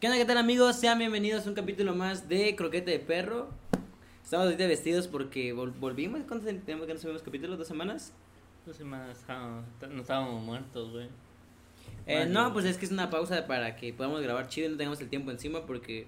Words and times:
¿Qué 0.00 0.06
onda, 0.06 0.18
qué 0.18 0.24
tal 0.24 0.38
amigos? 0.38 0.76
Sean 0.76 0.98
bienvenidos 0.98 1.46
a 1.46 1.48
un 1.50 1.54
capítulo 1.54 1.94
más 1.94 2.28
de 2.28 2.56
Croquete 2.56 2.90
de 2.90 2.98
Perro. 3.00 3.48
Estamos 4.24 4.46
ahorita 4.46 4.66
vestidos 4.66 5.08
porque 5.08 5.54
vol- 5.54 5.74
volvimos. 5.78 6.22
¿Cuánto 6.26 6.46
tenemos 6.46 6.86
que 6.86 6.94
no 6.94 7.00
subimos 7.00 7.22
capítulos? 7.22 7.58
¿Dos 7.58 7.68
semanas? 7.68 8.12
Dos 8.66 8.76
semanas 8.76 9.24
no 9.90 10.00
estábamos 10.00 10.42
muertos, 10.42 10.90
güey. 10.90 11.08
Eh, 12.06 12.26
no, 12.26 12.52
pues 12.52 12.64
es 12.64 12.78
que 12.78 12.86
es 12.86 12.92
una 12.92 13.10
pausa 13.10 13.46
para 13.46 13.76
que 13.76 13.92
podamos 13.92 14.22
grabar 14.22 14.48
chido 14.48 14.68
y 14.68 14.70
no 14.70 14.76
tengamos 14.78 15.00
el 15.00 15.08
tiempo 15.08 15.30
encima 15.30 15.66
porque 15.66 16.06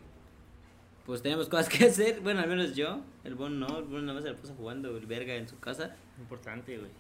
pues 1.04 1.20
tenemos 1.22 1.48
cosas 1.48 1.68
que 1.68 1.84
hacer. 1.86 2.20
Bueno, 2.20 2.40
al 2.40 2.48
menos 2.48 2.74
yo. 2.74 3.00
El 3.24 3.34
Bon 3.34 3.58
no, 3.60 3.78
el 3.78 3.84
Bon 3.84 4.00
nada 4.06 4.14
más 4.14 4.24
se 4.24 4.30
la 4.30 4.36
puso 4.36 4.54
jugando 4.54 4.96
el 4.96 5.06
verga 5.06 5.34
en 5.34 5.48
su 5.48 5.58
casa. 5.58 5.94
Importante, 6.18 6.78
güey. 6.78 6.90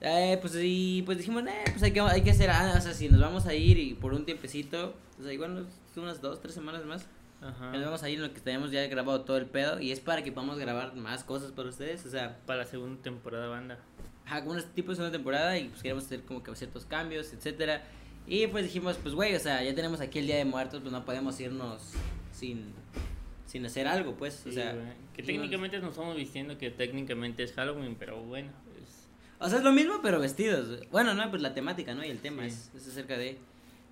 Eh, 0.00 0.38
pues 0.40 0.54
y 0.62 1.02
pues 1.02 1.18
dijimos, 1.18 1.42
eh, 1.44 1.64
pues 1.64 1.82
hay 1.82 1.92
que, 1.92 2.00
hay 2.00 2.22
que 2.22 2.30
hacer, 2.30 2.50
ah, 2.50 2.74
o 2.76 2.80
sea, 2.80 2.92
si 2.92 3.08
nos 3.08 3.20
vamos 3.20 3.46
a 3.46 3.54
ir 3.54 3.78
y 3.78 3.94
por 3.94 4.12
un 4.12 4.24
tiempecito, 4.24 4.94
o 5.18 5.22
sea, 5.22 5.32
igual 5.32 5.66
unas 5.96 6.20
dos, 6.20 6.40
tres 6.40 6.54
semanas 6.54 6.84
más. 6.84 7.06
Ajá. 7.40 7.70
Nos 7.70 7.84
vamos 7.84 8.02
a 8.02 8.08
ir 8.08 8.16
en 8.16 8.22
lo 8.26 8.32
que 8.32 8.40
tenemos 8.40 8.70
ya 8.70 8.86
grabado 8.86 9.20
todo 9.22 9.36
el 9.36 9.46
pedo 9.46 9.78
y 9.80 9.92
es 9.92 10.00
para 10.00 10.22
que 10.22 10.32
podamos 10.32 10.58
grabar 10.58 10.94
más 10.96 11.22
cosas 11.24 11.52
para 11.52 11.68
ustedes, 11.68 12.04
o 12.06 12.10
sea, 12.10 12.38
Para 12.46 12.60
la 12.60 12.64
segunda 12.66 13.00
temporada, 13.02 13.48
banda. 13.48 13.78
ajá, 14.24 14.42
como 14.42 14.52
un 14.52 14.62
tipo 14.74 14.90
de 14.90 14.96
segunda 14.96 15.16
temporada 15.16 15.58
y 15.58 15.68
pues 15.68 15.82
queremos 15.82 16.04
hacer 16.04 16.22
como 16.22 16.42
que 16.42 16.54
ciertos 16.56 16.84
cambios, 16.86 17.32
etcétera. 17.32 17.82
Y 18.26 18.46
pues 18.48 18.64
dijimos, 18.64 18.98
pues 19.02 19.14
güey, 19.14 19.34
o 19.34 19.38
sea, 19.40 19.62
ya 19.62 19.74
tenemos 19.74 20.00
aquí 20.00 20.18
el 20.18 20.26
Día 20.26 20.36
de 20.36 20.44
Muertos, 20.44 20.80
pues 20.80 20.92
no 20.92 21.04
podemos 21.04 21.38
irnos 21.40 21.92
sin 22.32 22.74
sin 23.46 23.64
hacer 23.64 23.86
algo, 23.86 24.16
pues, 24.16 24.44
o 24.46 24.50
sea, 24.52 24.74
que 25.14 25.22
técnicamente 25.22 25.78
nos 25.78 25.90
estamos 25.90 26.16
vistiendo 26.16 26.58
que 26.58 26.70
técnicamente 26.70 27.44
es 27.44 27.52
Halloween, 27.52 27.94
pero 27.96 28.20
bueno. 28.20 28.50
O 29.38 29.48
sea, 29.48 29.58
es 29.58 29.64
lo 29.64 29.72
mismo, 29.72 30.00
pero 30.02 30.18
vestidos. 30.20 30.68
güey. 30.68 30.88
Bueno, 30.90 31.14
no, 31.14 31.28
pues 31.30 31.42
la 31.42 31.52
temática, 31.54 31.94
¿no? 31.94 32.04
Y 32.04 32.08
el 32.08 32.18
tema 32.20 32.42
Sí. 32.42 32.48
es, 32.48 32.70
es 32.82 32.88
acerca 32.88 33.16
de. 33.18 33.38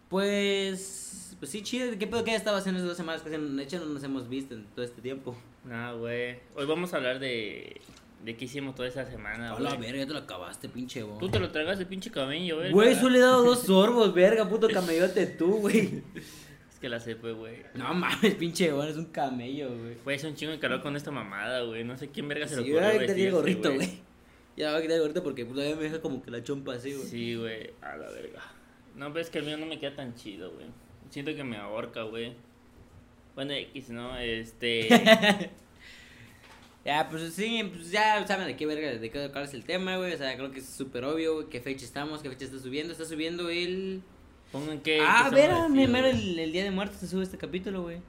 Pues. 0.09 1.37
Pues 1.39 1.51
sí, 1.51 1.63
chido. 1.63 1.99
¿Qué 1.99 2.07
pedo 2.07 2.25
que 2.25 2.35
estado 2.35 2.57
haciendo 2.57 2.79
esas 2.79 2.89
dos 2.89 2.97
semanas? 2.97 3.23
Que 3.23 3.31
de 3.31 3.63
hecho 3.63 3.79
no 3.81 3.87
nos 3.87 4.03
hemos 4.05 4.29
visto 4.29 4.55
en 4.55 4.65
todo 4.75 4.85
este 4.85 5.03
tiempo. 5.03 5.37
Nada, 5.65 5.93
güey. 5.93 6.39
Hoy 6.55 6.67
vamos 6.67 6.93
a 6.95 6.97
hablar 6.97 7.19
de... 7.19 7.81
De 8.25 8.37
qué 8.37 8.47
hicimos 8.47 8.75
toda 8.75 8.89
esa 8.89 9.05
semana, 9.05 9.53
A 9.53 9.61
la 9.61 9.75
güey. 9.75 9.83
verga, 9.83 9.99
ya 9.99 10.07
te 10.07 10.13
lo 10.15 10.21
acabaste, 10.21 10.71
pinche 10.71 11.03
bo. 11.03 11.19
Tú 11.19 11.29
te 11.29 11.39
lo 11.39 11.51
tragas 11.51 11.79
de 11.79 11.85
pinche 11.85 12.11
cabello, 12.11 12.57
güey. 12.57 12.73
Güey, 12.73 12.95
solo 12.95 13.11
le 13.11 13.19
he 13.19 13.21
dado 13.21 13.45
dos 13.45 13.65
sorbos, 13.65 14.15
verga, 14.15 14.49
puto 14.49 14.67
camellote 14.69 15.27
tú, 15.27 15.57
güey. 15.57 16.03
Es 16.73 16.79
que 16.81 16.89
la 16.89 17.01
sepa, 17.01 17.31
güey. 17.31 17.57
No 17.75 17.93
mames, 17.93 18.35
pinche 18.37 18.73
bo, 18.73 18.83
es 18.85 18.97
un 18.97 19.07
camello, 19.07 19.69
güey. 19.77 19.97
Güey, 20.05 20.17
es 20.17 20.25
un 20.25 20.35
chingo 20.37 20.53
de 20.53 20.59
calor 20.59 20.81
con 20.83 20.97
esta 20.97 21.11
mamada, 21.11 21.61
güey. 21.63 21.85
No 21.85 21.99
sé 21.99 22.09
quién 22.09 22.27
verga 22.29 22.49
se 22.49 22.57
lo 22.57 22.63
Sí, 22.63 22.71
ocurrió 22.73 22.89
voy 22.89 22.97
a 22.97 23.01
quitar 23.01 23.03
el 23.03 23.09
vestirse, 23.17 23.31
gorrito, 23.37 23.75
güey. 23.75 23.99
Ya 24.57 24.71
voy 24.71 24.79
a 24.79 24.83
quitar 24.83 24.97
el 24.97 25.03
gorrito 25.03 25.23
porque 25.23 25.45
todavía 25.45 25.77
me 25.77 25.83
deja 25.83 26.01
como 26.01 26.23
que 26.23 26.31
la 26.31 26.43
chompa 26.43 26.75
así, 26.75 26.93
güey. 26.95 27.07
Sí, 27.09 27.35
güey, 27.35 27.73
a 27.83 27.97
la 27.97 28.11
verga. 28.11 28.41
No, 28.95 29.09
pero 29.09 29.21
es 29.21 29.31
que 29.31 29.39
el 29.39 29.45
mío 29.47 29.57
no 29.57 29.67
me 29.67 29.81
queda 29.81 29.97
tan 29.97 30.15
chido, 30.15 30.53
güey. 30.53 30.67
Siento 31.11 31.35
que 31.35 31.43
me 31.43 31.57
ahorca, 31.57 32.03
güey. 32.03 32.35
Bueno, 33.35 33.53
X, 33.53 33.91
¿no? 33.91 34.17
Este. 34.17 35.51
Ya, 36.85 37.09
pues 37.09 37.33
sí, 37.33 37.63
pues 37.75 37.91
ya 37.91 38.27
saben 38.27 38.47
de 38.47 38.57
qué 38.57 38.67
verga, 38.67 38.91
de 38.91 39.11
qué 39.11 39.31
cuál 39.33 39.45
es 39.45 39.55
el 39.55 39.65
tema, 39.65 39.97
güey. 39.97 40.13
O 40.13 40.19
sea, 40.19 40.37
creo 40.37 40.51
que 40.53 40.61
es 40.61 40.69
súper 40.69 41.05
obvio, 41.05 41.37
güey, 41.37 41.49
qué 41.49 41.61
fecha 41.61 41.83
estamos, 41.85 42.21
qué 42.21 42.29
fecha 42.29 42.45
está 42.45 42.59
subiendo. 42.59 42.93
Está 42.93 43.07
subiendo 43.07 43.49
el. 43.49 44.03
Pongan 44.53 44.81
que. 44.81 45.01
ah, 45.01 45.29
que 45.31 45.35
ver, 45.35 45.51
estamos 45.51 45.71
mero 45.71 46.07
el, 46.07 46.39
el 46.39 46.53
día 46.53 46.63
de 46.63 46.71
muertos 46.71 47.01
se 47.01 47.09
sube 47.09 47.23
este 47.23 47.39
capítulo, 47.39 47.83
güey. 47.83 48.01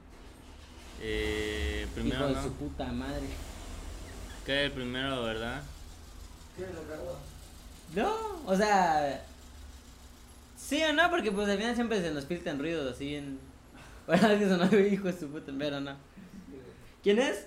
Eh, 1.00 1.86
primero, 1.94 2.16
Hijo 2.16 2.28
de 2.28 2.34
¿no? 2.34 2.42
su 2.42 2.52
puta 2.52 2.92
madre. 2.92 3.26
Que 4.44 4.66
el 4.66 4.72
primero, 4.72 5.22
¿verdad? 5.22 5.62
No, 7.94 8.14
o 8.46 8.56
sea. 8.56 9.22
Sí 10.56 10.82
o 10.82 10.92
no, 10.92 11.08
porque 11.10 11.30
pues 11.30 11.48
al 11.48 11.58
final 11.58 11.74
siempre 11.74 12.00
se 12.00 12.10
nos 12.12 12.26
filtran 12.26 12.58
ruidos 12.58 12.94
así 12.94 13.14
en. 13.16 13.38
Bueno, 14.06 14.28
es 14.28 14.38
que 14.38 14.48
sonó 14.48 14.68
güey, 14.68 14.94
hijo 14.94 15.08
de 15.08 15.18
su 15.18 15.28
puta, 15.28 15.52
pero 15.58 15.80
no. 15.80 15.96
¿Quién 17.02 17.18
es? 17.18 17.46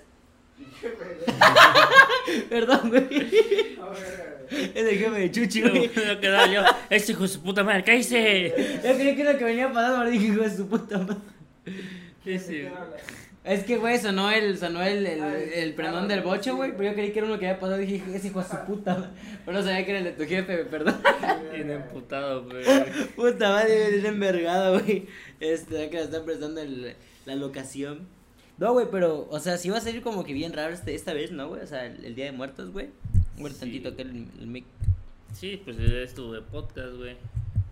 Perdón, 2.50 2.90
güey. 2.90 3.08
Es 4.50 4.74
el 4.74 4.98
jefe 4.98 5.18
de 5.18 5.30
Chuchi, 5.30 5.62
güey. 5.62 5.88
quedaba 5.88 6.46
yo. 6.48 6.62
Ese 6.90 7.12
hijo 7.12 7.22
de 7.22 7.28
su 7.28 7.40
puta 7.40 7.64
madre, 7.64 7.82
cállese. 7.82 8.80
Yo 8.84 8.94
creí 8.94 9.16
que 9.16 9.22
era 9.22 9.32
lo 9.32 9.38
que 9.38 9.44
venía 9.44 9.72
pasando, 9.72 10.00
pero 10.00 10.10
dije, 10.10 10.26
hijo 10.26 10.42
de 10.42 10.54
su 10.54 10.68
puta 10.68 10.98
madre. 10.98 11.16
Ese. 12.26 12.70
Es 13.42 13.64
que, 13.64 13.78
güey, 13.78 13.98
sonó 13.98 14.30
el, 14.30 14.58
sonó 14.58 14.82
el, 14.82 15.06
el, 15.06 15.22
el 15.22 15.74
prenón 15.74 16.08
del 16.08 16.20
bocho, 16.20 16.56
güey. 16.56 16.72
Pero 16.76 16.90
yo 16.90 16.94
creí 16.94 17.10
que 17.12 17.20
era 17.20 17.28
uno 17.28 17.38
que 17.38 17.48
había 17.48 17.58
pasado. 17.58 17.78
Dije, 17.78 18.02
ese 18.14 18.28
hijo 18.28 18.40
de 18.40 18.48
su 18.48 18.56
puta. 18.66 19.10
Pero 19.46 19.56
no 19.58 19.64
sabía 19.64 19.84
que 19.84 19.90
era 19.92 19.98
el 20.00 20.04
de 20.04 20.12
tu 20.12 20.24
jefe, 20.24 20.56
güey, 20.56 20.68
perdón. 20.68 21.00
Bien 21.54 21.70
emputado, 21.70 22.44
güey. 22.44 22.64
Puta 23.16 23.48
madre, 23.50 23.90
bien 23.92 24.06
envergado, 24.06 24.78
güey. 24.80 25.06
Este, 25.40 25.88
que 25.88 25.96
le 25.96 26.02
están 26.04 26.24
prestando 26.26 26.60
el, 26.60 26.94
la 27.24 27.34
locación. 27.34 28.06
No, 28.58 28.72
güey, 28.74 28.86
pero, 28.90 29.26
o 29.30 29.40
sea, 29.40 29.56
sí 29.56 29.70
va 29.70 29.78
a 29.78 29.80
salir 29.80 30.02
como 30.02 30.22
que 30.22 30.34
bien 30.34 30.52
raro 30.52 30.74
este, 30.74 30.94
esta 30.94 31.14
vez, 31.14 31.32
¿no, 31.32 31.48
güey? 31.48 31.62
O 31.62 31.66
sea, 31.66 31.86
el, 31.86 32.04
el 32.04 32.14
Día 32.14 32.26
de 32.26 32.32
Muertos, 32.32 32.70
güey. 32.72 32.90
Muere 33.38 33.54
Sí. 33.54 33.60
tantito 33.60 33.88
aquel 33.88 34.10
el, 34.10 34.26
el 34.42 34.46
mic. 34.48 34.64
Sí, 35.32 35.60
pues 35.64 35.78
es 35.78 36.12
tu 36.14 36.30
de 36.32 36.42
podcast, 36.42 36.92
güey. 36.94 37.16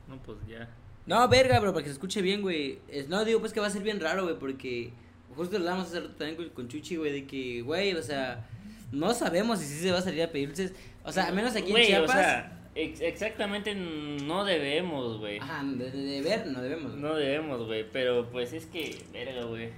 No, 0.09 0.17
pues 0.25 0.39
ya. 0.49 0.67
No, 1.05 1.29
verga, 1.29 1.61
bro, 1.61 1.73
para 1.75 1.83
que 1.85 1.91
se 1.91 1.93
escuche 1.95 2.23
bien, 2.23 2.41
güey. 2.41 2.79
Es- 2.89 3.09
No, 3.11 3.23
digo, 3.27 3.41
pues 3.41 3.53
que 3.53 3.61
va 3.61 3.67
a 3.67 3.71
ser 3.71 3.83
bien 3.83 4.01
raro, 4.01 4.25
güey, 4.25 4.39
porque 4.39 4.93
justo 5.39 5.59
lo 5.59 5.65
hablamos 5.71 5.89
hace 5.89 6.01
rato 6.01 6.15
también 6.17 6.51
con, 6.51 6.69
Chuchi, 6.69 6.97
güey, 6.97 7.13
de 7.13 7.27
que, 7.27 7.63
güey, 7.63 7.95
o 7.95 8.03
sea, 8.03 8.47
no 8.93 9.15
sabemos 9.15 9.59
si 9.61 9.65
sí 9.67 9.81
se 9.81 9.91
va 9.93 9.99
a 9.99 10.03
salir 10.03 10.23
a 10.23 10.31
pedir 10.31 10.49
dulces. 10.49 10.75
O 11.05 11.13
sea, 11.13 11.27
al 11.29 11.35
menos 11.35 11.57
aquí 11.57 11.71
Güey, 11.71 11.85
en 11.85 11.89
Chiapas. 11.89 12.11
O 12.11 12.13
sea, 12.19 12.69
ex- 12.75 13.01
exactamente 13.01 13.75
no 13.75 14.45
debemos, 14.45 15.19
güey. 15.19 15.39
Ajá, 15.39 15.63
de, 15.65 15.91
de, 15.91 15.99
de 16.03 16.23
ver, 16.23 16.47
no 16.49 16.61
debemos. 16.61 16.95
No 16.97 17.15
debemos, 17.15 17.67
güey, 17.67 17.87
pero 17.91 18.29
pues 18.31 18.53
es 18.53 18.67
que, 18.67 19.03
verga, 19.13 19.45
güey. 19.45 19.71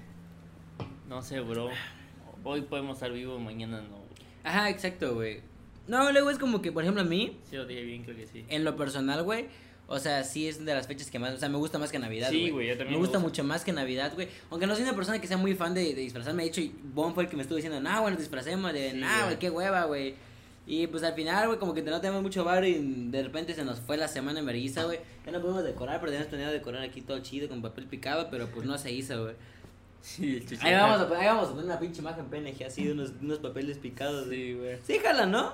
No 1.09 1.23
sé, 1.23 1.41
bro. 1.41 1.69
Hoy 2.45 2.63
podemos 2.63 2.97
estar 2.97 3.13
vivos, 3.13 3.41
mañana 3.41 3.81
no. 3.83 3.97
güey. 3.97 4.09
Ajá, 4.45 4.71
exacto, 4.71 5.15
güey. 5.15 5.41
No, 5.87 6.11
luego 6.13 6.31
es 6.31 6.39
como 6.39 6.63
que, 6.63 6.73
por 6.73 6.83
ejemplo, 6.85 7.03
a 7.03 7.07
mí, 7.07 7.37
Sí, 7.51 7.57
lo 7.57 7.67
dije 7.67 7.83
bien, 7.83 8.05
creo 8.05 8.17
que 8.17 8.27
sí. 8.27 8.45
en 8.49 8.65
lo 8.65 8.77
personal, 8.77 9.23
güey, 9.25 9.47
o 9.93 9.99
sea, 9.99 10.25
sí 10.25 10.49
es 10.49 10.65
de 10.65 10.73
las 10.73 10.87
fechas 10.87 11.11
que 11.11 11.19
más, 11.19 11.35
o 11.35 11.37
sea, 11.37 11.49
me 11.49 11.59
gusta 11.59 11.79
más 11.79 11.91
que 11.93 11.99
Navidad, 11.99 12.31
Sí, 12.31 12.49
güey, 12.51 12.69
yo 12.69 12.73
también 12.79 12.93
Me 12.93 12.97
me 12.97 12.99
gusta 13.07 13.19
mucho 13.19 13.45
más 13.45 13.65
que 13.65 13.73
Navidad, 13.73 14.13
güey. 14.15 14.29
Aunque 14.51 14.67
no 14.67 14.75
soy 14.75 14.85
una 14.85 14.95
persona 14.95 15.21
que 15.21 15.27
sea 15.27 15.37
muy 15.37 15.55
fan 15.55 15.75
de, 15.75 15.83
de 15.95 16.01
disfrazarme, 16.01 16.45
de 16.45 16.49
hecho, 16.49 16.63
Bon 16.95 17.13
fue 17.13 17.25
el 17.25 17.29
que 17.29 17.37
me 17.37 17.43
estuvo 17.43 17.57
diciendo, 17.57 17.81
nah, 17.81 18.01
bueno, 18.01 18.17
disfracemos, 18.17 18.73
de, 18.73 18.93
Sí, 18.93 18.97
nah, 18.99 19.25
güey. 19.27 19.39
qué 19.39 19.51
hueva, 19.51 19.85
güey. 19.85 20.15
Y 20.67 20.87
pues 20.87 21.03
al 21.03 21.15
final, 21.15 21.49
güey, 21.49 21.59
como 21.59 21.75
que 21.75 21.83
no 21.83 22.01
tenemos 22.01 22.23
mucho 22.23 22.45
bar 22.45 22.65
y 22.65 22.79
de 23.11 23.23
repente 23.25 23.55
se 23.55 23.65
nos 23.65 23.81
fue 23.81 23.97
la 23.97 24.07
semana 24.07 24.39
en 24.39 24.47
vergüenza, 24.47 24.85
güey. 24.85 25.01
Ya 25.27 25.33
no 25.33 25.41
podemos 25.41 25.65
decorar, 25.65 25.99
pero 25.99 26.13
teníamos 26.13 26.29
planeado 26.29 26.53
decorar 26.53 26.83
aquí 26.83 27.01
todo 27.01 27.19
chido 27.21 27.49
con 27.49 27.61
papel 27.61 27.87
picado, 27.87 28.29
pero 28.31 28.47
pues 28.49 28.67
no 28.67 28.79
se 28.79 28.93
hizo, 28.93 29.23
güey. 29.25 29.35
Sí, 30.01 30.37
el. 30.49 30.59
Ahí 30.63 30.73
vamos, 30.75 31.01
a, 31.01 31.09
poner- 31.09 31.21
ahí 31.23 31.27
vamos 31.27 31.47
a 31.49 31.51
poner 31.51 31.65
una 31.65 31.79
pinche 31.81 32.01
imagen 32.01 32.27
PNG 32.27 32.65
así 32.65 32.85
de 32.85 32.93
unos, 32.93 33.13
unos 33.21 33.39
papeles 33.39 33.79
picados. 33.79 34.29
Sí, 34.31 34.55
güey. 34.55 34.79
Sí, 34.87 34.99
jala, 35.03 35.27
¿no? 35.27 35.53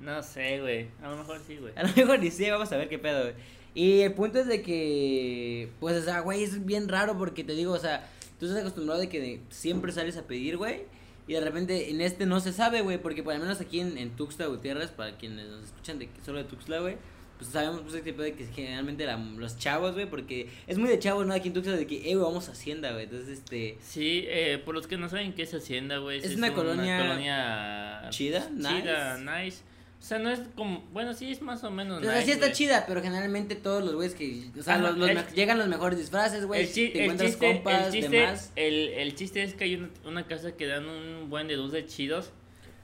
No 0.00 0.22
sé, 0.22 0.60
güey. 0.60 0.88
A 1.02 1.08
lo 1.10 1.16
mejor 1.16 1.40
sí, 1.46 1.56
güey. 1.56 1.72
A 1.76 1.82
lo 1.82 1.88
mejor 1.96 2.18
ni 2.20 2.30
sé, 2.30 2.50
vamos 2.50 2.70
a 2.70 2.76
ver 2.76 2.88
qué 2.88 2.98
pedo, 2.98 3.22
güey. 3.22 3.34
Y 3.76 4.00
el 4.00 4.14
punto 4.14 4.38
es 4.40 4.46
de 4.46 4.62
que, 4.62 5.68
pues, 5.80 5.96
o 5.98 6.02
sea, 6.02 6.20
güey, 6.20 6.42
es 6.42 6.64
bien 6.64 6.88
raro 6.88 7.16
porque 7.18 7.44
te 7.44 7.52
digo, 7.54 7.72
o 7.74 7.78
sea, 7.78 8.08
tú 8.40 8.46
estás 8.46 8.60
acostumbrado 8.62 8.98
de 9.00 9.08
que 9.10 9.40
siempre 9.50 9.92
sales 9.92 10.16
a 10.16 10.26
pedir, 10.26 10.56
güey. 10.56 10.84
Y 11.28 11.34
de 11.34 11.40
repente 11.42 11.90
en 11.90 12.00
este 12.00 12.24
no 12.24 12.40
se 12.40 12.52
sabe, 12.52 12.80
güey, 12.80 12.96
porque 12.98 13.22
por 13.22 13.34
lo 13.34 13.40
menos 13.40 13.60
aquí 13.60 13.80
en, 13.80 13.98
en 13.98 14.10
Tuxtla 14.16 14.46
Gutiérrez, 14.46 14.90
para 14.92 15.16
quienes 15.18 15.46
nos 15.48 15.64
escuchan 15.64 15.98
de 15.98 16.08
solo 16.24 16.38
de 16.38 16.44
Tuxtla, 16.44 16.78
güey, 16.80 16.96
pues 17.36 17.50
sabemos 17.50 17.82
pues, 17.82 17.94
este 17.94 18.14
que 18.14 18.46
generalmente 18.54 19.04
la- 19.04 19.18
los 19.18 19.58
chavos, 19.58 19.92
güey, 19.92 20.08
porque 20.08 20.48
es 20.66 20.78
muy 20.78 20.88
de 20.88 20.98
chavos, 20.98 21.26
¿no? 21.26 21.34
Aquí 21.34 21.48
en 21.48 21.54
Tuxtla 21.54 21.76
de 21.76 21.86
que, 21.86 21.96
eh, 22.10 22.14
güey, 22.14 22.24
vamos 22.24 22.48
a 22.48 22.52
Hacienda, 22.52 22.92
güey. 22.92 23.04
Entonces, 23.04 23.28
este, 23.40 23.76
Sí, 23.82 24.24
eh, 24.28 24.62
por 24.64 24.74
los 24.74 24.86
que 24.86 24.96
no 24.96 25.08
saben 25.10 25.34
qué 25.34 25.42
es 25.42 25.52
Hacienda, 25.52 25.98
güey. 25.98 26.20
Es 26.20 26.34
una 26.36 26.54
colonia 26.54 26.98
colonia 27.00 28.06
chida, 28.08 28.48
Chida, 28.58 29.18
nice. 29.18 29.62
O 29.98 30.02
sea, 30.08 30.18
no 30.18 30.30
es 30.30 30.40
como. 30.54 30.80
Bueno, 30.92 31.14
sí 31.14 31.30
es 31.32 31.40
más 31.42 31.64
o 31.64 31.70
menos 31.70 32.00
o 32.00 32.04
sea, 32.04 32.12
nice. 32.14 32.26
sí 32.26 32.30
está 32.32 32.52
chida, 32.52 32.84
pero 32.86 33.02
generalmente 33.02 33.56
todos 33.56 33.82
los 33.82 33.94
güeyes 33.94 34.14
que, 34.14 34.50
o 34.58 34.62
sea, 34.62 34.78
los, 34.78 34.96
los 34.96 35.08
el- 35.08 35.16
me- 35.16 35.24
llegan 35.34 35.58
los 35.58 35.68
mejores 35.68 35.98
disfraces, 35.98 36.44
güey, 36.46 36.66
te 36.70 37.02
encuentras 37.02 37.30
chiste, 37.30 37.46
compas, 37.54 37.86
el, 37.86 37.92
chiste, 37.92 38.16
demás. 38.16 38.52
el, 38.56 38.88
el 38.90 39.14
chiste 39.16 39.42
es 39.42 39.54
que 39.54 39.64
hay 39.64 39.74
una, 39.76 39.90
una 40.04 40.26
casa 40.26 40.52
que 40.56 40.66
dan 40.66 40.86
un 40.86 41.28
buen 41.30 41.48
de 41.48 41.56
dulces 41.56 41.86
chidos. 41.86 42.30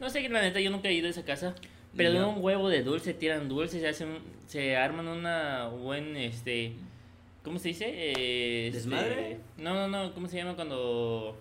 No 0.01 0.11
sé, 0.11 0.27
la 0.29 0.41
neta, 0.43 0.59
yo 0.59 0.71
nunca 0.71 0.89
he 0.89 0.95
ido 0.95 1.07
a 1.07 1.11
esa 1.11 1.25
casa. 1.25 1.55
Pero 1.95 2.13
dan 2.15 2.25
un 2.25 2.43
huevo 2.43 2.71
de 2.71 2.83
dulce, 2.83 3.13
tiran 3.13 3.49
dulces, 3.51 3.83
se 3.83 3.89
hacen, 3.89 4.19
se 4.47 4.77
arman 4.77 5.07
una 5.07 5.69
buen, 5.69 6.17
este, 6.17 6.73
¿cómo 7.45 7.59
se 7.59 7.69
dice? 7.69 7.85
Eh, 7.87 8.69
este, 8.69 8.79
¿Desmadre? 8.79 9.39
no, 9.59 9.75
no, 9.75 9.89
no, 9.89 10.15
¿cómo 10.15 10.27
se 10.27 10.39
llama 10.39 10.55
cuando 10.57 11.39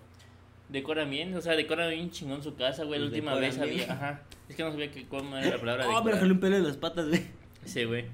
decoran 0.72 1.10
bien? 1.10 1.34
O 1.34 1.40
sea, 1.40 1.54
decoran 1.54 1.90
bien 1.90 2.10
chingón 2.10 2.42
su 2.42 2.56
casa, 2.56 2.84
güey. 2.84 2.98
La 2.98 3.06
Pues 3.06 3.12
última 3.14 3.34
vez 3.34 3.58
había, 3.58 3.92
ajá. 3.92 4.22
Es 4.48 4.56
que 4.56 4.62
no 4.64 4.72
sabía 4.72 4.90
que 4.90 5.06
cómo 5.06 5.36
era 5.36 5.50
la 5.50 5.58
palabra. 5.58 5.88
Oh, 5.88 6.02
pero 6.02 6.16
jalé 6.16 6.32
un 6.32 6.40
pelo 6.40 6.56
de 6.56 6.62
las 6.62 6.76
patas, 6.76 7.08
güey. 7.08 7.22
Sí, 7.64 7.84
güey. 7.84 8.04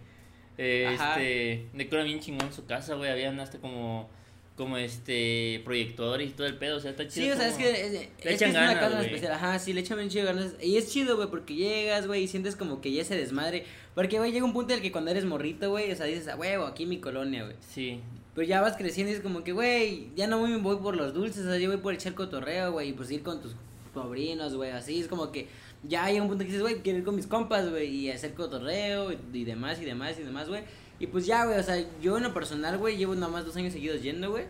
Eh, 0.59 0.93
este, 0.93 1.67
decora 1.73 2.03
bien 2.03 2.21
chingón 2.21 2.53
su 2.53 2.67
casa, 2.67 2.95
güey. 2.95 3.11
Habían 3.11 3.39
hasta 3.41 3.59
como, 3.59 4.11
como 4.57 4.77
este, 4.77 5.63
proyectores 5.65 6.31
y 6.31 6.33
todo 6.33 6.47
el 6.47 6.57
pedo. 6.57 6.77
O 6.77 6.81
sea, 6.81 6.91
está 6.91 7.07
chido. 7.09 7.27
Sí, 7.27 7.33
o 7.33 7.37
sea, 7.37 7.49
es 7.49 7.55
que 7.55 7.71
es, 7.71 8.09
es 8.25 8.39
que 8.39 8.51
una 8.51 8.75
ganas, 8.75 8.81
casa 8.81 9.03
especial. 9.03 9.33
Ajá, 9.33 9.59
sí, 9.59 9.73
le 9.73 9.81
echan 9.81 9.99
bien 9.99 10.11
chido 10.11 10.27
ganas. 10.27 10.55
Y 10.61 10.77
es 10.77 10.93
chido, 10.93 11.17
güey, 11.17 11.29
porque 11.29 11.55
llegas, 11.55 12.07
güey, 12.07 12.25
y 12.25 12.29
sientes 12.29 12.57
como 12.57 12.81
que 12.81 12.93
ya 12.93 13.05
se 13.05 13.17
desmadre. 13.17 13.65
Porque, 13.95 14.19
güey, 14.19 14.33
llega 14.33 14.45
un 14.45 14.53
punto 14.53 14.73
en 14.73 14.79
el 14.79 14.83
que 14.83 14.93
cuando 14.93 15.11
eres 15.11 15.25
morrito, 15.25 15.71
güey, 15.71 15.91
o 15.93 15.97
sea, 15.97 16.07
dices, 16.07 16.29
a 16.29 16.37
huevo, 16.37 16.67
aquí 16.67 16.87
mi 16.87 16.99
colonia, 16.99 17.45
güey. 17.45 17.57
Sí. 17.61 18.01
Pero 18.39 18.51
ya 18.51 18.61
vas 18.61 18.77
creciendo 18.77 19.11
y 19.13 19.17
es 19.17 19.21
como 19.21 19.43
que, 19.43 19.51
güey, 19.51 20.13
ya 20.15 20.29
no 20.29 20.39
voy 20.39 20.77
por 20.77 20.95
los 20.95 21.13
dulces, 21.13 21.45
o 21.45 21.49
sea, 21.49 21.59
yo 21.59 21.71
voy 21.71 21.79
por 21.79 21.93
echar 21.93 22.15
cotorreo, 22.15 22.71
güey, 22.71 22.91
y 22.91 22.93
pues 22.93 23.11
ir 23.11 23.25
con 23.25 23.43
tus 23.43 23.57
sobrinos, 23.93 24.55
güey, 24.55 24.71
así. 24.71 25.01
Es 25.01 25.09
como 25.09 25.33
que 25.33 25.49
ya 25.83 26.05
hay 26.05 26.21
un 26.21 26.29
punto 26.29 26.45
que 26.45 26.45
dices, 26.45 26.63
güey, 26.63 26.81
quiero 26.81 27.01
ir 27.01 27.05
con 27.05 27.17
mis 27.17 27.27
compas, 27.27 27.69
güey, 27.69 27.89
y 27.89 28.13
hacer 28.13 28.35
cotorreo 28.35 29.11
y, 29.11 29.19
y 29.33 29.45
demás, 29.45 29.83
y 29.83 29.85
demás, 29.85 30.17
y 30.21 30.23
demás, 30.23 30.49
güey. 30.49 30.63
Y 31.01 31.09
pues 31.09 31.27
ya, 31.27 31.47
güey, 31.47 31.59
o 31.59 31.63
sea, 31.65 31.85
yo 32.01 32.17
en 32.17 32.23
lo 32.23 32.33
personal, 32.33 32.79
güey, 32.79 32.97
llevo 32.97 33.17
nada 33.17 33.27
más 33.27 33.45
dos 33.45 33.57
años 33.57 33.73
seguidos 33.73 34.05
yendo, 34.05 34.31
güey. 34.31 34.45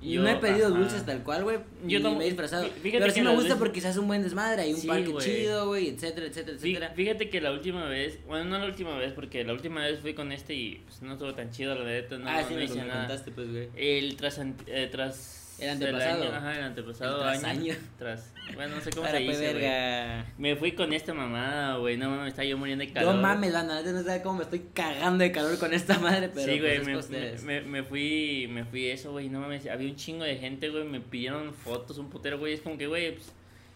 Yo, 0.00 0.22
no 0.22 0.28
he 0.28 0.36
pedido 0.36 0.68
ajá. 0.68 0.78
dulces 0.78 1.04
tal 1.04 1.22
cual, 1.24 1.42
güey. 1.42 1.58
Yo 1.86 2.00
me 2.12 2.24
he 2.24 2.28
disfrazado. 2.28 2.64
fíjate 2.68 3.00
Pero 3.00 3.10
sí 3.12 3.20
me 3.20 3.34
gusta 3.34 3.56
porque 3.58 3.80
se 3.80 3.88
hace 3.88 3.98
un 3.98 4.06
buen 4.06 4.22
desmadre. 4.22 4.62
Hay 4.62 4.72
un 4.74 4.80
Sí, 4.80 4.86
parque 4.86 5.12
chido, 5.18 5.66
güey, 5.66 5.88
etcétera, 5.88 6.26
etcétera, 6.26 6.56
etcétera. 6.56 6.90
Fíjate 6.94 7.30
que 7.30 7.40
la 7.40 7.50
última 7.52 7.84
vez, 7.86 8.20
bueno, 8.26 8.44
no 8.44 8.58
la 8.58 8.66
última 8.66 8.96
vez, 8.96 9.12
porque 9.12 9.42
la 9.44 9.52
última 9.52 9.84
vez 9.84 9.98
fui 10.00 10.14
con 10.14 10.30
este 10.30 10.54
y 10.54 10.82
pues, 10.86 11.02
no 11.02 11.14
estuvo 11.14 11.34
tan 11.34 11.50
chido, 11.50 11.74
la 11.74 11.84
neta, 11.84 12.16
no, 12.16 12.28
ah, 12.28 12.42
sí, 12.46 12.54
no 12.54 12.58
me, 12.58 12.64
hice 12.64 12.74
me 12.76 12.84
nada. 12.86 13.00
contaste, 13.06 13.30
pues, 13.32 13.50
güey. 13.50 13.68
El 13.76 14.16
tras, 14.16 14.40
eh, 14.68 14.88
tras 14.90 15.47
El 15.58 15.70
antepasado. 15.70 16.22
año, 16.22 16.32
ajá, 16.34 16.56
el 16.56 16.62
antepasado 16.62 17.16
El 17.16 17.22
tras 17.40 17.44
año, 17.44 17.72
año. 17.72 17.74
Tras, 17.98 18.32
bueno, 18.54 18.76
no 18.76 18.80
sé 18.80 18.90
cómo 18.90 19.02
Para 19.02 19.18
se 19.18 19.24
dice, 19.24 19.52
verga. 19.54 20.26
Me 20.38 20.54
fui 20.56 20.72
con 20.72 20.92
esta 20.92 21.14
mamada, 21.14 21.76
güey, 21.78 21.96
no 21.96 22.10
mames, 22.10 22.28
estaba 22.28 22.46
yo 22.46 22.56
muriendo 22.56 22.84
de 22.84 22.92
calor. 22.92 23.14
No 23.14 23.20
mames, 23.20 23.52
la 23.52 23.62
neta 23.64 23.90
no 23.92 24.02
sabe 24.02 24.22
cómo 24.22 24.38
me 24.38 24.44
estoy 24.44 24.66
cagando 24.72 25.24
de 25.24 25.32
calor 25.32 25.58
con 25.58 25.74
esta 25.74 25.98
madre, 25.98 26.28
pero 26.32 26.52
sí, 26.52 26.60
güey, 26.60 26.80
pues, 26.82 27.10
es 27.10 27.42
me, 27.42 27.60
me, 27.60 27.60
me, 27.62 27.68
me 27.68 27.82
fui, 27.82 28.48
me 28.50 28.64
fui 28.64 28.86
eso, 28.86 29.12
güey, 29.12 29.28
no 29.28 29.40
mames, 29.40 29.66
había 29.66 29.88
un 29.88 29.96
chingo 29.96 30.24
de 30.24 30.36
gente, 30.36 30.68
güey, 30.68 30.84
me 30.84 31.00
pidieron 31.00 31.52
fotos, 31.54 31.98
un 31.98 32.08
putero, 32.08 32.38
güey, 32.38 32.54
es 32.54 32.60
como 32.60 32.78
que, 32.78 32.86
güey, 32.86 33.14
pues, 33.14 33.32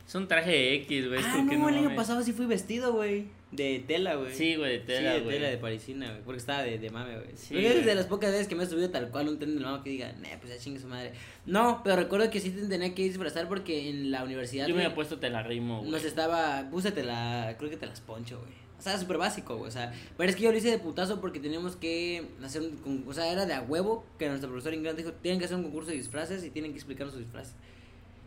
es 0.06 0.14
un 0.14 0.28
traje 0.28 0.50
de 0.50 0.74
X, 0.74 1.08
güey, 1.08 1.20
Ah, 1.24 1.42
no, 1.44 1.68
el 1.68 1.76
año 1.76 1.96
pasado 1.96 2.22
sí 2.22 2.32
fui 2.32 2.46
vestido, 2.46 2.92
güey. 2.92 3.26
De 3.52 3.84
tela, 3.86 4.14
güey. 4.14 4.34
Sí, 4.34 4.56
güey, 4.56 4.72
de 4.72 4.78
tela, 4.80 5.12
sí, 5.12 5.18
de 5.18 5.24
güey. 5.24 5.36
tela 5.36 5.48
de 5.50 5.58
parisina, 5.58 6.10
güey. 6.10 6.22
Porque 6.22 6.38
estaba 6.38 6.62
de, 6.62 6.78
de 6.78 6.90
mame, 6.90 7.16
güey. 7.18 7.30
Sí, 7.36 7.48
Pero 7.54 7.66
es 7.68 7.74
güey. 7.74 7.84
de 7.84 7.94
las 7.94 8.06
pocas 8.06 8.32
veces 8.32 8.48
que 8.48 8.54
me 8.54 8.64
he 8.64 8.66
subido 8.66 8.88
tal 8.90 9.10
cual 9.10 9.28
un 9.28 9.38
tren 9.38 9.54
del 9.54 9.62
mame 9.64 9.84
que 9.84 9.90
diga, 9.90 10.12
nah, 10.22 10.38
pues 10.40 10.54
ya 10.54 10.58
chingue 10.58 10.80
su 10.80 10.88
madre. 10.88 11.12
No, 11.44 11.82
pero 11.84 11.96
recuerdo 11.96 12.30
que 12.30 12.40
sí 12.40 12.50
te 12.50 12.66
tenía 12.66 12.94
que 12.94 13.02
disfrazar 13.02 13.48
porque 13.48 13.90
en 13.90 14.10
la 14.10 14.24
universidad. 14.24 14.64
Yo 14.66 14.70
me 14.70 14.80
güey, 14.80 14.86
había 14.86 14.94
puesto 14.94 15.18
te 15.18 15.28
la 15.28 15.42
rimo, 15.42 15.80
güey. 15.80 15.90
Nos 15.90 16.04
estaba. 16.04 16.68
Púsate 16.70 17.02
la. 17.04 17.54
Creo 17.58 17.68
que 17.70 17.76
te 17.76 17.86
las 17.86 18.00
poncho, 18.00 18.38
güey. 18.40 18.52
O 18.78 18.82
sea, 18.82 18.98
súper 18.98 19.16
básico, 19.18 19.56
güey. 19.58 19.68
O 19.68 19.70
sea, 19.70 19.92
pero 20.16 20.28
es 20.30 20.34
que 20.34 20.42
yo 20.42 20.50
lo 20.50 20.56
hice 20.58 20.70
de 20.70 20.78
putazo 20.78 21.20
porque 21.20 21.38
teníamos 21.38 21.76
que 21.76 22.26
hacer 22.42 22.62
un. 22.62 22.76
con- 22.78 23.04
O 23.06 23.12
sea, 23.12 23.30
era 23.30 23.46
de 23.46 23.52
a 23.54 23.60
huevo 23.62 24.04
que 24.18 24.28
nuestro 24.28 24.48
profesor 24.50 24.72
inglés 24.74 24.96
dijo: 24.96 25.12
tienen 25.12 25.38
que 25.38 25.44
hacer 25.44 25.56
un 25.58 25.62
concurso 25.62 25.90
de 25.90 25.96
disfraces 25.98 26.42
y 26.42 26.50
tienen 26.50 26.72
que 26.72 26.78
explicar 26.78 27.08
sus 27.10 27.18
disfraces. 27.20 27.54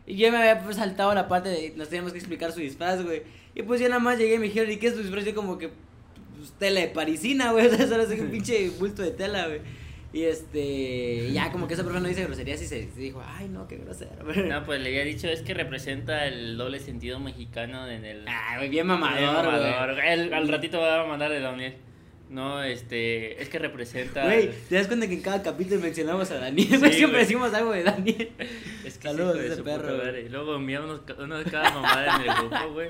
Y 0.07 0.17
yo 0.17 0.31
me 0.31 0.37
había 0.37 0.71
saltado 0.73 1.13
la 1.15 1.27
parte 1.27 1.49
de. 1.49 1.73
Nos 1.75 1.89
teníamos 1.89 2.11
que 2.11 2.19
explicar 2.19 2.51
su 2.51 2.59
disfraz, 2.59 3.03
güey. 3.03 3.23
Y 3.55 3.63
pues 3.63 3.81
yo 3.81 3.87
nada 3.89 3.99
más 3.99 4.17
llegué 4.19 4.35
y 4.35 4.39
me 4.39 4.45
dijeron: 4.45 4.71
¿y 4.71 4.77
qué 4.77 4.87
es 4.87 4.93
tu 4.95 5.01
disfraz? 5.01 5.23
Y 5.23 5.29
yo, 5.29 5.35
como 5.35 5.57
que. 5.57 5.69
Pues, 6.37 6.51
tela 6.59 6.81
de 6.81 6.87
parisina, 6.87 7.51
güey. 7.51 7.65
O 7.73 7.75
sea, 7.75 7.87
solo 7.87 8.05
soy 8.05 8.19
un 8.19 8.29
pinche 8.31 8.69
bulto 8.71 9.01
de 9.01 9.11
tela, 9.11 9.47
güey. 9.47 9.61
Y 10.13 10.23
este. 10.23 11.31
Ya, 11.33 11.51
como 11.51 11.67
que 11.67 11.73
esa 11.73 11.83
persona 11.83 12.01
no 12.01 12.07
dice 12.07 12.23
groserías 12.23 12.61
y 12.61 12.67
se, 12.67 12.87
dijo: 12.95 13.21
Ay, 13.25 13.47
no, 13.49 13.67
qué 13.67 13.77
grosero. 13.77 14.11
No, 14.45 14.63
pues 14.63 14.79
le 14.81 14.89
había 14.89 15.03
dicho, 15.03 15.27
es 15.27 15.41
que 15.41 15.53
representa 15.53 16.25
el 16.27 16.55
doble 16.57 16.79
sentido 16.79 17.19
mexicano 17.19 17.87
en 17.89 18.05
el... 18.05 18.25
Güey, 18.57 18.69
bien 18.69 18.71
Bien 18.71 18.87
mamador, 18.87 19.45
güey. 19.45 19.59
mamador. 19.71 19.99
El- 19.99 20.33
al 20.33 20.47
ratito 20.47 20.79
va 20.79 21.01
a 21.01 21.05
mandar 21.07 21.31
de 21.31 21.39
Daniel. 21.41 21.73
No, 22.29 22.63
este, 22.63 23.41
es 23.41 23.49
que 23.49 23.59
representa... 23.59 24.25
Güey, 24.25 24.49
¿te 24.67 24.75
das 24.75 24.87
cuenta 24.87 25.07
que 25.07 25.13
en 25.13 25.21
cada 25.21 25.43
capítulo 25.43 25.79
mencionamos 25.79 26.29
a 26.31 26.39
Daniel? 26.39 26.67
Sí, 26.83 26.93
siempre 26.93 27.19
decimos 27.19 27.53
algo 27.53 27.71
de 27.71 27.83
Daniel. 27.83 28.31
Es 28.83 28.97
que 28.97 29.07
Saludos 29.09 29.37
ese 29.39 29.61
perro. 29.63 30.19
Y 30.19 30.29
luego 30.29 30.57
ca- 31.05 31.15
unos 31.19 31.45
de 31.45 31.51
cada 31.51 31.69
mamada 31.71 32.15
en 32.15 32.29
el 32.29 32.35
grupo, 32.35 32.55
güey. 32.73 32.89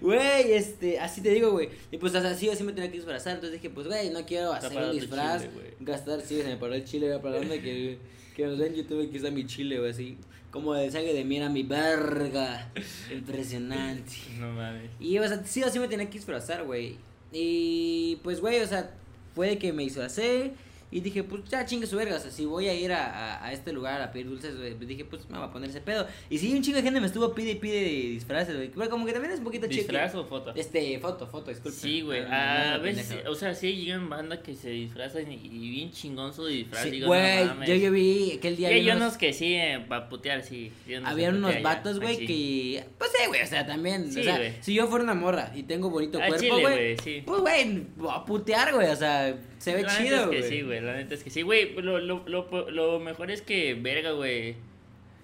Güey, 0.00 0.52
este, 0.52 1.00
así 1.00 1.20
te 1.20 1.30
digo, 1.30 1.50
güey. 1.50 1.68
Y 1.90 1.98
pues 1.98 2.14
así 2.14 2.48
o 2.48 2.52
así 2.52 2.62
me 2.62 2.72
tenía 2.72 2.90
que 2.90 2.96
disfrazar. 2.98 3.34
Entonces 3.34 3.60
dije, 3.60 3.74
pues, 3.74 3.88
güey, 3.88 4.10
no 4.10 4.24
quiero 4.24 4.52
hacer 4.52 4.76
un 4.82 4.92
disfraz. 4.92 5.42
chile, 5.42 5.74
gastar, 5.80 6.20
sí, 6.20 6.40
se 6.40 6.48
me 6.48 6.56
paró 6.56 6.74
el 6.74 6.84
chile, 6.84 7.08
güey, 7.08 7.20
para 7.20 7.38
dónde 7.38 7.60
que, 7.60 7.98
que 8.36 8.46
nos 8.46 8.58
den 8.58 8.74
YouTube, 8.74 9.06
aquí 9.08 9.16
está 9.16 9.30
mi 9.32 9.46
chile, 9.46 9.78
güey, 9.78 9.90
así. 9.90 10.16
Como 10.52 10.74
de 10.74 10.90
sangre 10.90 11.12
de 11.12 11.24
mira 11.24 11.48
mi 11.48 11.62
verga. 11.64 12.70
Impresionante. 13.12 14.12
No 14.38 14.52
mames. 14.52 14.90
Y, 14.98 15.18
o 15.18 15.26
sea, 15.26 15.42
sí 15.44 15.62
o 15.62 15.70
sí 15.70 15.78
me 15.78 15.88
tenía 15.88 16.06
que 16.06 16.18
disfrazar, 16.18 16.64
güey. 16.64 16.96
Y, 17.32 18.16
pues, 18.22 18.40
güey, 18.40 18.60
o 18.60 18.66
sea, 18.66 18.90
fue 19.34 19.50
de 19.50 19.58
que 19.58 19.72
me 19.72 19.84
disfracé. 19.84 20.52
Y 20.92 21.00
dije, 21.00 21.22
pues 21.22 21.44
ya 21.48 21.64
chingue 21.64 21.86
su 21.86 21.96
verga. 21.96 22.16
O 22.16 22.18
sea, 22.20 22.30
si 22.30 22.44
voy 22.46 22.68
a 22.68 22.74
ir 22.74 22.92
a, 22.92 23.06
a, 23.36 23.46
a 23.46 23.52
este 23.52 23.72
lugar 23.72 24.02
a 24.02 24.10
pedir 24.10 24.28
dulces, 24.28 24.54
pues 24.76 24.88
dije, 24.88 25.04
pues 25.04 25.28
me 25.30 25.38
va 25.38 25.44
a 25.46 25.52
poner 25.52 25.70
ese 25.70 25.80
pedo. 25.80 26.06
Y 26.28 26.38
sí, 26.38 26.52
un 26.52 26.62
chingo 26.62 26.78
de 26.78 26.82
gente 26.82 27.00
me 27.00 27.06
estuvo 27.06 27.32
pide 27.34 27.52
y 27.52 27.54
pide 27.56 27.84
disfraces, 27.84 28.56
güey. 28.56 28.68
Bueno, 28.70 28.90
Como 28.90 29.06
que 29.06 29.12
también 29.12 29.32
es 29.32 29.38
un 29.38 29.44
poquito 29.44 29.66
chido. 29.68 29.82
¿Disfraz 29.84 30.14
o 30.16 30.24
foto? 30.24 30.52
Este, 30.54 30.98
foto, 30.98 31.26
foto, 31.26 31.50
disculpe. 31.50 31.78
Sí, 31.78 32.00
güey. 32.00 32.22
Ah, 32.22 32.74
A 32.74 32.78
no, 32.78 32.82
veces, 32.82 33.14
o 33.26 33.34
sea, 33.34 33.54
sí 33.54 33.72
llegan 33.76 34.08
banda 34.08 34.42
que 34.42 34.54
se 34.54 34.70
disfrazan 34.70 35.30
y, 35.30 35.36
y 35.36 35.70
bien 35.70 35.92
chingón 35.92 36.34
su 36.34 36.46
disfraz. 36.46 36.82
Sí, 36.82 37.00
güey, 37.02 37.44
no 37.44 37.64
yo, 37.64 37.74
yo 37.76 37.92
vi 37.92 38.32
aquel 38.38 38.54
Y 38.54 38.56
día. 38.56 38.68
hay 38.68 38.80
vi 38.84 38.90
unos 38.90 39.16
que 39.16 39.32
sí, 39.32 39.54
eh, 39.54 39.84
para 39.88 40.08
putear, 40.08 40.42
sí. 40.42 40.72
Habían 41.04 41.32
que 41.34 41.38
unos 41.38 41.62
vatos, 41.62 42.00
güey, 42.00 42.26
que. 42.26 42.84
Pues 42.98 43.10
sí, 43.16 43.26
güey, 43.28 43.42
o 43.42 43.46
sea, 43.46 43.64
también. 43.66 44.12
Sí, 44.12 44.20
o 44.20 44.24
sea, 44.24 44.36
güey. 44.38 44.52
si 44.60 44.74
yo 44.74 44.88
fuera 44.88 45.04
una 45.04 45.14
morra 45.14 45.52
y 45.54 45.62
tengo 45.62 45.88
bonito 45.90 46.18
Al 46.20 46.28
cuerpo, 46.28 46.60
güey. 46.60 46.96
sí. 46.98 47.22
Pues, 47.24 47.40
güey, 47.40 47.82
a 48.10 48.24
putear, 48.24 48.74
güey, 48.74 48.88
o 48.88 48.96
sea, 48.96 49.38
se 49.58 49.74
ve 49.74 49.84
chido, 49.86 50.26
güey. 50.28 50.42
sí, 50.42 50.62
güey, 50.62 50.79
la 50.82 50.94
neta 50.96 51.14
es 51.14 51.22
que 51.24 51.30
sí, 51.30 51.42
güey. 51.42 51.74
Lo, 51.80 51.98
lo, 51.98 52.22
lo, 52.26 52.70
lo 52.70 53.00
mejor 53.00 53.30
es 53.30 53.42
que, 53.42 53.74
verga, 53.74 54.12
güey. 54.12 54.56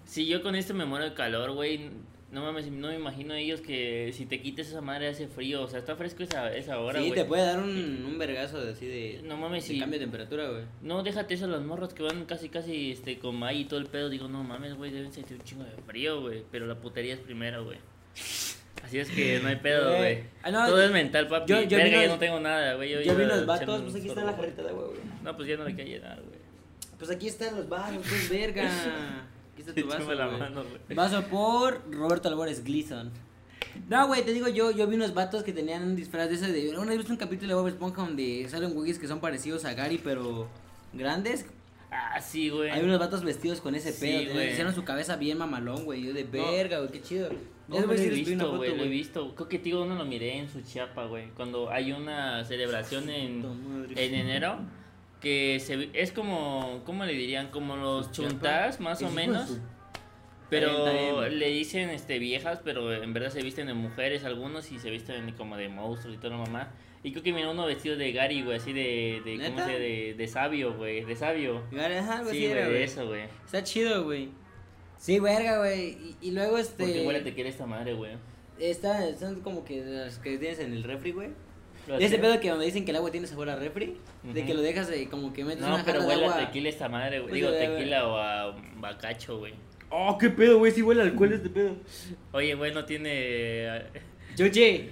Si 0.05 0.27
yo 0.27 0.43
con 0.43 0.55
esto 0.55 0.75
me 0.75 0.85
muero 0.85 1.05
de 1.05 1.15
calor, 1.15 1.53
güey. 1.53 1.91
No 2.33 2.43
mames, 2.43 2.67
no 2.71 2.89
me 2.89 2.97
imagino 2.97 3.35
ellos 3.35 3.61
que 3.61 4.11
si 4.13 4.27
te 4.27 4.41
quites 4.43 4.69
esa 4.69 4.81
madre 4.81 5.09
hace 5.09 5.29
frío. 5.29 5.63
O 5.63 5.69
sea, 5.69 5.79
está 5.79 5.95
fresco 5.97 6.23
esa, 6.25 6.55
esa 6.55 6.81
hora, 6.81 6.99
Sí, 7.01 7.07
güey. 7.09 7.21
te 7.21 7.25
puede 7.25 7.43
dar 7.43 7.61
un, 7.61 8.05
un 8.05 8.19
vergazo 8.19 8.63
de, 8.63 8.73
así 8.73 8.85
de. 8.87 9.21
No 9.23 9.37
mames, 9.37 9.67
de 9.67 9.75
sí. 9.75 9.81
cambio 9.81 9.99
de 9.99 10.05
temperatura, 10.05 10.49
güey. 10.51 10.65
No, 10.83 11.03
déjate 11.03 11.35
eso, 11.35 11.47
los 11.47 11.65
morros 11.65 11.95
que 11.95 12.03
van 12.03 12.25
casi, 12.27 12.49
casi, 12.49 12.91
este, 12.93 13.19
con 13.19 13.37
May 13.37 13.61
y 13.61 13.65
todo 13.67 13.79
el 13.81 13.87
pedo. 13.87 14.11
Digo, 14.11 14.29
no 14.29 14.43
mames, 14.45 14.75
güey, 14.75 14.91
deben 14.91 15.13
sentir 15.13 15.37
un 15.39 15.45
chingo 15.45 15.65
de 15.65 15.71
frío, 15.87 16.21
güey. 16.21 16.43
Pero 16.51 16.67
la 16.67 16.75
putería 16.75 17.15
es 17.15 17.21
primero, 17.21 17.65
güey. 17.65 17.79
Así 18.87 18.99
es 18.99 19.11
que 19.11 19.41
no 19.41 19.49
hay 19.49 19.57
pedo, 19.57 19.89
Güey. 19.89 19.99
güey. 19.99 20.25
Ah, 20.43 20.51
no, 20.51 20.67
todo 20.67 20.83
es 20.83 20.91
mental, 20.93 21.27
papi. 21.29 21.53
yo- 21.53 21.63
yo 21.63 21.77
Verga, 21.77 22.07
no 22.07 22.19
tengo 22.19 22.41
nada, 22.41 22.75
güey. 22.75 22.91
Yo, 22.93 23.01
Yo 23.03 23.17
vi 23.17 23.25
a 23.25 23.45
vatos, 23.45 23.83
pues 23.83 23.95
aquí 23.97 24.09
está 24.09 24.25
la 24.25 24.33
jarrita 24.33 24.63
de 24.63 24.69
agua, 24.71 24.85
güey. 24.87 25.01
No, 25.23 25.37
pues 25.37 25.49
ya 25.49 25.57
no 25.57 25.65
le 25.65 25.75
cae 25.77 25.85
llenar, 25.87 26.21
güey. 26.23 26.39
Pues 26.99 27.11
aquí 27.11 27.27
están 27.29 27.57
los 27.57 27.69
vasos, 27.69 28.05
pues 28.09 28.31
verga. 28.31 28.63
Aquí 29.53 29.63
está 29.63 29.73
tu 29.75 29.87
vaso. 29.89 30.13
La 30.15 30.27
mano. 30.29 30.65
Vaso 30.95 31.23
por 31.29 31.81
Roberto 31.91 32.29
Albores 32.29 32.63
Gleason. 32.63 33.11
No, 33.89 34.07
güey, 34.07 34.23
te 34.23 34.33
digo 34.35 34.49
yo, 34.49 34.71
yo 34.71 34.87
vi 34.87 34.97
unos 34.97 35.15
vatos 35.15 35.43
que 35.45 35.53
tenían 35.55 35.83
un 35.83 35.97
disfraz 35.97 36.29
de 36.29 36.35
ese 36.35 36.53
de... 36.53 36.77
Una 36.77 36.89
vez 36.91 36.99
viste 36.99 37.13
un 37.13 37.19
capítulo 37.19 37.49
de 37.49 37.55
Bob 37.55 37.69
Esponja 37.69 38.03
donde 38.03 38.47
salen 38.51 38.75
güeyes 38.75 38.99
que 38.99 39.09
son 39.09 39.19
parecidos 39.21 39.65
a 39.65 39.73
Gary, 39.75 39.99
pero 40.03 40.47
grandes. 40.93 41.47
Ah, 41.91 42.21
sí, 42.21 42.51
güey. 42.51 42.71
Hay 42.71 42.83
unos 42.85 42.99
vatos 42.99 43.23
vestidos 43.25 43.61
con 43.63 43.75
ese 43.75 43.93
Sí, 43.93 44.01
pedo. 44.01 44.43
Hicieron 44.45 44.75
su 44.75 44.85
cabeza 44.85 45.17
bien 45.17 45.39
mamalón, 45.39 45.85
güey. 45.85 46.03
Yo 46.05 46.13
de 46.13 46.25
verga, 46.25 46.79
güey, 46.79 46.91
qué 46.91 47.01
chido. 47.01 47.31
No, 47.69 47.77
Ese 47.79 47.87
lo 47.87 47.93
he 47.95 48.09
visto, 48.11 48.57
güey, 48.57 48.77
lo 48.77 48.85
he 48.85 48.89
visto. 48.89 49.35
Creo 49.35 49.49
que 49.49 49.59
tío 49.59 49.83
uno 49.83 49.97
lo 49.97 50.05
miré 50.05 50.37
en 50.39 50.49
su 50.49 50.63
chiapa, 50.63 51.05
güey. 51.07 51.31
Cuando 51.31 51.69
hay 51.71 51.93
una 51.93 52.45
celebración 52.45 53.11
en, 53.11 53.45
en 53.97 54.15
enero 54.15 54.59
que 55.21 55.59
se 55.61 55.89
es 55.93 56.13
como, 56.13 56.83
¿cómo 56.85 57.05
le 57.05 57.13
dirían? 57.15 57.49
Como 57.51 57.77
los 57.77 58.13
chuntas, 58.13 58.79
más 58.81 59.03
o 59.03 59.11
menos. 59.11 59.49
su- 59.49 59.59
Pero 60.49 61.29
le 61.29 61.49
dicen 61.49 61.91
este 61.91 62.21
viejas, 62.21 62.61
pero 62.63 62.93
en 62.95 63.13
verdad 63.13 63.31
se 63.31 63.43
visten 63.43 63.67
de 63.67 63.75
mujeres 63.75 64.23
algunos 64.25 64.71
y 64.71 64.79
se 64.79 64.91
visten 64.91 65.33
como 65.33 65.57
de 65.57 65.69
monstruos 65.69 66.15
y 66.15 66.19
toda 66.19 66.37
la 66.37 66.45
mamá. 66.45 66.71
Y 67.03 67.11
creo 67.11 67.23
que 67.25 67.33
miró 67.33 67.51
uno 67.51 67.67
vestido 67.67 67.97
de 67.97 68.13
Gary, 68.13 68.43
güey, 68.43 68.57
así 68.59 68.73
de, 68.73 69.23
de 69.25 69.39
¿cómo 69.45 69.65
se 69.65 69.79
de, 69.79 70.15
de 70.15 70.29
sabio, 70.29 70.75
güey, 70.77 71.05
de 71.05 71.17
sabio. 71.17 71.63
Gary, 71.73 71.95
ajá, 71.95 72.19
algo 72.19 72.31
Sí, 72.31 72.37
así 72.37 72.47
era, 72.47 72.69
güey. 72.69 72.83
eso, 72.83 73.07
güey. 73.09 73.23
Está 73.45 73.63
chido, 73.65 74.05
güey. 74.05 74.29
Sí, 74.99 75.19
verga, 75.21 75.59
güey. 75.59 75.91
Y, 75.91 76.17
y 76.23 76.31
luego 76.33 76.59
este... 76.59 76.85
Porque 76.85 77.07
huele 77.07 77.21
te 77.21 77.35
quiere 77.35 77.51
esta 77.51 77.67
madre, 77.67 77.95
güey. 77.95 78.13
Está, 78.59 79.15
son 79.19 79.41
como 79.43 79.65
que 79.65 79.85
las 79.85 80.19
que 80.19 80.39
tienes 80.39 80.59
en 80.61 80.73
el 80.73 80.83
refri, 80.83 81.13
güey. 81.13 81.29
Ese 82.01 82.19
pedo 82.19 82.41
que 82.41 82.51
donde 82.51 82.65
dicen 82.67 82.85
que 82.85 82.91
el 82.91 82.97
agua 82.97 83.13
tiene 83.13 83.27
sabor 83.29 83.49
a 83.49 83.55
refri, 83.57 83.97
de 84.25 84.41
Ujú. 84.41 84.47
que 84.49 84.55
lo 84.55 84.61
dejas 84.63 84.89
de, 84.89 85.09
como 85.09 85.33
que 85.33 85.45
metes 85.45 85.61
No, 85.61 85.75
una 85.75 85.85
pero 85.85 86.01
de 86.03 86.09
huele 86.09 86.25
agua. 86.25 86.37
a 86.43 86.47
tequila 86.47 86.69
esta 86.69 86.89
madre, 86.89 87.19
güey. 87.21 87.29
Pues, 87.31 87.35
Digo, 87.43 87.51
ver. 87.53 87.77
tequila 87.77 88.09
o 88.09 88.17
a 88.17 88.57
bacacho, 88.79 89.39
güey. 89.39 89.55
Oh, 89.91 90.19
qué 90.19 90.31
pedo, 90.31 90.59
güey, 90.59 90.73
sí 90.73 90.83
huele 90.83 91.03
alcohol 91.03 91.33
este 91.33 91.49
pedo. 91.49 91.77
Oye, 92.33 92.55
güey, 92.57 92.75
no 92.75 92.85
tiene. 92.87 93.83
Choche, 94.37 94.91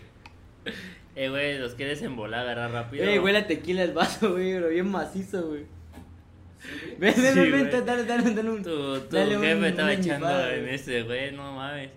Eh, 1.17 1.29
güey, 1.29 1.59
los 1.59 1.75
quieres 1.75 2.01
embolar, 2.03 2.41
agarrar 2.41 2.71
rápido. 2.71 3.05
eh, 3.05 3.19
huele 3.19 3.39
a 3.39 3.47
tequila 3.47 3.83
el 3.83 3.93
vaso, 3.93 4.33
güey, 4.33 4.53
pero 4.55 4.69
bien 4.69 4.89
macizo, 4.89 5.49
güey. 5.49 5.63
Ven, 6.99 7.15
Sí, 7.15 7.21
ven, 7.21 7.35
ven, 7.35 7.53
ven, 7.53 7.69
güey. 7.71 7.85
dale, 7.85 8.05
dale, 8.05 8.31
dale 8.35 8.51
un... 8.51 8.63
Tu, 8.63 9.01
tu 9.01 9.17
Dale 9.17 9.37
un- 9.37 9.43
jefe 9.45 9.69
estaba 9.69 9.93
echando 9.93 10.49
en 10.51 10.63
güey. 10.63 10.75
ese, 10.75 11.03
güey, 11.03 11.33
no 11.33 11.53
mames. 11.55 11.91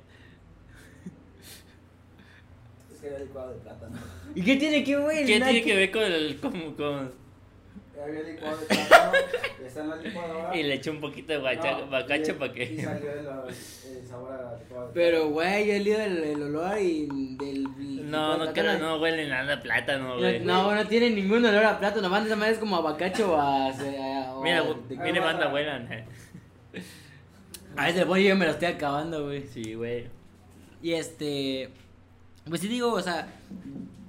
Es 2.94 3.00
que 3.02 3.08
había 3.08 3.20
licuado 3.20 3.54
de 3.54 3.60
plátano. 3.60 3.98
¿Y 4.36 4.42
qué 4.44 4.56
tiene 4.58 4.84
que 4.84 4.96
ver? 4.98 5.26
¿Qué 5.26 5.40
tiene 5.40 5.62
que 5.64 5.76
ver 5.76 5.92
con 5.92 6.04
el. 6.04 6.38
Con, 6.40 6.74
con- 6.76 7.27
Había 8.04 8.22
licuado 8.24 8.58
de 8.58 8.66
plátano. 8.68 9.12
Está 9.66 9.82
en 9.82 9.90
la 9.90 9.96
licuadora. 9.98 10.56
Y 10.56 10.64
le 10.64 10.74
eché 10.76 10.90
un 10.90 11.02
poquito 11.02 11.34
de 11.34 11.40
bacha- 11.40 11.80
No, 11.80 11.88
bacacho 11.90 12.32
y- 12.32 12.36
para 12.36 12.52
Y 12.52 12.56
que. 12.56 12.84
salió 12.84 13.12
el, 13.12 13.20
el 13.98 14.08
sabor 14.08 14.32
a 14.34 14.58
licuado 14.60 14.88
de 14.88 14.94
Pero, 14.94 15.30
güey, 15.30 15.68
yo 15.68 15.74
he 15.74 15.80
leído 15.80 16.02
el, 16.02 16.18
el 16.24 16.44
olor 16.44 16.80
y 16.80 17.08
del... 17.38 18.10
No, 18.10 18.38
no 18.38 18.54
creo, 18.54 18.78
no 18.80 18.98
huele 19.02 19.28
nada 19.28 19.56
a 19.56 19.60
plátano, 19.62 20.10
No, 20.10 20.18
güey. 20.20 20.40
no, 20.40 20.74
no 20.74 20.88
tiene 20.88 21.10
ningún 21.10 21.44
olor 21.46 21.66
a 21.66 21.78
plátano, 21.80 22.10
van 22.10 22.26
esa 22.26 22.50
es 22.50 22.58
como 22.60 22.78
a 22.78 22.82
bacacho 22.82 23.34
o 23.34 23.38
a... 23.38 23.74
Mira, 24.44 24.64
viene 25.04 25.20
banda 25.20 25.48
vuelan. 25.48 25.90
A 27.76 27.86
veces 27.88 28.02
el 28.02 28.08
pollo 28.08 28.30
yo 28.30 28.36
me 28.36 28.46
lo 28.46 28.52
estoy 28.52 28.70
acabando, 28.70 29.26
güey. 29.26 29.46
Sí, 29.46 29.74
güey. 29.76 30.06
Y 30.82 30.94
este. 30.94 31.70
Pues 32.48 32.62
sí 32.62 32.68
digo, 32.68 32.92
o 32.94 33.02
sea. 33.02 33.28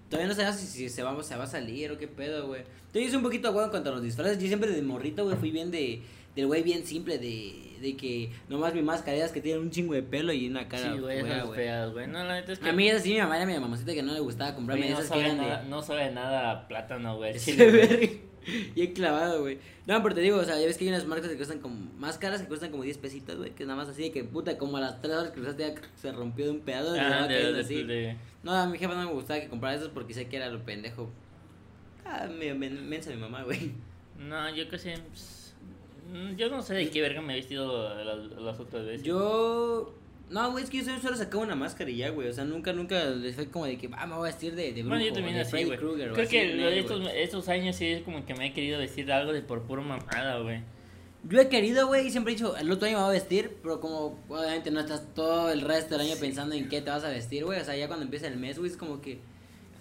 Todavía 0.09 0.29
no 0.29 0.35
sabemos 0.35 0.57
si, 0.57 0.67
si 0.67 0.89
se, 0.89 1.03
va, 1.03 1.23
se 1.23 1.37
va 1.37 1.45
a 1.45 1.47
salir 1.47 1.93
o 1.93 1.99
qué 1.99 2.09
pedo, 2.09 2.47
güey. 2.47 2.63
Yo 2.95 3.01
hice 3.01 3.17
un 3.17 3.23
poquito 3.23 3.51
huevo 3.51 3.65
en 3.65 3.71
cuanto 3.71 3.91
a 3.91 3.93
los 3.93 4.03
disfraces. 4.03 4.39
Yo 4.39 4.47
siempre 4.47 4.71
de 4.71 4.83
morrito, 4.83 5.25
güey, 5.25 5.37
fui 5.37 5.51
bien 5.51 5.71
de. 5.71 6.03
Del 6.35 6.47
güey 6.47 6.63
bien 6.63 6.87
simple, 6.87 7.19
de, 7.19 7.77
de 7.81 7.97
que 7.97 8.31
nomás 8.49 8.73
mi 8.73 8.81
mascarillas 8.81 9.33
que 9.33 9.41
tienen 9.41 9.61
un 9.61 9.71
chingo 9.71 9.95
de 9.95 10.05
pelo 10.05 10.33
y 10.33 10.47
una 10.47 10.69
cara. 10.69 10.93
Sí, 10.95 11.01
güey, 11.01 11.19
esas 11.19 11.53
feas, 11.53 11.93
güey. 11.93 12.07
No, 12.07 12.23
la 12.23 12.35
neta 12.35 12.53
es 12.53 12.61
que. 12.61 12.69
A 12.69 12.73
mí 12.73 12.89
es 12.89 13.01
así, 13.01 13.13
mi 13.13 13.19
mamá 13.19 13.37
era 13.39 13.47
mi 13.47 13.59
mamacita 13.59 13.93
que 13.93 14.03
no 14.03 14.13
le 14.13 14.21
gustaba 14.21 14.55
comprarme 14.55 14.89
no, 14.89 14.93
esas 14.93 15.05
que 15.05 15.09
sabe 15.09 15.25
eran 15.25 15.37
nada, 15.39 15.63
de. 15.63 15.69
no 15.69 15.83
sabe 15.83 16.11
nada 16.13 16.51
a 16.53 16.69
plátano, 16.69 17.17
güey. 17.17 17.35
de 18.75 18.83
he 18.83 18.93
clavado, 18.93 19.41
güey. 19.43 19.59
No, 19.87 20.03
pero 20.03 20.15
te 20.15 20.21
digo, 20.21 20.39
o 20.39 20.45
sea, 20.45 20.59
ya 20.59 20.67
ves 20.67 20.77
que 20.77 20.85
hay 20.85 20.91
unas 20.91 21.07
marcas 21.07 21.29
que 21.31 21.37
cuestan 21.37 21.61
como. 21.61 21.91
Más 21.99 22.19
caras 22.19 22.43
que 22.43 22.49
cuestan 22.49 22.71
como 22.71 22.83
10 22.83 22.99
pesitos, 22.99 23.37
güey. 23.37 23.51
Que 23.55 23.65
nada 23.65 23.77
más 23.77 23.89
así 23.89 24.03
de 24.03 24.13
que 24.13 24.25
puta, 24.25 24.57
como 24.59 24.77
a 24.77 24.81
las 24.81 25.01
3 25.01 25.15
horas 25.15 25.31
que 25.33 25.41
usaste 25.41 25.63
ya 25.75 25.75
se 25.97 26.13
rompió 26.13 26.45
de 26.47 26.51
un 26.53 26.61
pedazo. 26.61 26.95
Ah, 26.99 27.27
de, 27.27 27.35
cayendo 27.35 27.53
de, 27.55 27.61
así. 27.61 27.83
de- 27.85 28.17
No, 28.43 28.53
a 28.53 28.67
mi 28.67 28.79
jefa 28.79 28.95
no 28.95 29.07
me 29.07 29.13
gustaba 29.13 29.41
que 29.41 29.49
comprara 29.49 29.77
esos 29.77 29.89
porque 29.89 30.15
sé 30.15 30.29
que 30.29 30.37
era 30.37 30.49
lo 30.51 30.65
pendejo. 30.65 31.11
Ah, 32.05 32.27
me, 32.27 32.55
me, 32.55 32.71
mensa 32.71 33.11
mi 33.11 33.17
mamá, 33.17 33.43
güey. 33.45 33.73
No, 34.19 34.49
yo 34.55 34.69
qué 34.69 34.79
sé. 34.79 34.95
pues, 35.09 35.55
mm, 36.13 36.37
Yo 36.37 36.49
no 36.49 36.63
sé 36.63 36.75
de 36.75 36.91
qué 36.91 37.01
verga 37.01 37.21
me 37.21 37.35
he 37.35 37.37
vestido 37.37 37.95
las, 38.05 38.19
las 38.41 38.59
otras 38.61 38.85
veces. 38.87 39.03
Yo. 39.05 39.95
No, 40.31 40.51
güey, 40.53 40.63
es 40.65 40.71
que 40.71 40.83
yo 40.83 40.99
solo- 41.01 41.17
sacaba 41.17 41.43
una 41.43 41.55
máscara 41.55 41.91
y 41.91 41.97
ya, 41.97 42.11
güey. 42.11 42.29
O 42.29 42.33
sea, 42.33 42.45
nunca, 42.45 42.73
nunca 42.73 43.03
les 43.07 43.35
fue 43.35 43.49
como 43.49 43.65
de 43.67 43.79
que, 43.79 43.89
ah, 43.97 44.07
me 44.07 44.15
voy 44.15 44.29
a 44.29 44.33
vestir 44.33 44.55
de, 44.55 44.65
de 44.73 44.83
brujo. 44.83 44.89
Bueno, 44.89 45.05
yo 45.07 45.13
también 45.13 45.35
de 45.37 45.41
así, 45.41 45.65
güey. 45.65 45.79
Creo 46.13 46.27
así, 46.27 46.37
que 46.37 46.55
lo 46.55 46.67
de 46.71 46.79
estos, 46.81 47.03
estos 47.15 47.49
años 47.49 47.77
sí 47.77 47.87
es 47.87 48.03
como 48.03 48.25
que 48.27 48.35
me 48.35 48.47
he 48.47 48.53
querido 48.53 48.79
vestir 48.79 49.07
de 49.07 49.13
algo 49.15 49.33
de 49.33 49.41
por 49.43 49.63
puro 49.63 49.83
mamada, 49.83 50.39
güey. 50.41 50.61
Yo 51.25 51.41
he 51.41 51.49
querido, 51.49 51.87
güey, 51.89 52.07
y 52.07 52.11
siempre 52.11 52.33
he 52.33 52.37
dicho, 52.37 52.57
el 52.57 52.71
otro 52.71 52.87
año 52.87 52.99
me 52.99 53.05
voy 53.05 53.11
a 53.11 53.19
vestir, 53.19 53.57
pero 53.63 53.81
como 53.81 54.19
obviamente 54.29 54.71
no 54.71 54.81
estás 54.81 55.15
todo 55.15 55.51
el 55.51 55.63
resto 55.63 55.97
del 55.97 56.07
año 56.07 56.15
pensando 56.21 56.55
en 56.55 56.69
qué 56.69 56.81
te 56.81 56.91
vas 56.91 57.05
a 57.05 57.09
vestir, 57.09 57.45
güey. 57.45 57.61
O 57.61 57.65
sea, 57.65 57.77
ya 57.77 57.87
cuando 57.89 58.05
empieza 58.05 58.29
el 58.29 58.37
mes, 58.37 58.59
güey, 58.59 58.71
es 58.71 58.77
como 58.77 59.01
que, 59.01 59.19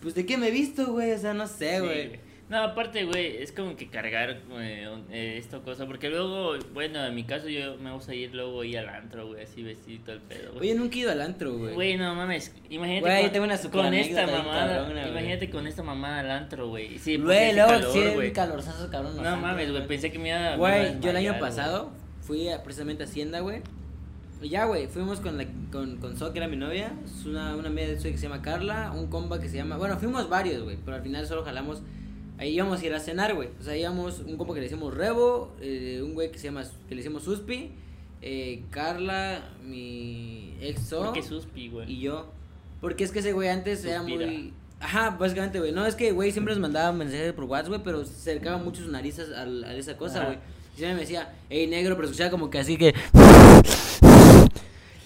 pues, 0.02 0.16
¿de 0.16 0.26
qué 0.26 0.38
me 0.38 0.48
he 0.48 0.52
visto, 0.52 0.88
güey? 0.88 1.12
O 1.12 1.18
sea, 1.18 1.34
no 1.34 1.46
sé, 1.48 1.76
Sí, 1.76 1.86
güey. 1.86 2.20
No, 2.50 2.60
aparte, 2.60 3.04
güey, 3.04 3.38
es 3.44 3.52
como 3.52 3.76
que 3.76 3.88
cargar 3.90 4.38
eh, 4.58 5.36
esta 5.38 5.60
cosa. 5.60 5.86
Porque 5.86 6.10
luego, 6.10 6.54
bueno, 6.74 7.06
en 7.06 7.14
mi 7.14 7.26
caso 7.26 7.50
yo 7.50 7.76
me 7.78 7.92
gusta 7.92 8.16
ir 8.16 8.34
luego 8.34 8.64
ir 8.64 8.78
al 8.78 8.88
antro, 8.88 9.28
güey, 9.28 9.44
así 9.44 9.64
vestido 9.64 10.14
el 10.14 10.22
pedo, 10.22 10.54
güey. 10.54 10.70
Oye, 10.70 10.76
nunca 10.80 10.96
he 10.96 11.00
ido 11.00 11.12
al 11.12 11.22
antro, 11.22 11.58
güey. 11.58 11.74
Güey, 11.74 11.98
no 11.98 12.16
mames, 12.16 12.56
imagínate 12.70 13.02
Güey, 13.02 13.24
con, 13.24 13.32
tengo 13.34 13.46
una 13.46 13.58
con 13.58 13.94
esta 13.94 14.28
mamada, 14.28 14.78
cabrona, 14.78 15.02
güey. 15.02 15.12
imagínate 15.12 15.50
con 15.50 15.68
esta 15.68 15.84
mamada 15.84 16.20
al 16.22 16.32
antro, 16.32 16.70
güey. 16.70 16.98
Sí, 17.00 17.18
Güey, 17.18 17.54
luego 17.54 17.70
calor, 17.70 17.92
sí, 17.94 18.04
güey. 18.16 18.32
calorzazo, 18.32 18.90
cabrón. 18.90 19.18
No 19.18 19.24
antros, 19.24 19.42
mames, 19.42 19.72
güey, 19.72 19.86
pensé 19.88 20.12
que 20.12 20.20
me 20.20 20.30
iba, 20.30 20.54
a 20.54 20.56
Güey, 20.56 21.00
yo 21.02 21.10
el 21.10 21.18
año 21.18 21.40
pasado 21.40 21.92
fui 22.22 22.48
a, 22.48 22.64
precisamente 22.64 23.04
a 23.04 23.08
Hacienda, 23.08 23.42
güey. 23.42 23.62
Y 24.42 24.50
ya, 24.50 24.66
güey, 24.66 24.88
fuimos 24.88 25.20
con, 25.20 25.38
la, 25.38 25.46
con, 25.72 25.98
con 25.98 26.16
So, 26.16 26.32
que 26.32 26.38
era 26.40 26.48
mi 26.48 26.58
novia. 26.58 26.94
Es 27.04 27.26
una, 27.26 27.56
una 27.56 27.70
amiga 27.70 27.88
de 27.88 28.00
Zoe 28.00 28.12
que 28.12 28.18
se 28.18 28.24
llama 28.30 28.42
Carla. 28.42 28.92
Un 28.96 29.08
compa 29.08 29.40
que 29.42 29.50
se 29.50 29.58
llama. 29.58 29.78
Bueno, 29.78 29.98
fuimos 29.98 30.30
varios, 30.30 30.62
güey. 30.64 30.78
Pero 30.86 30.96
al 30.98 31.04
final 31.04 31.26
solo 31.26 31.44
jalamos. 31.44 31.82
Ahí 32.38 32.54
íbamos 32.54 32.82
a 32.82 32.86
ir 32.86 32.94
a 32.94 33.00
cenar, 33.00 33.34
güey. 33.34 33.50
O 33.60 33.64
sea, 33.64 33.76
íbamos 33.76 34.20
un 34.20 34.38
compa 34.38 34.54
que 34.54 34.60
le 34.60 34.66
decimos 34.68 34.94
Rebo. 34.94 35.56
eh, 35.60 36.02
un 36.04 36.14
güey 36.14 36.32
que 36.32 36.38
se 36.38 36.46
llama. 36.46 36.64
Que 36.88 36.96
le 36.96 37.02
decimos 37.02 37.24
Suspi. 37.24 37.72
eh, 38.22 38.64
Carla, 38.70 39.50
mi 39.64 40.56
ex 40.62 40.82
So. 40.88 41.06
¿Por 41.06 41.14
qué 41.14 41.24
suspi, 41.24 41.70
güey? 41.70 41.92
Y 41.92 42.00
yo. 42.02 42.32
Porque 42.82 43.04
es 43.04 43.12
que 43.12 43.20
ese 43.20 43.34
güey 43.34 43.50
antes 43.50 43.84
era 43.86 44.04
muy. 44.04 44.54
Ajá, 44.80 45.12
básicamente, 45.20 45.60
güey. 45.60 45.72
No, 45.72 45.86
es 45.88 45.96
que, 45.96 46.12
güey, 46.12 46.32
siempre 46.32 46.54
nos 46.54 46.62
mandaba 46.62 46.92
mensajes 46.92 47.34
por 47.34 47.46
WhatsApp, 47.46 47.70
güey, 47.70 47.82
pero 47.84 48.06
se 48.06 48.14
acercaba 48.14 48.58
mucho 48.58 48.82
sus 48.84 48.92
narices 48.92 49.30
a, 49.32 49.74
esa 49.74 49.98
cosa, 49.98 50.26
güey. 50.26 50.38
Y 50.76 50.78
siempre 50.78 50.94
me 50.94 51.02
decía, 51.02 51.34
hey, 51.50 51.66
negro, 51.66 51.96
pero 51.96 52.08
escuchaba 52.08 52.30
como 52.30 52.52
que 52.52 52.60
así 52.60 52.78
que. 52.78 52.94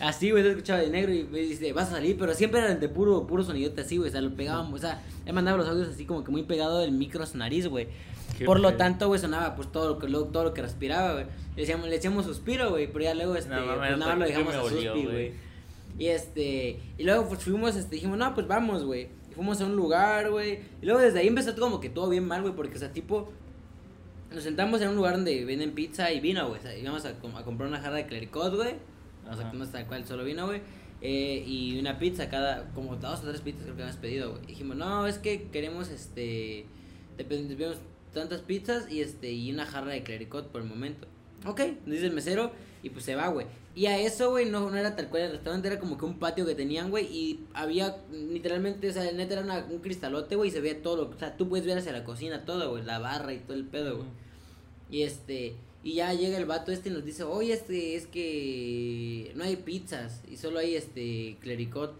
Así, 0.01 0.31
güey, 0.31 0.43
te 0.43 0.49
escuchaba 0.49 0.79
de 0.79 0.89
negro 0.89 1.13
y 1.13 1.23
me 1.25 1.39
dice, 1.39 1.71
vas 1.73 1.89
a 1.89 1.91
salir, 1.91 2.17
pero 2.17 2.33
siempre 2.33 2.59
eran 2.59 2.79
de 2.79 2.89
puro, 2.89 3.27
puro 3.27 3.43
sonidote 3.43 3.81
así, 3.81 3.97
güey. 3.97 4.09
O 4.09 4.11
sea, 4.11 4.21
lo 4.21 4.31
pegaban, 4.35 4.73
o 4.73 4.77
sea, 4.77 5.01
él 5.25 5.33
mandaba 5.33 5.57
los 5.57 5.67
audios 5.67 5.89
así 5.89 6.05
como 6.05 6.23
que 6.23 6.31
muy 6.31 6.43
pegado 6.43 6.79
del 6.79 6.91
micro 6.91 7.23
a 7.23 7.27
su 7.27 7.37
nariz, 7.37 7.67
güey. 7.67 7.87
Por 8.45 8.59
lo 8.59 8.69
tanto, 8.77 9.07
güey, 9.07 9.19
sonaba 9.19 9.55
pues 9.55 9.71
todo 9.71 9.89
lo 9.89 9.99
que, 9.99 10.09
lo- 10.09 10.25
todo 10.25 10.43
lo 10.43 10.53
que 10.53 10.61
respiraba, 10.63 11.13
güey. 11.13 11.25
Le 11.55 11.61
decíamos, 11.61 11.87
le 11.87 11.95
decíamos 11.95 12.25
suspiro, 12.25 12.69
güey, 12.71 12.91
pero 12.91 13.03
ya 13.05 13.13
luego, 13.13 13.35
este, 13.35 13.49
No, 13.53 13.57
pues 13.77 13.97
nada 13.97 13.97
más 13.97 14.17
lo 14.17 14.25
¿por 14.25 14.25
qué 14.25 14.33
dejamos 14.33 14.55
a 14.55 14.61
suspi, 14.93 15.03
güey? 15.11 15.33
Y 15.99 16.07
este, 16.07 16.79
y 16.97 17.03
luego 17.03 17.27
pues 17.27 17.43
fuimos, 17.43 17.75
este, 17.75 17.95
dijimos, 17.95 18.17
no, 18.17 18.33
pues 18.33 18.47
vamos, 18.47 18.83
güey. 18.83 19.09
Y 19.29 19.33
fuimos 19.35 19.61
a 19.61 19.65
un 19.65 19.75
lugar, 19.75 20.31
güey. 20.31 20.59
Y 20.81 20.85
luego 20.85 20.99
desde 20.99 21.19
ahí 21.19 21.27
empezó 21.27 21.55
como 21.55 21.79
que 21.79 21.89
todo 21.89 22.09
bien 22.09 22.25
mal, 22.25 22.41
güey, 22.41 22.55
porque, 22.55 22.75
o 22.77 22.79
sea, 22.79 22.91
tipo, 22.91 23.31
nos 24.33 24.43
sentamos 24.43 24.81
en 24.81 24.89
un 24.89 24.95
lugar 24.95 25.15
donde 25.15 25.43
venden 25.45 25.73
pizza 25.73 26.11
y 26.11 26.19
vino, 26.19 26.47
güey. 26.47 26.59
O 26.59 26.63
sea, 26.63 26.75
íbamos 26.75 27.05
a, 27.05 27.09
a 27.09 27.43
comprar 27.43 27.67
una 27.69 27.79
jarra 27.79 27.97
de 27.97 28.07
clericot, 28.07 28.55
güey. 28.55 28.75
O 29.31 29.35
sea, 29.35 29.47
Ajá. 29.47 29.57
no 29.57 29.63
es 29.63 29.71
tal 29.71 29.87
cual, 29.87 30.05
solo 30.05 30.23
vino, 30.23 30.45
güey. 30.47 30.61
Eh, 31.01 31.43
y 31.47 31.79
una 31.79 31.97
pizza 31.97 32.29
cada, 32.29 32.69
como 32.73 32.95
dos 32.95 33.21
o 33.21 33.23
tres 33.27 33.41
pizzas 33.41 33.63
creo 33.63 33.75
que 33.75 33.81
habíamos 33.81 33.99
pedido, 34.01 34.31
güey. 34.33 34.45
Dijimos, 34.45 34.77
no, 34.77 35.07
es 35.07 35.17
que 35.17 35.49
queremos, 35.49 35.89
este, 35.89 36.65
depend- 37.17 37.55
vemos 37.57 37.77
tantas 38.13 38.41
pizzas 38.41 38.91
y 38.91 39.01
este, 39.01 39.31
y 39.31 39.51
una 39.51 39.65
jarra 39.65 39.91
de 39.93 40.03
clericot 40.03 40.49
por 40.51 40.61
el 40.61 40.67
momento. 40.67 41.07
Ok, 41.47 41.59
nos 41.85 41.93
dice 41.95 42.05
el 42.05 42.13
mesero 42.13 42.51
y 42.83 42.89
pues 42.91 43.03
se 43.05 43.15
va, 43.15 43.29
güey. 43.29 43.47
Y 43.73 43.85
a 43.87 43.97
eso, 43.97 44.29
güey, 44.31 44.47
no, 44.49 44.69
no 44.69 44.75
era 44.77 44.95
tal 44.95 45.07
cual 45.09 45.23
el 45.23 45.31
restaurante, 45.31 45.69
era 45.69 45.79
como 45.79 45.97
que 45.97 46.05
un 46.05 46.19
patio 46.19 46.45
que 46.45 46.53
tenían, 46.55 46.91
güey, 46.91 47.05
y 47.05 47.45
había 47.53 47.97
literalmente, 48.11 48.89
o 48.89 48.93
sea, 48.93 49.09
neta 49.13 49.33
era 49.33 49.41
una- 49.43 49.65
un 49.71 49.79
cristalote, 49.79 50.35
güey, 50.35 50.49
y 50.49 50.51
se 50.51 50.59
veía 50.61 50.83
todo, 50.83 50.97
lo- 50.97 51.09
o 51.09 51.17
sea, 51.17 51.35
tú 51.37 51.47
puedes 51.49 51.65
ver 51.65 51.77
hacia 51.77 51.93
la 51.93 52.03
cocina 52.03 52.43
todo, 52.45 52.69
güey, 52.71 52.83
la 52.83 52.99
barra 52.99 53.33
y 53.33 53.39
todo 53.39 53.53
el 53.55 53.65
pedo, 53.65 53.97
güey. 53.97 54.09
Y 54.91 55.03
este, 55.03 55.55
y 55.83 55.93
ya 55.95 56.13
llega 56.13 56.37
el 56.37 56.45
vato 56.45 56.71
este 56.71 56.89
y 56.89 56.91
nos 56.91 57.03
dice, 57.05 57.23
oye, 57.23 57.53
este, 57.53 57.95
es 57.95 58.05
que 58.07 59.31
no 59.35 59.43
hay 59.43 59.55
pizzas 59.55 60.21
y 60.31 60.37
solo 60.37 60.59
hay 60.59 60.75
este 60.75 61.37
clericot. 61.41 61.93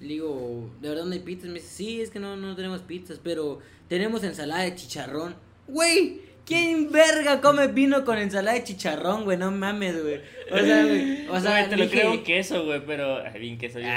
Le 0.00 0.08
digo, 0.08 0.70
¿de 0.80 0.88
verdad 0.88 1.04
no 1.04 1.12
hay 1.12 1.20
pizzas? 1.20 1.46
Me 1.48 1.54
dice, 1.54 1.68
sí, 1.68 2.00
es 2.00 2.10
que 2.10 2.18
no, 2.18 2.36
no 2.36 2.54
tenemos 2.56 2.82
pizzas, 2.82 3.20
pero 3.22 3.60
tenemos 3.88 4.22
ensalada 4.24 4.64
de 4.64 4.74
chicharrón. 4.74 5.36
Güey, 5.68 6.18
¿quién 6.44 6.90
verga 6.90 7.40
come 7.40 7.68
vino 7.68 8.04
con 8.04 8.18
ensalada 8.18 8.58
de 8.58 8.64
chicharrón, 8.64 9.24
güey? 9.24 9.38
No 9.38 9.50
mames, 9.52 10.02
güey. 10.02 10.20
O 10.52 10.58
sea, 10.58 10.84
güey, 10.84 11.26
o 11.28 11.40
sea, 11.40 11.50
Güey, 11.60 11.70
te 11.70 11.76
lo 11.76 11.84
dije- 11.84 12.00
creo 12.00 12.10
un 12.12 12.24
queso, 12.24 12.64
güey, 12.66 12.84
pero. 12.84 13.22
Bien 13.38 13.56
queso, 13.56 13.78
bien 13.78 13.90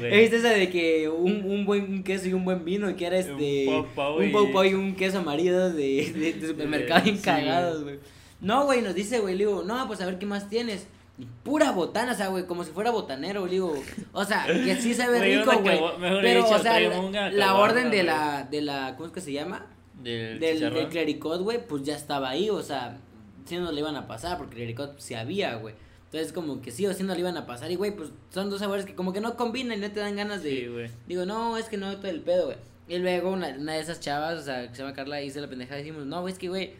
güey. 0.00 0.20
¿Viste 0.20 0.36
esa 0.36 0.50
de 0.50 0.68
que 0.68 1.08
un, 1.08 1.42
un 1.44 1.64
buen 1.64 2.02
queso 2.02 2.28
y 2.28 2.34
un 2.34 2.44
buen 2.44 2.64
vino? 2.64 2.94
Que 2.96 3.06
era 3.06 3.16
este. 3.18 3.66
Un 3.68 3.84
pau 3.84 3.86
pau 3.94 4.18
un 4.18 4.28
y- 4.28 4.32
pau 4.32 4.52
pau 4.52 4.64
y 4.64 4.74
un 4.74 4.94
queso 4.96 5.18
amarillo 5.20 5.70
de, 5.70 6.12
de, 6.14 6.32
de 6.34 6.46
supermercado 6.48 7.04
bien 7.04 7.16
Sí, 7.16 7.22
cagados, 7.22 7.84
güey. 7.84 7.98
No, 8.40 8.64
güey, 8.64 8.82
nos 8.82 8.94
dice, 8.94 9.18
güey, 9.20 9.34
le 9.34 9.46
digo, 9.46 9.62
no, 9.64 9.86
pues 9.86 10.00
a 10.00 10.06
ver 10.06 10.18
qué 10.18 10.26
más 10.26 10.48
tienes. 10.48 10.86
Y 11.18 11.26
pura 11.42 11.72
botana, 11.72 12.12
o 12.12 12.14
sea, 12.14 12.28
güey, 12.28 12.46
como 12.46 12.62
si 12.62 12.70
fuera 12.70 12.92
botanero, 12.92 13.44
le 13.46 13.52
digo. 13.52 13.74
O 14.12 14.24
sea, 14.24 14.46
que 14.46 14.76
sí 14.76 14.94
se 14.94 15.08
ve 15.08 15.18
rico, 15.18 15.50
güey. 15.60 15.80
Pero, 16.00 16.42
dicho, 16.42 16.54
o 16.54 16.58
sea, 16.58 16.78
la, 17.30 17.54
orden 17.56 17.90
de 17.90 18.04
la, 18.04 18.46
de 18.48 18.62
la, 18.62 18.94
¿cómo 18.94 19.06
es 19.06 19.12
que 19.12 19.20
se 19.20 19.32
llama? 19.32 19.66
Del, 20.00 20.38
Del, 20.38 20.88
clericot, 20.88 21.42
güey, 21.42 21.66
pues 21.66 21.82
ya 21.82 21.96
estaba 21.96 22.30
ahí, 22.30 22.50
o 22.50 22.62
sea, 22.62 22.98
sí 23.46 23.56
nos 23.56 23.74
le 23.74 23.80
iban 23.80 23.96
a 23.96 24.06
pasar, 24.06 24.38
porque 24.38 24.54
clericot 24.56 25.00
sí 25.00 25.14
había, 25.14 25.56
güey. 25.56 25.74
Entonces, 26.04 26.32
como 26.32 26.62
que 26.62 26.70
sí 26.70 26.86
o 26.86 26.94
sí 26.94 27.02
nos 27.02 27.16
le 27.16 27.20
iban 27.20 27.36
a 27.36 27.46
pasar, 27.46 27.70
y 27.72 27.74
güey, 27.74 27.90
pues 27.90 28.10
son 28.30 28.48
dos 28.48 28.60
sabores 28.60 28.86
que 28.86 28.94
como 28.94 29.12
que 29.12 29.20
no 29.20 29.36
combinan 29.36 29.76
y 29.76 29.80
no 29.80 29.90
te 29.90 29.98
dan 29.98 30.14
ganas 30.14 30.44
de. 30.44 30.50
Sí. 30.50 30.94
Digo, 31.08 31.26
no, 31.26 31.58
es 31.58 31.66
que 31.66 31.76
no, 31.76 31.96
todo 31.96 32.08
el 32.08 32.20
pedo, 32.20 32.46
güey. 32.46 32.56
Y 32.86 32.98
luego 32.98 33.30
una, 33.30 33.48
una 33.48 33.74
de 33.74 33.80
esas 33.80 34.00
chavas, 34.00 34.38
o 34.38 34.42
sea, 34.42 34.68
que 34.68 34.74
se 34.74 34.82
llama 34.82 34.94
Carla, 34.94 35.20
hizo 35.20 35.40
la 35.40 35.48
pendejada 35.48 35.80
y 35.80 35.82
decimos, 35.82 36.06
no, 36.06 36.20
güey, 36.22 36.32
es 36.32 36.38
que, 36.38 36.48
güey, 36.48 36.72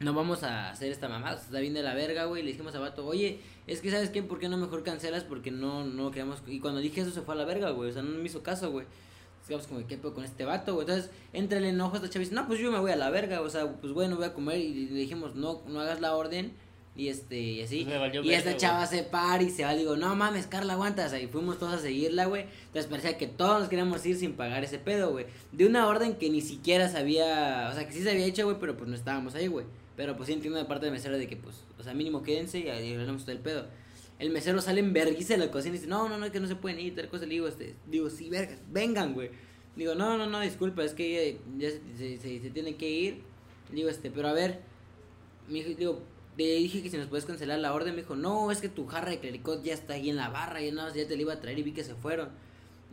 no 0.00 0.14
vamos 0.14 0.44
a 0.44 0.70
hacer 0.70 0.92
esta 0.92 1.08
mamada, 1.08 1.36
está 1.36 1.58
bien 1.58 1.74
de 1.74 1.82
la 1.82 1.94
verga, 1.94 2.24
güey. 2.26 2.42
Le 2.42 2.50
dijimos 2.52 2.74
a 2.74 2.78
Vato, 2.78 3.04
oye, 3.06 3.40
es 3.66 3.80
que, 3.80 3.90
¿sabes 3.90 4.10
qué? 4.10 4.22
¿Por 4.22 4.38
qué 4.38 4.48
no 4.48 4.56
mejor 4.56 4.84
cancelas? 4.84 5.24
Porque 5.24 5.50
no, 5.50 5.84
no 5.84 6.10
queremos. 6.10 6.42
Y 6.46 6.60
cuando 6.60 6.80
dije 6.80 7.00
eso 7.00 7.10
se 7.10 7.22
fue 7.22 7.34
a 7.34 7.38
la 7.38 7.44
verga, 7.44 7.70
güey, 7.70 7.90
o 7.90 7.92
sea, 7.92 8.02
no 8.02 8.16
me 8.16 8.24
hizo 8.24 8.42
caso, 8.42 8.70
güey. 8.70 8.86
Digamos 9.48 9.66
como, 9.66 9.86
¿qué 9.86 9.96
pedo 9.96 10.12
con 10.12 10.24
este 10.24 10.44
vato, 10.44 10.74
güey? 10.74 10.86
Entonces, 10.86 11.10
entra 11.32 11.58
el 11.58 11.64
enojo 11.64 11.96
esta 11.96 12.10
chava 12.10 12.22
y 12.22 12.26
dice, 12.26 12.34
no, 12.34 12.46
pues 12.46 12.60
yo 12.60 12.70
me 12.70 12.78
voy 12.78 12.92
a 12.92 12.96
la 12.96 13.08
verga, 13.08 13.40
o 13.40 13.48
sea, 13.48 13.66
pues 13.72 13.94
bueno, 13.94 14.16
voy 14.16 14.26
a 14.26 14.34
comer. 14.34 14.58
Y 14.58 14.88
le 14.88 15.00
dijimos, 15.00 15.34
no, 15.34 15.62
no 15.66 15.80
hagas 15.80 16.00
la 16.00 16.14
orden. 16.14 16.52
Y 16.94 17.08
este, 17.08 17.38
y 17.38 17.62
así. 17.62 17.86
Pues 17.86 18.24
y 18.24 18.32
esta 18.32 18.56
chava 18.56 18.84
güey. 18.84 18.98
se 18.98 19.04
para 19.04 19.42
y 19.42 19.50
se 19.50 19.64
va. 19.64 19.74
Digo, 19.74 19.96
no 19.96 20.14
mames, 20.16 20.48
Carla, 20.48 20.74
aguanta. 20.74 21.06
O 21.06 21.08
sea, 21.08 21.20
y 21.20 21.28
fuimos 21.28 21.58
todos 21.58 21.74
a 21.74 21.78
seguirla, 21.78 22.26
güey. 22.26 22.42
Entonces 22.66 22.86
parecía 22.86 23.16
que 23.16 23.28
todos 23.28 23.60
nos 23.60 23.68
queríamos 23.68 24.04
ir 24.04 24.16
sin 24.16 24.34
pagar 24.34 24.64
ese 24.64 24.78
pedo, 24.78 25.12
güey. 25.12 25.26
De 25.52 25.64
una 25.64 25.86
orden 25.86 26.16
que 26.16 26.28
ni 26.28 26.40
siquiera 26.40 26.88
sabía. 26.88 27.68
O 27.70 27.74
sea, 27.74 27.86
que 27.86 27.92
sí 27.92 28.02
se 28.02 28.10
había 28.10 28.26
hecho, 28.26 28.44
güey, 28.44 28.58
pero 28.58 28.76
pues 28.76 28.88
no 28.88 28.96
estábamos 28.96 29.36
ahí, 29.36 29.46
güey. 29.46 29.64
Pero 29.98 30.16
pues 30.16 30.28
sí 30.28 30.32
entiendo 30.32 30.60
de 30.60 30.64
parte 30.64 30.86
del 30.86 30.94
mesero 30.94 31.18
de 31.18 31.26
que, 31.26 31.36
pues, 31.36 31.56
o 31.76 31.82
sea, 31.82 31.92
mínimo 31.92 32.22
quédense 32.22 32.60
y 32.60 32.68
ahí 32.68 32.94
hablamos 32.94 33.22
todo 33.22 33.32
el 33.32 33.40
pedo. 33.40 33.66
El 34.20 34.30
mesero 34.30 34.60
sale 34.60 34.78
en 34.78 34.92
vergüenza 34.92 35.34
de 35.34 35.40
la 35.44 35.50
cocina 35.50 35.74
y 35.74 35.78
dice, 35.78 35.90
no, 35.90 36.08
no, 36.08 36.18
no, 36.18 36.30
que 36.30 36.38
no 36.38 36.46
se 36.46 36.54
pueden 36.54 36.78
ir, 36.78 36.94
tal 36.94 37.08
cosa. 37.08 37.26
Le 37.26 37.34
digo, 37.34 37.48
este, 37.48 37.74
digo, 37.84 38.08
sí, 38.08 38.30
vergas, 38.30 38.60
vengan, 38.70 39.12
güey. 39.12 39.30
Digo, 39.74 39.96
no, 39.96 40.16
no, 40.16 40.26
no, 40.26 40.38
disculpa, 40.38 40.84
es 40.84 40.94
que 40.94 41.36
ya, 41.58 41.68
ya 41.68 41.70
se, 41.98 42.16
se, 42.16 42.40
se, 42.40 42.50
tienen 42.50 42.76
que 42.76 42.88
ir. 42.88 43.22
Digo, 43.72 43.88
este, 43.88 44.12
pero 44.12 44.28
a 44.28 44.32
ver, 44.34 44.60
me 45.48 45.54
dijo, 45.54 45.70
digo, 45.76 46.02
le 46.36 46.44
dije 46.44 46.80
que 46.80 46.90
si 46.90 46.96
nos 46.96 47.08
puedes 47.08 47.26
cancelar 47.26 47.58
la 47.58 47.74
orden, 47.74 47.96
me 47.96 48.02
dijo, 48.02 48.14
no, 48.14 48.52
es 48.52 48.60
que 48.60 48.68
tu 48.68 48.86
jarra 48.86 49.10
de 49.10 49.18
clericot 49.18 49.64
ya 49.64 49.74
está 49.74 49.94
ahí 49.94 50.10
en 50.10 50.16
la 50.16 50.28
barra, 50.28 50.62
y 50.62 50.70
nada 50.70 50.90
más 50.90 50.96
ya 50.96 51.08
te 51.08 51.16
la 51.16 51.22
iba 51.22 51.32
a 51.32 51.40
traer 51.40 51.58
y 51.58 51.64
vi 51.64 51.72
que 51.72 51.82
se 51.82 51.96
fueron. 51.96 52.28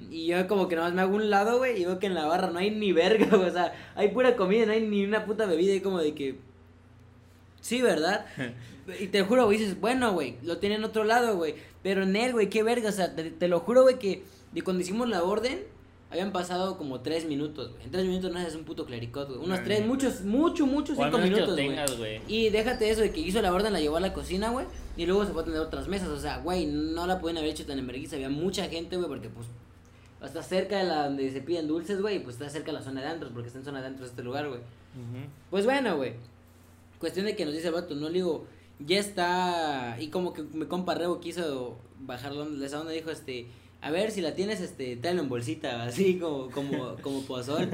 Y 0.10 0.26
yo 0.26 0.48
como 0.48 0.68
que 0.68 0.76
nada 0.76 0.88
más 0.88 0.96
me 0.96 1.02
hago 1.04 1.16
un 1.16 1.30
lado, 1.30 1.60
güey, 1.60 1.80
y 1.80 1.86
veo 1.86 2.00
que 2.00 2.08
en 2.08 2.16
la 2.16 2.26
barra 2.26 2.50
no 2.50 2.58
hay 2.58 2.72
ni 2.72 2.94
verga, 2.94 3.28
güey, 3.38 3.44
o 3.50 3.54
sea, 3.54 3.76
hay 3.94 4.10
pura 4.10 4.36
comida, 4.36 4.66
no 4.66 4.72
hay 4.72 4.82
ni 4.82 5.06
una 5.06 5.24
puta 5.24 5.46
bebida, 5.46 5.76
y 5.76 5.82
como 5.82 6.00
de 6.00 6.16
que... 6.16 6.55
Sí, 7.66 7.82
¿verdad? 7.82 8.28
y 9.00 9.08
te 9.08 9.24
juro, 9.24 9.46
güey, 9.46 9.58
dices, 9.58 9.80
bueno, 9.80 10.14
güey, 10.14 10.38
lo 10.44 10.60
tiene 10.60 10.76
en 10.76 10.84
otro 10.84 11.04
lado, 11.04 11.36
güey. 11.36 11.56
Pero 11.82 12.04
en 12.04 12.16
él, 12.16 12.34
güey, 12.34 12.48
qué 12.48 12.62
verga, 12.62 12.90
o 12.90 12.92
sea, 12.92 13.16
te, 13.16 13.32
te 13.32 13.48
lo 13.48 13.60
juro, 13.60 13.82
güey, 13.82 13.98
que 13.98 14.24
de 14.52 14.62
cuando 14.62 14.84
hicimos 14.84 15.10
la 15.10 15.24
orden, 15.24 15.64
habían 16.12 16.32
pasado 16.32 16.78
como 16.78 17.02
tres 17.02 17.26
minutos, 17.26 17.72
güey. 17.72 17.86
En 17.86 17.90
tres 17.90 18.06
minutos 18.06 18.32
no 18.32 18.38
haces 18.38 18.54
un 18.54 18.66
puto 18.66 18.86
clericot, 18.86 19.30
güey. 19.30 19.40
Unos 19.40 19.58
No, 19.58 19.66
tres, 19.66 19.84
muchos, 19.84 20.22
mucho, 20.22 20.68
muchos, 20.68 20.96
cinco 20.96 21.18
minutos, 21.18 21.56
güey. 21.98 22.22
Y 22.28 22.50
déjate 22.50 22.88
eso 22.88 23.02
de 23.02 23.10
que 23.10 23.22
hizo 23.22 23.42
la 23.42 23.52
orden, 23.52 23.74
la 23.74 23.80
llevó 23.80 23.98
a 23.98 24.00
la 24.00 24.14
cocina, 24.14 24.52
güey. 24.52 24.68
Y 24.96 25.08
luego 25.08 25.26
se 25.26 25.32
fue 25.34 25.42
a 25.42 25.46
tener 25.46 25.60
otras 25.60 25.88
mesas. 25.88 26.10
O 26.10 26.20
sea, 26.20 26.38
güey, 26.38 26.68
no 26.68 27.08
la 27.08 27.20
pueden 27.20 27.40
haber 27.40 27.50
hecho 27.50 27.66
tan 27.66 27.80
enverguiza. 27.80 28.16
Había 28.16 28.30
mucha 28.30 28.68
gente, 28.68 28.96
güey, 28.96 29.10
porque 29.10 29.30
pues 29.30 29.48
está 30.24 30.44
cerca 30.44 30.78
de 30.78 30.84
la 30.84 31.06
donde 31.06 31.32
se 31.32 31.42
piden 31.42 31.68
dulces, 31.68 32.00
güey. 32.00 32.18
Y 32.18 32.20
pues 32.20 32.36
está 32.36 32.48
cerca 32.48 32.68
de 32.68 32.74
la 32.74 32.84
zona 32.84 33.02
de 33.02 33.08
antros, 33.08 33.32
porque 33.32 33.48
está 33.48 33.58
en 33.58 33.66
zona 33.66 33.82
de 33.82 33.88
antros 33.88 34.12
este 34.12 34.22
lugar, 34.22 34.48
güey. 34.50 34.62
Pues 35.50 35.66
bueno, 35.66 35.98
güey. 35.98 36.14
Cuestión 37.00 37.26
de 37.26 37.36
que 37.36 37.46
nos 37.46 37.54
dice 37.54 37.70
vato, 37.70 37.96
no 37.96 38.08
le 38.10 38.16
digo, 38.16 38.46
ya 38.80 39.00
está. 39.00 39.98
Y 40.00 40.10
como 40.10 40.34
que 40.34 40.44
mi 40.44 40.66
compa 40.66 40.96
Rebo 40.96 41.20
quiso 41.20 41.78
bajarlo 42.00 42.50
de 42.50 42.66
esa 42.66 42.80
onda, 42.80 42.92
dijo, 42.92 43.12
este. 43.12 43.48
A 43.86 43.92
ver 43.92 44.10
si 44.10 44.20
la 44.22 44.34
tienes, 44.34 44.62
este, 44.62 44.96
tráelo 44.96 45.22
en 45.22 45.30
bolsita, 45.30 45.84
así 45.86 46.18
como, 46.18 46.50
como, 46.50 46.96
como 47.02 47.24
pozol. 47.26 47.70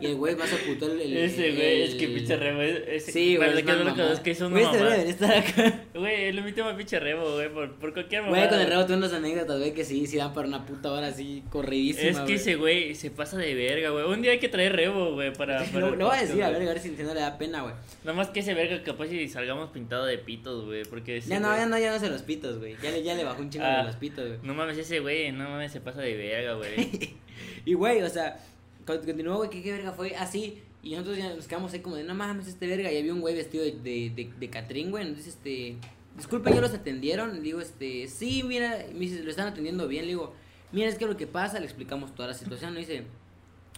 Y 0.00 0.06
el 0.06 0.14
güey 0.14 0.36
más 0.36 0.52
ocultó 0.52 0.92
el, 0.92 1.00
el- 1.00 1.16
Ese, 1.16 1.50
güey, 1.52 1.82
es 1.82 1.94
que 1.96 2.06
pinche 2.06 2.36
rebo. 2.36 2.62
Ese, 2.62 3.10
Sí, 3.10 3.36
güey. 3.36 3.48
Es 3.50 3.56
que 3.56 3.62
no 3.72 3.82
lo 3.84 3.90
conozca, 3.90 4.30
es 4.30 4.40
una 4.40 4.50
Güey, 4.50 4.64
este 4.64 4.78
debería 4.78 5.04
estar 5.10 5.36
acá. 5.36 5.82
Güey, 5.96 6.30
lo 6.32 6.40
invito 6.40 6.62
a 6.64 6.76
pinche 6.76 7.00
rebo, 7.00 7.34
güey, 7.34 7.52
por, 7.52 7.74
por 7.76 7.92
cualquier 7.92 8.22
mamada. 8.22 8.38
Güey, 8.46 8.50
con 8.50 8.60
el 8.60 8.68
rebo 8.68 8.86
tuve 8.86 8.96
unas 8.98 9.12
anécdotas, 9.12 9.58
güey, 9.58 9.74
que 9.74 9.84
sí, 9.84 10.06
sí 10.06 10.16
dan 10.18 10.32
para 10.34 10.46
una 10.46 10.64
puta 10.66 10.92
hora 10.92 11.08
así 11.08 11.42
corridísima. 11.50 12.10
Es 12.10 12.20
que 12.20 12.34
ese 12.34 12.54
güey 12.54 12.94
se 12.94 13.10
pasa 13.10 13.36
de 13.36 13.54
verga, 13.54 13.90
güey. 13.90 14.04
Un 14.04 14.22
día 14.22 14.32
hay 14.32 14.38
que 14.38 14.48
traer 14.48 14.76
rebo, 14.76 15.14
güey, 15.14 15.32
para... 15.32 15.64
para 15.72 15.80
Lo, 15.80 15.92
el 15.94 15.98
lo 15.98 16.06
voy 16.06 16.16
a 16.16 16.20
decir, 16.20 16.42
a 16.44 16.50
ver, 16.50 16.62
a 16.62 16.64
ver 16.66 16.78
si, 16.78 16.90
no 16.90 17.12
le 17.12 17.20
da 17.20 17.38
pena, 17.38 17.62
güey. 17.62 17.74
Nada 18.04 18.16
más 18.16 18.28
que 18.28 18.40
ese 18.40 18.54
verga 18.54 18.80
capaz 18.84 19.08
si 19.08 19.26
salgamos 19.28 19.70
pintado 19.70 20.04
de 20.06 20.18
pitos, 20.18 20.64
güey, 20.66 20.84
porque... 20.84 21.16
ese 21.16 21.30
Ya 21.30 21.40
no, 21.40 21.56
ya 21.56 21.66
no, 21.66 21.76
ya 21.78 21.90
no 21.92 21.98
se 21.98 22.08
los 22.08 22.22
pitos, 22.22 22.58
güey. 22.58 22.76
Ya 22.82 22.92
le, 22.92 23.02
ya 23.02 23.14
le 23.14 23.24
bajó 23.24 23.42
un 23.42 23.50
chingo 23.50 23.64
Ah. 23.66 23.78
de 23.78 23.84
los 23.84 23.96
pitos, 23.96 24.26
güey. 24.28 24.38
No 24.44 24.54
mames, 24.54 24.78
ese 24.78 25.00
güey, 25.00 25.32
no 25.32 25.48
mames, 25.56 25.72
se 25.72 25.80
pasa 25.80 26.00
de 26.00 26.14
verga, 26.16 26.54
güey. 26.54 27.16
Y, 27.64 27.74
güey, 27.74 28.00
o 28.02 28.08
sea, 28.08 28.38
con- 28.86 28.98
continuó, 29.04 29.36
güey, 29.38 29.50
¿qué, 29.50 29.62
qué 29.62 29.72
verga 29.72 29.92
fue? 29.92 30.14
Así. 30.16 30.62
Y 30.82 30.92
nosotros 30.92 31.18
ya 31.18 31.34
nos 31.34 31.46
quedamos 31.48 31.72
ahí 31.72 31.80
como 31.80 31.96
de, 31.96 32.04
no 32.04 32.14
mames, 32.14 32.46
este 32.46 32.66
verga. 32.66 32.90
Y 32.92 32.98
había 32.98 33.12
un 33.12 33.20
güey 33.20 33.34
vestido 33.34 33.64
de, 33.64 33.72
de, 33.72 34.10
de, 34.14 34.32
de 34.38 34.50
Catrín, 34.50 34.90
güey. 34.90 35.04
Nos 35.06 35.16
dice, 35.16 35.30
este, 35.30 35.76
disculpen, 36.16 36.54
¿ya 36.54 36.60
los 36.60 36.72
atendieron? 36.72 37.34
Le 37.34 37.40
digo, 37.40 37.60
este, 37.60 38.06
sí, 38.08 38.42
mira, 38.44 38.84
me 38.92 39.00
dice, 39.00 39.22
lo 39.24 39.30
están 39.30 39.48
atendiendo 39.48 39.88
bien. 39.88 40.02
Le 40.04 40.10
digo, 40.10 40.32
mira, 40.72 40.88
es 40.88 40.94
que 40.96 41.06
lo 41.06 41.16
que 41.16 41.26
pasa, 41.26 41.58
le 41.58 41.66
explicamos 41.66 42.14
toda 42.14 42.28
la 42.28 42.34
situación. 42.34 42.72
Me 42.72 42.80
dice, 42.80 43.02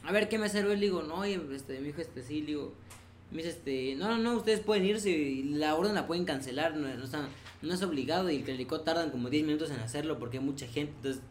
a 0.04 0.12
ver, 0.12 0.28
¿qué 0.28 0.38
me 0.38 0.48
güey? 0.48 0.64
Le 0.76 0.76
digo, 0.76 1.02
no, 1.02 1.14
oye, 1.20 1.40
este, 1.54 1.80
mi 1.80 1.88
hijo, 1.88 2.00
este, 2.02 2.22
sí, 2.22 2.40
le 2.40 2.46
digo, 2.48 2.74
me 3.30 3.38
dice, 3.38 3.48
este, 3.50 3.94
no, 3.96 4.08
no, 4.08 4.18
no, 4.18 4.34
ustedes 4.34 4.60
pueden 4.60 4.84
irse 4.84 5.10
y 5.10 5.42
la 5.44 5.74
orden 5.74 5.94
la 5.94 6.06
pueden 6.06 6.24
cancelar, 6.24 6.76
no, 6.76 6.88
no, 6.94 7.04
están- 7.04 7.28
no 7.62 7.74
es 7.74 7.82
obligado 7.82 8.30
y 8.30 8.36
el 8.36 8.44
clericot 8.44 8.84
tardan 8.84 9.10
como 9.10 9.28
10 9.30 9.44
minutos 9.44 9.70
en 9.70 9.80
hacerlo 9.80 10.18
porque 10.18 10.38
hay 10.38 10.44
mucha 10.44 10.66
gente, 10.66 10.92
entonces, 10.96 11.22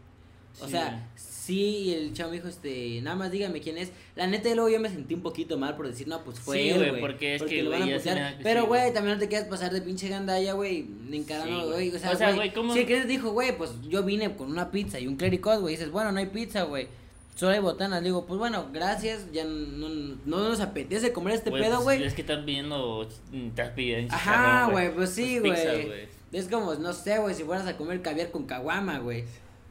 o 0.60 0.66
Sí, 0.66 0.70
sea, 0.72 0.84
güey. 0.90 1.00
sí, 1.16 1.60
y 1.62 1.94
el 1.94 2.12
chavo 2.12 2.30
me 2.30 2.36
dijo, 2.36 2.48
este, 2.48 3.00
nada 3.02 3.16
más 3.16 3.30
dígame 3.30 3.60
quién 3.60 3.78
es, 3.78 3.90
la 4.16 4.26
neta, 4.26 4.48
y 4.50 4.54
luego 4.54 4.68
yo 4.68 4.80
me 4.80 4.88
sentí 4.90 5.14
un 5.14 5.22
poquito 5.22 5.56
mal 5.58 5.76
por 5.76 5.86
decir, 5.88 6.06
no, 6.08 6.22
pues 6.22 6.38
fue 6.38 6.58
Sí, 6.58 6.68
él, 6.70 6.76
güey, 6.78 6.88
güey, 6.90 7.00
porque 7.00 7.34
es 7.36 7.42
que, 7.42 7.62
lo 7.62 7.70
van 7.70 7.82
a 7.82 7.84
güey, 7.86 7.96
putear. 7.98 8.36
pero, 8.42 8.66
güey, 8.66 8.80
güey. 8.82 8.92
también 8.94 9.14
no 9.16 9.20
te 9.20 9.28
quieras 9.28 9.48
pasar 9.48 9.72
de 9.72 9.80
pinche 9.80 10.08
gandalla, 10.08 10.52
güey, 10.52 10.86
encarando, 11.12 11.60
Sí, 11.60 11.66
güey. 11.66 11.88
güey, 11.90 11.96
o 11.96 11.98
sea, 11.98 12.10
O 12.12 12.16
sea, 12.16 12.26
güey, 12.28 12.36
güey, 12.36 12.52
¿cómo- 12.52 12.72
si 12.74 12.80
el 12.80 12.86
cliente 12.86 13.06
dijo, 13.08 13.30
güey, 13.30 13.56
pues 13.56 13.70
yo 13.88 14.02
vine 14.02 14.36
con 14.36 14.50
una 14.50 14.70
pizza 14.70 15.00
y 15.00 15.06
un 15.06 15.16
clericot, 15.16 15.60
güey, 15.60 15.76
dices, 15.76 15.90
bueno, 15.90 16.12
no 16.12 16.18
hay 16.18 16.26
pizza, 16.26 16.64
güey, 16.64 16.88
solo 17.34 17.52
hay 17.52 17.60
botanas, 17.60 18.02
digo, 18.02 18.26
pues 18.26 18.36
bueno, 18.38 18.66
gracias, 18.72 19.30
ya 19.32 19.44
no, 19.44 19.88
no, 19.88 20.16
no 20.26 20.48
nos 20.50 20.60
apetece 20.60 21.12
comer 21.12 21.34
este 21.34 21.50
Güey, 21.50 21.62
pedo, 21.62 21.76
pues, 21.76 21.84
güey, 21.98 22.02
Es 22.04 22.12
que 22.14 22.22
están 22.22 22.44
pidiendo... 22.44 23.08
Estás 23.32 23.70
pidiendo 23.70 24.12
Ajá, 24.14 24.68
güey, 24.70 24.92
pues 24.94 25.10
sí, 25.10 25.38
Pues 25.40 25.62
güey. 25.64 26.18
Es 26.30 26.46
como, 26.48 26.74
no 26.74 26.92
sé, 26.92 27.16
güey, 27.20 27.34
si 27.34 27.42
fueras 27.44 27.66
a 27.66 27.76
comer 27.78 28.02
caviar 28.02 28.30
con 28.30 28.44
caguama, 28.44 28.98
güey. 28.98 29.24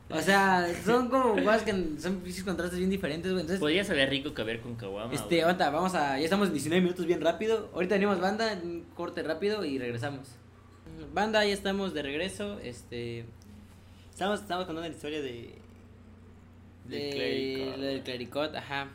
O 0.09 0.21
sea, 0.21 0.67
son 0.85 1.09
como 1.09 1.33
cosas 1.35 1.63
que 1.63 1.71
son 1.99 2.21
contrastes 2.45 2.77
bien 2.77 2.89
diferentes, 2.89 3.31
güey. 3.31 3.41
Entonces, 3.41 3.59
Podría 3.59 3.83
saber 3.83 4.09
rico 4.09 4.33
caber 4.33 4.61
con 4.61 4.75
caguama, 4.75 5.13
este, 5.13 5.41
aguanta, 5.41 5.69
vamos 5.69 5.95
a. 5.95 6.17
Ya 6.17 6.23
estamos 6.23 6.47
en 6.47 6.53
19 6.53 6.81
minutos 6.81 7.05
bien 7.05 7.21
rápido. 7.21 7.69
Ahorita 7.73 7.95
tenemos 7.95 8.19
banda, 8.19 8.57
un 8.63 8.85
corte 8.95 9.23
rápido 9.23 9.65
y 9.65 9.77
regresamos. 9.77 10.29
Banda, 11.13 11.45
ya 11.45 11.53
estamos 11.53 11.93
de 11.93 12.03
regreso. 12.03 12.59
Este. 12.59 13.25
Estamos, 14.11 14.41
estamos 14.41 14.65
contando 14.65 14.89
la 14.89 14.95
historia 14.95 15.21
de. 15.21 15.55
Del 16.85 17.01
de 17.01 17.09
clericot, 17.09 17.77
lo 17.77 17.83
del 17.83 17.91
güey. 17.91 18.03
clericot, 18.03 18.55
ajá. 18.55 18.87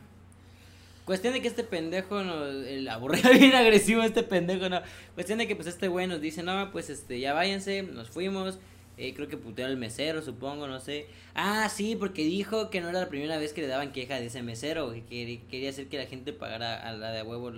Cuestión 1.05 1.33
de 1.33 1.41
que 1.41 1.47
este 1.47 1.63
pendejo 1.63 2.23
nos. 2.23 2.65
El 2.65 2.87
aburrido, 2.87 3.29
bien 3.39 3.53
agresivo 3.53 4.01
este 4.01 4.23
pendejo, 4.23 4.67
no. 4.67 4.81
Cuestión 5.13 5.37
de 5.37 5.47
que 5.47 5.55
pues 5.55 5.67
este 5.67 5.89
güey 5.89 6.07
nos 6.07 6.21
dice, 6.21 6.41
no, 6.41 6.71
pues 6.71 6.89
este, 6.89 7.19
ya 7.19 7.33
váyanse, 7.33 7.83
nos 7.83 8.09
fuimos. 8.09 8.57
Eh, 8.97 9.13
creo 9.15 9.27
que 9.27 9.37
puteó 9.37 9.65
al 9.65 9.75
mesero, 9.77 10.21
supongo, 10.21 10.67
no 10.67 10.79
sé. 10.79 11.07
Ah, 11.33 11.67
sí, 11.69 11.95
porque 11.95 12.23
dijo 12.23 12.69
que 12.69 12.79
no 12.81 12.89
era 12.89 12.99
la 13.01 13.09
primera 13.09 13.37
vez 13.37 13.51
que 13.53 13.61
le 13.61 13.67
daban 13.67 13.91
queja 13.91 14.19
de 14.19 14.27
ese 14.27 14.43
mesero, 14.43 14.91
que 14.93 15.03
quer- 15.07 15.41
quería 15.49 15.69
hacer 15.71 15.87
que 15.87 15.97
la 15.97 16.05
gente 16.05 16.31
pagara 16.33 16.87
a 16.87 16.93
la 16.93 17.11
de 17.11 17.19
a 17.19 17.23
huevo 17.23 17.53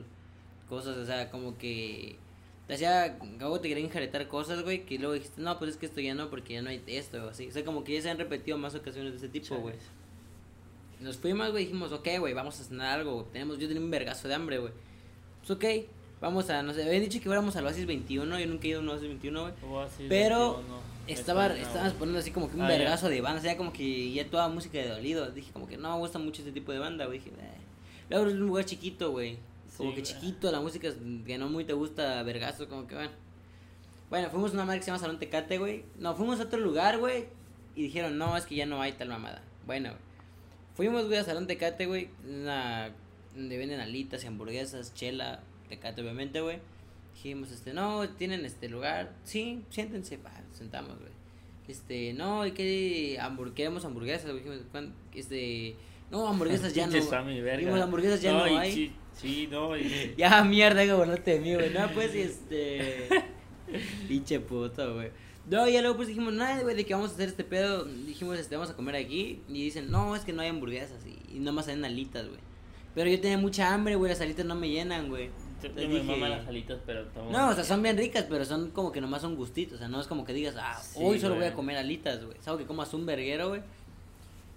cosas, 0.69 0.95
o 0.97 1.05
sea, 1.05 1.29
como 1.29 1.57
que 1.57 2.15
te 2.67 2.73
hacía, 2.75 3.19
luego 3.37 3.59
te 3.59 3.67
querían 3.67 3.87
enjaretar 3.87 4.27
cosas, 4.27 4.63
güey, 4.63 4.85
que 4.85 4.97
luego 4.97 5.13
dijiste, 5.13 5.41
no, 5.41 5.59
pues 5.59 5.71
es 5.71 5.77
que 5.77 5.85
esto 5.85 5.99
ya 6.01 6.15
no, 6.15 6.29
porque 6.29 6.53
ya 6.53 6.61
no 6.61 6.69
hay 6.69 6.81
esto, 6.87 7.23
o 7.25 7.29
así. 7.29 7.47
O 7.47 7.51
sea, 7.51 7.63
como 7.65 7.83
que 7.83 7.93
ya 7.93 8.01
se 8.01 8.09
han 8.09 8.17
repetido 8.17 8.57
más 8.57 8.73
ocasiones 8.73 9.11
de 9.11 9.17
ese 9.17 9.27
tipo, 9.29 9.55
güey. 9.57 9.75
Nos 11.01 11.17
fuimos, 11.17 11.51
güey, 11.51 11.65
dijimos, 11.65 11.91
ok, 11.91 12.07
güey, 12.19 12.33
vamos 12.33 12.59
a 12.59 12.63
cenar 12.63 12.99
algo. 12.99 13.27
Tenemos, 13.33 13.59
yo 13.59 13.67
tenía 13.67 13.83
un 13.83 13.91
vergazo 13.91 14.27
de 14.29 14.33
hambre, 14.33 14.57
güey. 14.59 14.71
Pues 15.39 15.51
ok, 15.51 15.65
vamos 16.21 16.49
a, 16.49 16.63
no 16.63 16.73
sé, 16.73 16.83
habían 16.83 17.03
dicho 17.03 17.19
que 17.19 17.25
fuéramos 17.25 17.55
al 17.57 17.65
Oasis 17.65 17.85
21, 17.85 18.39
yo 18.39 18.47
nunca 18.47 18.65
he 18.65 18.69
ido 18.69 18.79
a 18.79 18.81
un 18.83 18.89
Oasis 18.89 19.09
21, 19.09 19.41
güey. 19.41 19.53
Pero 20.09 20.53
21, 20.55 20.77
me 20.77 20.94
Estaba, 21.07 21.47
estabas 21.47 21.93
poniendo 21.93 22.19
así 22.19 22.31
como 22.31 22.49
que 22.49 22.55
un 22.55 22.63
Ah, 22.63 22.67
vergazo 22.67 23.09
de 23.09 23.21
banda, 23.21 23.39
o 23.39 23.41
sea, 23.43 23.57
como 23.57 23.71
que 23.71 24.11
ya 24.11 24.25
toda 24.29 24.47
música 24.49 24.77
de 24.79 24.89
dolido. 24.89 25.29
Dije, 25.31 25.51
como 25.51 25.67
que 25.67 25.77
no 25.77 25.91
me 25.93 25.97
gusta 25.99 26.17
mucho 26.19 26.41
este 26.41 26.51
tipo 26.51 26.71
de 26.71 26.79
banda, 26.79 27.05
güey. 27.05 27.19
Dije, 27.19 27.31
eh. 27.31 27.57
Luego 28.09 28.27
es 28.27 28.33
un 28.33 28.39
lugar 28.39 28.65
chiquito, 28.65 29.11
güey. 29.11 29.37
Como 29.77 29.91
Sí, 29.91 29.95
que 29.95 30.01
güey. 30.01 30.13
chiquito, 30.13 30.51
la 30.51 30.61
música 30.61 30.89
que 31.25 31.37
no 31.37 31.49
muy 31.49 31.63
te 31.65 31.73
gusta, 31.73 32.23
vergazo, 32.23 32.67
como 32.67 32.87
que 32.87 32.95
bueno. 32.95 33.11
Bueno, 34.09 34.29
fuimos 34.29 34.51
a 34.51 34.53
una 34.55 34.65
madre 34.65 34.79
que 34.79 34.85
se 34.85 34.91
llama 34.91 34.99
Salón 34.99 35.19
Tecate, 35.19 35.57
güey. 35.57 35.83
No, 35.99 36.15
fuimos 36.15 36.39
a 36.39 36.43
otro 36.43 36.59
lugar, 36.59 36.97
güey. 36.99 37.25
Y 37.75 37.83
dijeron, 37.83 38.17
no, 38.17 38.37
es 38.37 38.45
que 38.45 38.55
ya 38.55 38.65
no 38.65 38.81
hay 38.81 38.93
tal 38.93 39.09
mamada. 39.09 39.41
Bueno, 39.65 39.89
güey. 39.89 40.01
Fuimos, 40.75 41.05
güey, 41.07 41.17
a 41.19 41.23
Salón 41.23 41.47
Tecate, 41.47 41.85
güey. 41.87 42.09
Una, 42.27 42.91
donde 43.35 43.57
venden 43.57 43.79
alitas 43.79 44.23
y 44.23 44.27
hamburguesas, 44.27 44.93
chela, 44.93 45.41
Tecate, 45.69 46.01
obviamente, 46.01 46.39
güey. 46.41 46.59
Dijimos, 47.15 47.51
este, 47.51 47.73
no, 47.73 48.07
tienen 48.09 48.45
este 48.45 48.69
lugar. 48.69 49.13
Sí, 49.23 49.63
siéntense, 49.69 50.17
nos 50.17 50.57
sentamos, 50.57 50.99
güey. 50.99 51.11
Este, 51.67 52.13
no, 52.13 52.45
¿y 52.45 52.51
qué 52.51 53.17
hambur 53.19 53.53
queremos 53.55 53.83
hamburguesas, 53.85 54.25
güey. 54.25 54.43
Dijimos, 54.43 54.59
"¿cuán- 54.71 54.93
Este, 55.13 55.75
no, 56.11 56.27
hamburguesas 56.27 56.73
ya 56.75 56.85
no. 56.87 56.93
Dijimos, 56.93 57.81
hamburguesas 57.81 58.21
ya 58.21 58.33
no, 58.33 58.47
y 58.47 58.55
hay. 58.55 58.71
Sí, 58.71 58.91
sí, 59.13 59.47
no, 59.49 59.75
y- 59.75 60.13
Ya, 60.17 60.43
mierda, 60.43 60.83
que 60.85 60.93
volarte 60.93 61.31
de 61.31 61.39
mí, 61.39 61.55
güey. 61.55 61.71
No, 61.73 61.89
pues, 61.93 62.13
este. 62.15 63.07
Pinche 64.07 64.39
puto, 64.41 64.93
güey. 64.93 65.09
No, 65.49 65.67
ya 65.69 65.81
luego 65.81 65.95
pues 65.95 66.07
dijimos, 66.07 66.33
nada, 66.33 66.61
güey, 66.61 66.75
de 66.75 66.85
que 66.85 66.93
vamos 66.93 67.11
a 67.11 67.13
hacer 67.15 67.29
este 67.29 67.43
pedo. 67.43 67.85
Dijimos, 67.85 68.37
este, 68.37 68.55
vamos 68.55 68.69
a 68.71 68.75
comer 68.75 68.95
aquí. 68.95 69.41
Y 69.47 69.63
dicen, 69.63 69.89
no, 69.89 70.15
es 70.15 70.23
que 70.23 70.33
no 70.33 70.41
hay 70.41 70.49
hamburguesas. 70.49 70.99
Y, 71.05 71.37
y 71.37 71.39
nomás 71.39 71.67
hay 71.67 71.81
alitas, 71.83 72.27
güey. 72.27 72.39
Pero 72.93 73.09
yo 73.09 73.19
tenía 73.19 73.37
mucha 73.37 73.73
hambre, 73.73 73.95
güey, 73.95 74.11
las 74.11 74.21
alitas 74.21 74.45
no 74.45 74.55
me 74.55 74.69
llenan, 74.69 75.09
güey. 75.09 75.29
Yo, 75.65 75.69
Entonces 75.71 75.83
yo 75.83 75.89
me 75.89 76.01
dije- 76.13 76.21
mama 76.21 76.29
las 76.37 76.47
alitas, 76.47 76.77
pero 76.85 77.03
tomo- 77.07 77.31
No, 77.31 77.49
o 77.49 77.53
sea, 77.55 77.63
son 77.63 77.81
bien 77.81 77.97
ricas, 77.97 78.25
pero 78.29 78.45
son 78.45 78.69
como 78.71 78.91
que 78.91 79.01
nomás 79.01 79.21
son 79.21 79.35
gustitos. 79.35 79.75
O 79.75 79.77
sea, 79.79 79.87
no 79.87 79.99
es 79.99 80.07
como 80.07 80.23
que 80.25 80.33
digas, 80.33 80.55
ah, 80.59 80.79
Sí, 80.81 80.99
hoy 81.01 81.19
solo 81.19 81.35
voy 81.35 81.45
a 81.45 81.53
comer 81.53 81.77
alitas, 81.77 82.23
güey. 82.23 82.37
Es 82.37 82.47
algo 82.47 82.59
que 82.59 82.65
comas 82.65 82.93
un 82.93 83.05
verguero, 83.05 83.49
güey. 83.49 83.61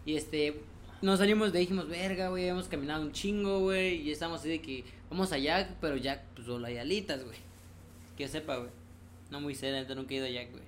Y 0.05 0.16
este, 0.16 0.61
nos 1.03 1.18
salimos 1.18 1.53
de 1.53 1.59
ahí, 1.61 1.64
dijimos, 1.64 1.88
verga, 1.88 2.29
güey, 2.29 2.47
hemos 2.49 2.68
caminado 2.68 3.03
un 3.03 3.12
chingo, 3.12 3.61
güey. 3.61 4.03
Y 4.03 4.11
estamos 4.11 4.40
así 4.40 4.49
de 4.51 4.61
que 4.61 4.85
vamos 5.11 5.33
a 5.33 5.38
Jack, 5.38 5.77
pero 5.81 5.97
Jack, 5.97 6.23
pues 6.35 6.47
solo 6.47 6.66
hay 6.66 6.77
alitas, 6.77 7.25
güey. 7.25 7.38
Que 8.16 8.29
sepa, 8.29 8.57
güey. 8.57 8.71
No 9.31 9.40
muy 9.40 9.55
serio, 9.55 9.77
neta, 9.81 9.94
nunca 9.94 10.12
he 10.14 10.18
ido 10.18 10.27
a 10.27 10.31
Jack, 10.31 10.51
güey. 10.53 10.68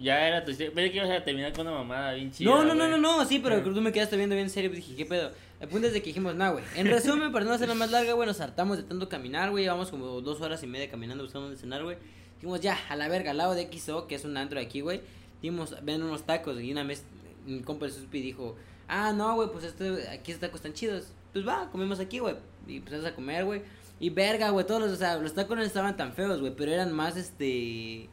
Ya 0.00 0.26
era 0.26 0.42
tu 0.44 0.50
historia. 0.50 0.72
Pensé 0.72 0.90
que 0.90 0.96
ibas 0.96 1.10
a 1.10 1.22
terminar 1.22 1.52
con 1.52 1.66
una 1.66 1.76
mamada 1.76 2.14
bien 2.14 2.32
chida. 2.32 2.50
No, 2.50 2.64
no, 2.64 2.74
no, 2.74 2.88
no, 2.88 2.96
no, 2.96 3.24
sí, 3.26 3.38
pero 3.38 3.62
tú 3.62 3.80
me 3.82 3.92
quedaste 3.92 4.16
viendo 4.16 4.34
bien 4.34 4.48
serio. 4.48 4.70
pues 4.70 4.82
Dije, 4.82 4.96
¿qué 4.96 5.04
pedo? 5.04 5.30
El 5.60 5.68
punto 5.68 5.88
es 5.88 5.92
de 5.92 6.00
que 6.00 6.06
dijimos, 6.06 6.34
nah, 6.34 6.50
güey. 6.50 6.64
En 6.74 6.86
resumen, 6.86 7.30
para 7.32 7.44
no 7.44 7.52
hacerla 7.52 7.74
más 7.74 7.90
larga, 7.90 8.14
güey, 8.14 8.26
nos 8.26 8.40
hartamos 8.40 8.78
de 8.78 8.84
tanto 8.84 9.10
caminar, 9.10 9.50
güey. 9.50 9.64
Llevamos 9.64 9.90
como 9.90 10.06
dos 10.22 10.40
horas 10.40 10.62
y 10.62 10.66
media 10.66 10.90
caminando 10.90 11.22
buscando 11.22 11.48
dónde 11.48 11.60
cenar, 11.60 11.82
güey. 11.82 11.98
Dijimos, 12.36 12.62
ya, 12.62 12.78
a 12.88 12.96
la 12.96 13.08
verga, 13.08 13.32
al 13.32 13.36
lado 13.36 13.54
de 13.54 13.68
XO, 13.70 14.06
que 14.06 14.14
es 14.14 14.24
un 14.24 14.38
antro 14.38 14.58
de 14.58 14.64
aquí, 14.64 14.80
güey. 14.80 15.02
Dijimos, 15.42 15.76
ven 15.82 16.02
unos 16.02 16.22
tacos. 16.22 16.58
Y 16.58 16.72
una 16.72 16.82
vez, 16.84 17.04
mi 17.44 17.60
compa 17.60 17.84
de 17.84 17.92
Suspi 17.92 18.22
dijo, 18.22 18.56
ah, 18.88 19.12
no, 19.12 19.34
güey, 19.34 19.50
pues 19.52 19.64
este, 19.64 20.08
aquí 20.08 20.32
estos 20.32 20.40
tacos 20.40 20.60
están 20.60 20.72
chidos. 20.72 21.12
Pues 21.34 21.46
va, 21.46 21.68
comemos 21.70 22.00
aquí, 22.00 22.20
güey. 22.20 22.36
Y 22.66 22.78
empezamos 22.78 23.04
a 23.04 23.14
comer, 23.14 23.44
güey. 23.44 23.60
Y 24.00 24.08
verga, 24.08 24.48
güey, 24.48 24.66
todos 24.66 24.80
los, 24.80 24.92
o 24.92 24.96
sea, 24.96 25.18
los 25.18 25.34
tacos 25.34 25.58
no 25.58 25.62
estaban 25.62 25.94
tan 25.94 26.14
feos, 26.14 26.40
güey, 26.40 26.54
pero 26.56 26.72
eran 26.72 26.90
más, 26.90 27.18
este, 27.18 28.08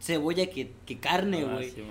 cebolla 0.00 0.46
que, 0.46 0.70
que 0.86 0.98
carne, 0.98 1.44
Ah, 1.48 1.54
güey. 1.54 1.70
sí. 1.70 1.82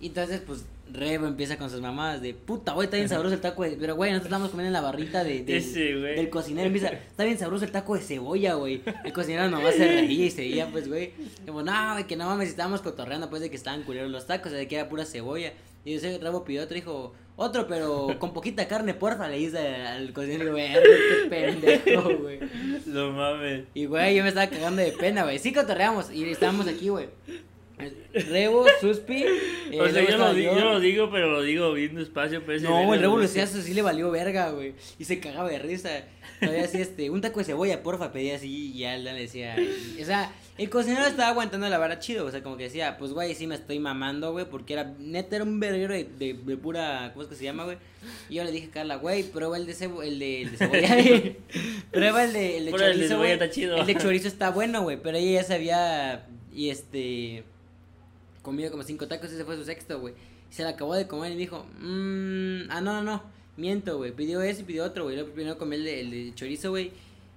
Y 0.00 0.06
entonces, 0.06 0.40
pues, 0.46 0.64
Rebo 0.92 1.26
empieza 1.26 1.56
con 1.56 1.70
sus 1.70 1.80
mamadas 1.80 2.20
de 2.20 2.34
puta, 2.34 2.72
güey, 2.72 2.86
está 2.86 2.96
bien 2.96 3.08
sabroso 3.08 3.34
el 3.34 3.40
taco 3.40 3.62
de. 3.62 3.72
Pero, 3.78 3.94
güey, 3.94 4.10
nosotros 4.10 4.28
estamos 4.32 4.50
comiendo 4.50 4.68
en 4.68 4.72
la 4.72 4.80
barrita 4.80 5.22
de, 5.22 5.44
del 5.44 6.30
cocinero. 6.30 6.66
Empieza, 6.66 6.88
está 6.88 7.22
bien 7.24 7.38
sabroso 7.38 7.64
el 7.64 7.70
taco 7.70 7.94
de 7.94 8.00
cebolla, 8.00 8.54
güey. 8.54 8.82
El 9.04 9.12
cocinero 9.12 9.48
nomás 9.48 9.74
se 9.76 9.86
reía 10.00 10.26
y 10.26 10.30
seguía, 10.30 10.66
pues, 10.72 10.88
güey. 10.88 11.12
Como, 11.46 11.62
no, 11.62 11.92
güey, 11.92 12.06
que 12.06 12.16
no 12.16 12.24
mames, 12.26 12.48
estábamos 12.48 12.80
cotorreando, 12.80 13.30
pues, 13.30 13.40
de 13.42 13.50
que 13.50 13.56
estaban 13.56 13.82
culeros 13.84 14.10
los 14.10 14.26
tacos, 14.26 14.50
de 14.52 14.66
que 14.66 14.76
era 14.76 14.88
pura 14.88 15.04
cebolla. 15.04 15.52
Y 15.84 15.94
ese 15.94 16.18
Rebo 16.18 16.44
pidió 16.44 16.62
otro, 16.64 16.74
dijo, 16.74 17.14
otro, 17.36 17.68
pero 17.68 18.16
con 18.18 18.32
poquita 18.32 18.66
carne, 18.66 18.92
porfa, 18.94 19.28
le 19.28 19.36
dice 19.38 19.58
al 19.58 20.12
cocinero, 20.12 20.50
güey, 20.52 20.72
qué 20.72 21.28
pendejo, 21.30 22.18
güey. 22.18 22.40
No 22.86 23.12
mames. 23.12 23.64
Y, 23.74 23.84
güey, 23.86 24.16
yo 24.16 24.22
me 24.24 24.30
estaba 24.30 24.48
cagando 24.48 24.82
de 24.82 24.92
pena, 24.92 25.22
güey. 25.22 25.38
Sí 25.38 25.52
cotorreamos 25.52 26.10
y 26.10 26.24
estábamos 26.24 26.66
aquí, 26.66 26.88
güey. 26.88 27.08
Rebo, 28.12 28.66
Suspi. 28.80 29.22
eh, 29.72 29.80
o 29.80 29.88
sea, 29.88 29.92
luego 29.92 29.94
yo 29.94 30.02
lo, 30.02 30.08
estaba 30.10 30.34
di- 30.34 30.42
yo. 30.44 30.54
yo 30.58 30.64
lo 30.64 30.80
digo, 30.80 31.10
pero 31.10 31.30
lo 31.30 31.42
digo 31.42 31.72
bien 31.72 31.94
despacio. 31.94 32.42
Pero 32.44 32.58
ese 32.58 32.66
No, 32.66 32.94
el 32.94 33.00
Rebo 33.00 33.18
lo 33.18 33.24
hacía 33.24 33.44
así, 33.44 33.74
le 33.74 33.82
valió 33.82 34.10
verga, 34.10 34.50
güey. 34.50 34.74
Y 34.98 35.04
se 35.04 35.20
cagaba 35.20 35.48
de 35.48 35.58
risa. 35.58 35.90
Todavía 36.40 36.64
así, 36.64 36.80
este, 36.80 37.10
un 37.10 37.20
taco 37.20 37.40
de 37.40 37.44
cebolla, 37.44 37.82
porfa, 37.82 38.12
pedía 38.12 38.36
así. 38.36 38.72
Y 38.74 38.78
ya 38.78 38.96
le 38.96 39.12
decía. 39.12 39.56
O 40.00 40.04
sea, 40.04 40.32
el 40.56 40.70
cocinero 40.70 41.06
estaba 41.06 41.28
aguantando 41.28 41.68
la 41.68 41.78
vara 41.78 41.98
chido. 41.98 42.24
O 42.24 42.30
sea, 42.30 42.42
como 42.42 42.56
que 42.56 42.64
decía, 42.64 42.96
pues, 42.98 43.12
güey, 43.12 43.34
sí 43.34 43.46
me 43.46 43.54
estoy 43.54 43.78
mamando, 43.78 44.32
güey. 44.32 44.46
Porque 44.48 44.72
era, 44.72 44.94
neta, 44.98 45.36
era 45.36 45.44
un 45.44 45.60
verguero 45.60 45.92
de, 45.92 46.04
de, 46.04 46.34
de 46.34 46.56
pura. 46.56 47.10
¿Cómo 47.12 47.22
es 47.22 47.28
que 47.28 47.34
se 47.34 47.44
llama, 47.44 47.64
güey? 47.64 47.76
Y 48.30 48.36
yo 48.36 48.44
le 48.44 48.52
dije 48.52 48.68
a 48.68 48.70
Carla, 48.70 48.96
güey, 48.96 49.22
prueba 49.24 49.56
el 49.58 49.66
de, 49.66 49.74
cebo, 49.74 50.02
el 50.02 50.18
de, 50.18 50.42
el 50.42 50.50
de 50.52 50.56
cebolla. 50.56 50.96
prueba 51.90 52.24
el 52.24 52.32
de, 52.32 52.56
el 52.56 52.64
de 52.64 52.70
Prueba 52.70 52.86
el 52.90 52.92
de 52.92 52.98
chorizo, 53.04 53.14
cebolla, 53.16 53.32
está 53.34 53.50
chido. 53.50 53.76
El 53.76 53.86
de 53.86 53.94
chorizo 53.96 54.28
está 54.28 54.50
bueno, 54.50 54.82
güey. 54.82 54.96
Pero 55.02 55.18
ella 55.18 55.42
ya 55.42 55.44
se 55.46 55.54
había. 55.54 56.26
Y 56.54 56.70
este. 56.70 57.44
Comido 58.42 58.70
como 58.70 58.82
cinco 58.82 59.06
tacos. 59.06 59.30
Ese 59.30 59.44
fue 59.44 59.56
su 59.56 59.64
sexto, 59.64 60.00
güey. 60.00 60.14
Se 60.50 60.62
la 60.64 60.70
acabó 60.70 60.94
de 60.94 61.06
comer 61.06 61.32
y 61.32 61.36
dijo, 61.36 61.64
mmm, 61.78 62.70
ah, 62.70 62.80
no, 62.80 62.94
no, 62.94 63.02
no, 63.02 63.22
miento, 63.56 63.98
güey, 63.98 64.10
pidió 64.10 64.42
ese 64.42 64.62
y 64.62 64.64
pidió 64.64 64.84
otro, 64.84 65.04
güey, 65.04 65.14
luego 65.14 65.32
primero 65.32 65.58
comió 65.58 65.78
el 65.78 65.84
de, 65.84 66.00
el 66.00 66.10
de 66.10 66.34
chorizo, 66.34 66.70
güey, 66.70 66.90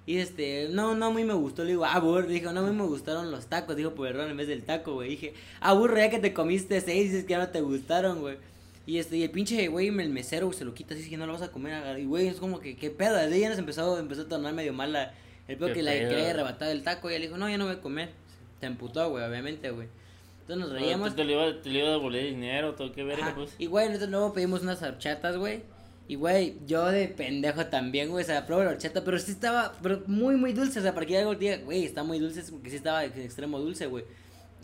y 0.04 0.16
este, 0.16 0.68
no, 0.72 0.96
no, 0.96 1.12
mí 1.12 1.22
me 1.22 1.34
gustó, 1.34 1.62
le 1.62 1.70
digo, 1.70 1.84
ah, 1.84 2.00
burro, 2.00 2.26
dijo, 2.26 2.50
no, 2.50 2.60
a 2.60 2.68
mí 2.68 2.74
me 2.74 2.82
gustaron 2.84 3.30
los 3.30 3.46
tacos, 3.46 3.76
dijo 3.76 3.94
por 3.94 4.08
error 4.08 4.28
en 4.28 4.36
vez 4.36 4.48
del 4.48 4.64
taco, 4.64 4.94
güey, 4.94 5.10
dije, 5.10 5.32
ah, 5.60 5.74
burro, 5.74 5.96
ya 5.96 6.10
que 6.10 6.18
te 6.18 6.34
comiste 6.34 6.80
seis, 6.80 7.12
dices 7.12 7.24
que 7.24 7.30
ya 7.30 7.38
no 7.38 7.48
te 7.50 7.60
gustaron, 7.60 8.20
güey, 8.20 8.36
y 8.84 8.98
este, 8.98 9.16
y 9.16 9.22
el 9.22 9.30
pinche, 9.30 9.68
güey, 9.68 9.86
el 9.86 10.10
mesero, 10.10 10.52
se 10.52 10.64
lo 10.64 10.74
quita 10.74 10.94
así, 10.94 11.08
que 11.08 11.16
no 11.16 11.26
lo 11.26 11.34
vas 11.34 11.42
a 11.42 11.52
comer, 11.52 11.74
agarra- 11.74 12.00
y 12.00 12.06
güey, 12.06 12.26
es 12.26 12.36
como 12.36 12.58
que, 12.58 12.74
qué 12.74 12.90
pedo, 12.90 13.14
desde 13.14 13.38
ya 13.38 13.48
nos 13.48 13.58
empezó, 13.58 13.96
empezó 13.96 14.22
a 14.22 14.28
tornar 14.28 14.54
medio 14.54 14.72
mala, 14.72 15.14
el 15.46 15.56
pedo 15.56 15.68
Qué 15.68 15.74
que 15.74 15.82
le 15.84 16.08
quería 16.08 16.30
arrebatar 16.30 16.68
el 16.70 16.82
taco, 16.82 17.10
y 17.10 17.14
él 17.14 17.22
dijo, 17.22 17.36
no, 17.36 17.48
ya 17.48 17.58
no 17.58 17.66
voy 17.66 17.74
a 17.76 17.80
comer, 17.80 18.10
se 18.58 18.66
emputó, 18.66 19.08
güey, 19.10 19.24
obviamente, 19.24 19.70
güey, 19.70 19.86
entonces 20.46 20.68
nos 20.68 20.78
reíamos, 20.78 21.10
Te, 21.10 21.16
te, 21.16 21.24
le 21.24 21.32
iba, 21.32 21.62
te 21.62 21.70
le 21.70 21.78
iba 21.78 21.88
a 21.88 21.92
devolver 21.92 22.22
dinero, 22.22 22.74
todo, 22.74 22.92
qué 22.92 23.02
verga, 23.02 23.32
pues. 23.34 23.54
Y 23.58 23.64
güey, 23.64 23.86
nosotros 23.86 24.10
luego 24.10 24.34
pedimos 24.34 24.60
unas 24.60 24.82
horchatas, 24.82 25.38
güey. 25.38 25.62
Y 26.06 26.16
güey, 26.16 26.56
yo 26.66 26.84
de 26.84 27.08
pendejo 27.08 27.64
también, 27.66 28.10
güey, 28.10 28.24
o 28.24 28.26
sea, 28.26 28.44
pruebo 28.44 28.62
la 28.62 28.70
horchata, 28.72 29.02
pero 29.02 29.18
sí 29.18 29.30
estaba, 29.30 29.72
pero 29.82 30.02
muy, 30.06 30.36
muy 30.36 30.52
dulce, 30.52 30.80
o 30.80 30.82
sea, 30.82 30.92
para 30.92 31.06
que 31.06 31.16
algo 31.16 31.34
diga, 31.34 31.56
güey, 31.56 31.86
está 31.86 32.04
muy 32.04 32.18
dulce, 32.18 32.42
porque 32.50 32.68
sí 32.68 32.76
estaba 32.76 33.06
en 33.06 33.18
extremo 33.22 33.58
dulce, 33.58 33.86
güey. 33.86 34.04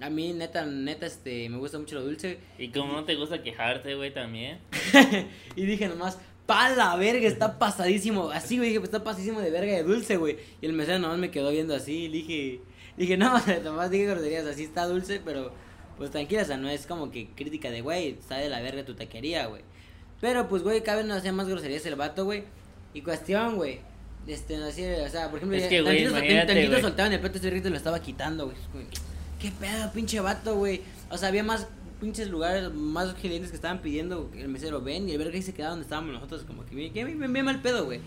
A 0.02 0.10
mí, 0.10 0.34
neta, 0.34 0.66
neta, 0.66 1.06
este, 1.06 1.48
me 1.48 1.56
gusta 1.56 1.78
mucho 1.78 1.94
lo 1.94 2.02
dulce. 2.02 2.38
Y 2.58 2.68
como 2.68 2.92
no 2.92 3.04
te 3.04 3.14
gusta 3.14 3.42
quejarte, 3.42 3.94
güey, 3.94 4.12
también. 4.12 4.58
y 5.56 5.64
dije 5.64 5.88
nomás, 5.88 6.18
pa 6.44 6.68
la 6.68 6.94
verga, 6.96 7.26
está 7.26 7.58
pasadísimo. 7.58 8.28
Así, 8.28 8.58
güey, 8.58 8.68
dije, 8.68 8.80
pues 8.80 8.92
está 8.92 9.02
pasadísimo 9.02 9.40
de 9.40 9.50
verga 9.50 9.72
de 9.72 9.82
dulce, 9.82 10.18
güey. 10.18 10.36
Y 10.60 10.66
el 10.66 10.74
mesero 10.74 10.98
nomás 10.98 11.16
me 11.16 11.30
quedó 11.30 11.50
viendo 11.50 11.74
así, 11.74 12.04
y 12.04 12.08
dije, 12.08 12.60
dije, 12.98 13.16
no, 13.16 13.32
nomás 13.64 13.90
dije 13.90 14.04
groserías, 14.04 14.44
así 14.44 14.64
está 14.64 14.86
dulce, 14.86 15.22
pero 15.24 15.52
pues 16.00 16.10
tranquila, 16.10 16.40
o 16.40 16.44
sea, 16.46 16.56
no 16.56 16.70
es 16.70 16.86
como 16.86 17.10
que 17.10 17.28
crítica 17.36 17.70
de, 17.70 17.82
güey, 17.82 18.12
está 18.18 18.38
de 18.38 18.48
la 18.48 18.62
verga 18.62 18.86
tu 18.86 18.94
taquería, 18.94 19.44
güey. 19.48 19.60
Pero 20.18 20.48
pues, 20.48 20.62
güey, 20.62 20.82
cada 20.82 20.96
vez 20.96 21.06
no 21.06 21.12
hacía 21.12 21.30
más 21.30 21.46
groserías 21.46 21.84
el 21.84 21.94
vato, 21.94 22.24
güey. 22.24 22.44
Y 22.94 23.02
cuestión, 23.02 23.56
güey. 23.56 23.80
Este, 24.26 24.56
no 24.56 24.64
hacía, 24.64 25.04
o 25.04 25.10
sea, 25.10 25.28
por 25.28 25.40
ejemplo, 25.40 25.58
Es 25.58 25.68
que, 25.68 25.82
güey, 25.82 26.06
tantito, 26.46 26.80
soltaban 26.80 27.12
el 27.12 27.20
plato 27.20 27.36
ese 27.36 27.50
rito 27.50 27.68
y 27.68 27.72
lo 27.72 27.76
estaba 27.76 28.00
quitando, 28.00 28.46
güey. 28.46 28.56
¿Qué 29.38 29.52
pedo, 29.52 29.92
pinche 29.92 30.20
vato, 30.20 30.56
güey? 30.56 30.80
O 31.10 31.18
sea, 31.18 31.28
había 31.28 31.44
más 31.44 31.66
pinches 32.00 32.30
lugares, 32.30 32.72
más 32.72 33.12
clientes 33.12 33.50
que 33.50 33.56
estaban 33.56 33.82
pidiendo 33.82 34.30
el 34.34 34.48
mesero 34.48 34.80
ven 34.80 35.06
y 35.06 35.12
el 35.12 35.18
verga 35.18 35.34
ahí 35.34 35.42
se 35.42 35.52
quedaba 35.52 35.72
donde 35.72 35.84
estábamos 35.84 36.14
nosotros, 36.14 36.44
como 36.44 36.64
que 36.64 36.92
que 36.92 37.04
bien, 37.04 37.30
bien 37.30 37.44
mal 37.44 37.60
pedo, 37.60 37.84
güey. 37.84 38.00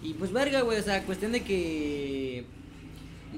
Y 0.00 0.14
pues 0.14 0.30
verga, 0.30 0.60
güey, 0.60 0.78
o 0.78 0.82
sea, 0.84 1.02
cuestión 1.02 1.32
de 1.32 1.42
que. 1.42 2.44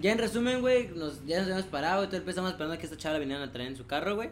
Ya 0.01 0.13
en 0.13 0.19
resumen, 0.19 0.61
güey, 0.61 0.89
nos, 0.89 1.25
ya 1.25 1.39
nos 1.39 1.47
habíamos 1.47 1.67
parado 1.67 2.05
y 2.05 2.07
todo 2.07 2.17
el 2.17 2.23
pedo 2.23 2.31
estábamos 2.31 2.53
esperando 2.53 2.75
a 2.75 2.79
que 2.79 2.87
esta 2.87 2.97
chava 2.97 3.15
la 3.15 3.19
vinieran 3.21 3.49
a 3.49 3.53
traer 3.53 3.69
en 3.69 3.77
su 3.77 3.87
carro, 3.87 4.17
güey. 4.17 4.31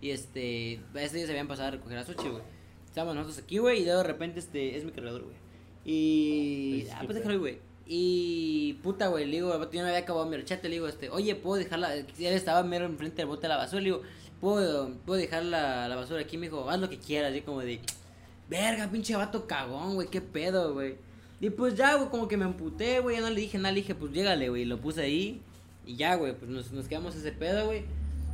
Y 0.00 0.10
este, 0.10 0.80
a 0.94 1.02
ese 1.02 1.16
día 1.16 1.26
se 1.26 1.32
habían 1.32 1.48
pasado 1.48 1.68
a 1.68 1.70
recoger 1.72 1.98
a 1.98 2.04
Sochi, 2.04 2.28
güey. 2.28 2.42
Estábamos 2.86 3.16
nosotros 3.16 3.44
aquí, 3.44 3.58
güey, 3.58 3.82
y 3.82 3.84
de 3.84 4.02
repente, 4.02 4.38
este, 4.38 4.76
es 4.76 4.84
mi 4.84 4.92
cargador, 4.92 5.24
güey. 5.24 5.36
Y. 5.84 6.82
Pues, 6.82 6.94
ah, 6.94 7.02
pues 7.04 7.16
déjalo, 7.16 7.38
güey. 7.38 7.58
Y 7.86 8.74
puta, 8.82 9.08
güey, 9.08 9.24
le 9.24 9.36
digo, 9.36 9.70
yo 9.70 9.80
no 9.80 9.86
había 9.86 10.00
acabado 10.00 10.26
mi 10.26 10.36
horchata, 10.36 10.68
le 10.68 10.74
digo, 10.74 10.88
este, 10.88 11.08
oye, 11.08 11.34
¿puedo 11.34 11.56
dejarla? 11.56 11.94
Él 11.94 12.06
estaba 12.18 12.62
mero 12.62 12.84
enfrente 12.84 13.16
del 13.16 13.26
bote 13.26 13.42
de 13.42 13.48
la 13.48 13.56
basura, 13.56 13.80
le 13.80 13.86
digo, 13.86 14.02
¿puedo, 14.40 14.90
puedo 15.06 15.18
dejar 15.18 15.44
la, 15.44 15.88
la 15.88 15.96
basura 15.96 16.20
aquí? 16.20 16.36
Me 16.36 16.46
dijo, 16.46 16.68
haz 16.68 16.78
lo 16.78 16.90
que 16.90 16.98
quieras, 16.98 17.32
así 17.32 17.40
como 17.40 17.60
de, 17.60 17.80
verga, 18.48 18.88
pinche 18.90 19.16
vato 19.16 19.46
cagón, 19.46 19.94
güey, 19.94 20.08
qué 20.08 20.20
pedo, 20.20 20.74
güey. 20.74 20.96
Y 21.40 21.50
pues 21.50 21.76
ya, 21.76 21.94
güey, 21.94 22.08
como 22.10 22.26
que 22.28 22.36
me 22.36 22.44
emputé, 22.44 23.00
güey, 23.00 23.16
ya 23.16 23.22
no 23.22 23.30
le 23.30 23.40
dije 23.40 23.58
nada, 23.58 23.72
le 23.72 23.80
dije, 23.80 23.94
pues 23.94 24.12
llégale, 24.12 24.48
güey, 24.48 24.62
y 24.62 24.64
lo 24.64 24.78
puse 24.78 25.02
ahí. 25.02 25.40
Y 25.86 25.96
ya, 25.96 26.16
güey, 26.16 26.34
pues 26.36 26.50
nos, 26.50 26.72
nos 26.72 26.86
quedamos 26.88 27.14
ese 27.14 27.32
pedo, 27.32 27.66
güey. 27.66 27.82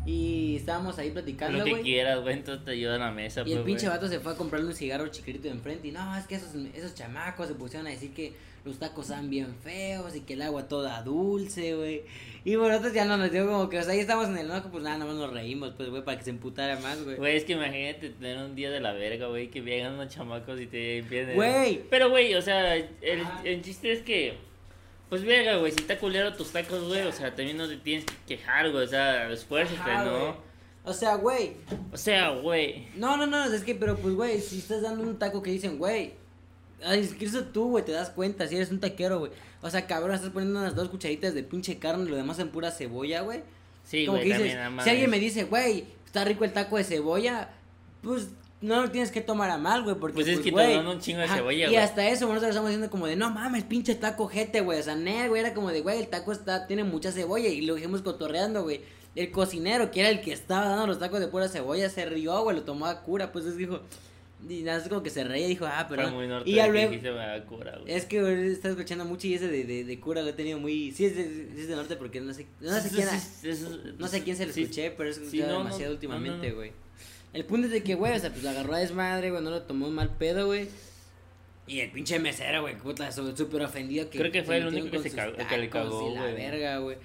Y 0.07 0.57
estábamos 0.57 0.99
ahí 0.99 1.11
platicando, 1.11 1.59
Lo 1.59 1.65
que 1.65 1.71
güey. 1.71 1.83
quieras, 1.83 2.21
güey, 2.23 2.35
entonces 2.35 2.65
te 2.65 2.73
ayuda 2.73 2.97
a 2.97 2.99
la 2.99 3.11
mesa, 3.11 3.41
Y 3.41 3.45
pues, 3.45 3.57
el 3.57 3.63
pinche 3.65 3.87
güey. 3.87 3.97
vato 3.97 4.09
se 4.09 4.21
fue 4.21 4.33
a 4.33 4.37
comprarle 4.37 4.67
un 4.69 4.75
cigarro 4.75 5.09
chiquitito 5.09 5.45
de 5.45 5.51
enfrente. 5.55 5.89
Y 5.89 5.93
no, 5.93 6.17
es 6.17 6.27
que 6.27 6.35
esos, 6.35 6.55
esos 6.75 6.95
chamacos 6.95 7.49
se 7.49 7.55
pusieron 7.55 7.87
a 7.87 7.91
decir 7.91 8.13
que 8.13 8.33
los 8.65 8.79
tacos 8.79 9.07
estaban 9.07 9.29
bien 9.29 9.55
feos 9.63 10.17
y 10.17 10.21
que 10.21 10.35
el 10.35 10.43
agua 10.43 10.69
toda 10.69 11.03
dulce, 11.03 11.75
güey. 11.75 12.03
Y 12.45 12.57
por 12.57 12.69
nosotros 12.69 12.93
ya 12.95 13.05
no 13.05 13.17
nos 13.17 13.31
dio 13.31 13.47
como 13.47 13.69
que, 13.69 13.79
o 13.79 13.83
sea, 13.83 13.93
ahí 13.93 14.01
estamos 14.01 14.29
en 14.29 14.39
el 14.39 14.47
enojo, 14.47 14.71
pues 14.71 14.83
nada, 14.83 14.99
nada 14.99 15.11
más 15.11 15.21
nos 15.21 15.33
reímos, 15.33 15.73
pues, 15.77 15.91
güey, 15.91 16.05
para 16.05 16.19
que 16.19 16.25
se 16.25 16.31
emputara 16.31 16.79
más, 16.81 17.03
güey. 17.03 17.17
Güey, 17.17 17.37
es 17.37 17.45
que 17.45 17.53
imagínate 17.53 18.11
tener 18.11 18.39
un 18.39 18.55
día 18.55 18.71
de 18.71 18.81
la 18.81 18.93
verga, 18.93 19.29
güey, 19.29 19.51
que 19.51 19.61
vengan 19.61 19.95
unos 19.95 20.09
chamacos 20.09 20.61
y 20.61 20.67
te 20.67 20.99
empiecen. 20.99 21.35
Güey. 21.35 21.83
Pero, 21.91 22.11
güey, 22.11 22.35
o 22.35 22.43
sea, 22.43 22.77
el, 22.77 22.89
el 23.45 23.63
chiste 23.63 23.93
es 23.93 24.03
que. 24.03 24.37
Pues 25.09 25.25
verga, 25.25 25.57
güey, 25.59 25.71
si 25.71 25.81
está 25.81 25.99
culero 25.99 26.35
tus 26.35 26.51
tacos, 26.51 26.89
güey, 26.89 27.03
o 27.03 27.13
sea, 27.13 27.35
también 27.35 27.57
no 27.57 27.69
te 27.69 27.77
tienes 27.77 28.05
que 28.05 28.37
quejar, 28.37 28.71
güey, 28.73 28.85
o 28.85 28.89
sea, 28.89 29.31
esfuérzate. 29.31 29.93
¿no? 30.05 30.37
O 30.85 30.93
sea, 30.93 31.15
güey. 31.17 31.53
O 31.93 31.97
sea, 31.97 32.31
güey. 32.31 32.89
No, 32.97 33.17
no, 33.17 33.27
no, 33.27 33.45
es 33.45 33.63
que, 33.63 33.75
pero 33.75 33.97
pues, 33.97 34.15
güey, 34.15 34.41
si 34.41 34.59
estás 34.59 34.83
dando 34.83 35.03
un 35.03 35.19
taco 35.19 35.43
que 35.43 35.51
dicen, 35.51 35.79
güey. 35.79 36.13
Ay, 36.85 37.01
es 37.01 37.15
que 37.15 37.25
eso 37.25 37.45
tú, 37.45 37.71
güey, 37.71 37.85
te 37.85 37.93
das 37.93 38.11
cuenta, 38.11 38.47
si 38.47 38.57
eres 38.57 38.71
un 38.71 38.81
taquero, 38.81 39.19
güey. 39.21 39.33
O 39.63 39.71
sea, 39.71 39.87
cabrón, 39.87 40.15
estás 40.15 40.31
poniendo 40.31 40.61
unas 40.61 40.75
dos 40.75 40.89
cucharitas 40.89 41.35
de 41.35 41.43
pinche 41.43 41.79
carne 41.79 42.05
y 42.05 42.09
lo 42.09 42.17
demás 42.17 42.39
en 42.39 42.49
pura 42.51 42.71
cebolla, 42.71 43.23
güey. 43.23 43.43
Sí, 43.85 44.07
Como 44.07 44.19
que 44.19 44.25
dices, 44.25 44.55
también, 44.55 44.85
si 44.85 44.91
alguien 44.91 45.11
me 45.11 45.19
dice, 45.19 45.45
güey, 45.45 45.85
está 46.07 46.25
rico 46.25 46.45
el 46.45 46.53
taco 46.53 46.77
de 46.77 46.85
cebolla, 46.85 47.51
pues 48.03 48.29
no 48.61 48.81
lo 48.81 48.91
tienes 48.91 49.11
que 49.11 49.21
tomar 49.21 49.51
a 49.51 49.59
mal, 49.59 49.83
güey, 49.83 49.97
porque 49.97 50.15
Pues 50.15 50.29
es 50.29 50.39
que 50.39 50.45
te 50.45 50.51
güey, 50.53 50.75
dan 50.75 50.87
un 50.87 50.99
chingo 51.01 51.21
de 51.21 51.29
cebolla, 51.29 51.65
Y 51.67 51.71
güey. 51.71 51.77
hasta 51.77 52.09
eso, 52.09 52.27
nosotros 52.27 52.51
estamos 52.51 52.71
diciendo 52.71 52.91
como 52.91 53.07
de, 53.07 53.17
no 53.17 53.31
mames, 53.31 53.65
pinche 53.65 53.95
taco 53.95 54.27
jete, 54.27 54.63
güey, 54.63 54.81
o 54.81 54.83
sea, 54.83 54.97
ne, 54.97 55.29
güey, 55.29 55.41
era 55.41 55.53
como 55.53 55.71
de, 55.71 55.83
güey, 55.83 55.99
el 56.01 56.09
taco 56.09 56.33
está, 56.33 56.67
tiene 56.67 56.83
mucha 56.85 57.13
cebolla 57.13 57.49
y 57.49 57.61
lo 57.63 57.75
dijimos 57.75 58.01
cotorreando, 58.03 58.63
güey. 58.63 58.81
El 59.17 59.31
cocinero, 59.31 59.91
que 59.91 60.01
era 60.01 60.09
el 60.09 60.21
que 60.23 60.33
estaba 60.33 60.67
dando 60.67 60.87
los 60.87 60.99
tacos 60.99 61.21
de 61.21 61.29
pura 61.29 61.49
cebolla, 61.49 61.89
se 61.91 62.05
rió, 62.07 62.43
güey, 62.43 62.57
lo 62.57 62.63
tomó 62.65 62.87
a 62.87 63.03
cura, 63.03 63.33
pues 63.33 63.45
es 63.45 63.53
que 63.53 63.59
dijo, 63.61 63.81
y 64.49 64.63
nada, 64.63 64.83
es 64.83 64.89
como 64.89 65.03
que 65.03 65.11
se 65.11 65.25
reía 65.25 65.47
y 65.47 65.51
dijo, 65.51 65.65
ah, 65.67 65.87
pero... 65.89 66.11
Muy 66.11 66.27
norte 66.27 66.51
y 66.51 66.55
ya 66.55 66.67
luego, 66.69 66.93
cura, 67.47 67.79
güey. 67.81 67.93
es 67.95 68.05
que 68.05 68.21
güey, 68.21 68.51
estás 68.53 68.73
escuchando 68.73 69.05
mucho 69.05 69.27
y 69.27 69.35
ese 69.35 69.49
de, 69.49 69.65
de, 69.65 69.85
de 69.85 70.01
cura 70.01 70.23
lo 70.23 70.29
he 70.29 70.33
tenido 70.35 70.59
muy... 70.59 70.93
Sí, 70.93 71.07
es 71.07 71.17
de, 71.17 71.49
es 71.57 71.69
de 71.69 71.77
norte 71.77 71.97
porque 71.97 72.21
no 72.21 72.35
sé, 72.35 72.47
no 72.61 72.79
sé 72.81 72.91
quién... 72.91 73.09
No 73.99 74.09
sé 74.09 74.23
quién 74.23 74.37
se 74.37 74.45
lo 74.47 74.53
escuché, 74.53 74.91
pero 74.91 75.11
es 75.11 75.19
no, 75.21 75.31
demasiado 75.31 75.87
no, 75.87 75.95
últimamente, 75.95 76.51
no, 76.51 76.57
güey. 76.57 76.73
El 77.33 77.45
punto 77.47 77.67
es 77.67 77.73
de 77.73 77.83
que, 77.83 77.95
güey, 77.95 78.15
o 78.17 78.19
sea, 78.19 78.31
pues 78.31 78.43
lo 78.43 78.51
agarró 78.51 78.75
a 78.75 78.79
desmadre, 78.79 79.31
güey, 79.31 79.43
no 79.43 79.51
lo 79.51 79.63
tomó 79.63 79.91
mal 79.91 80.17
pedo, 80.17 80.47
güey. 80.47 80.69
Y 81.67 81.81
el 81.81 81.91
pinche 81.91 82.19
mesero, 82.19 82.61
güey, 82.61 82.77
puta, 82.77 83.11
súper 83.11 83.63
ofendido. 83.63 84.11
Que 84.11 84.19
Creo 84.19 84.31
que 84.31 84.43
fue 84.43 84.59
el 84.59 84.67
único 84.67 84.91
que 84.91 84.99
se 84.99 85.11
cagó- 85.11 85.35
que 85.49 85.59
le 85.59 85.71
cagó, 85.71 86.11
y 86.11 86.15
la 86.15 86.21
güey. 86.23 86.35
verga, 86.35 86.79
güey. 86.79 86.97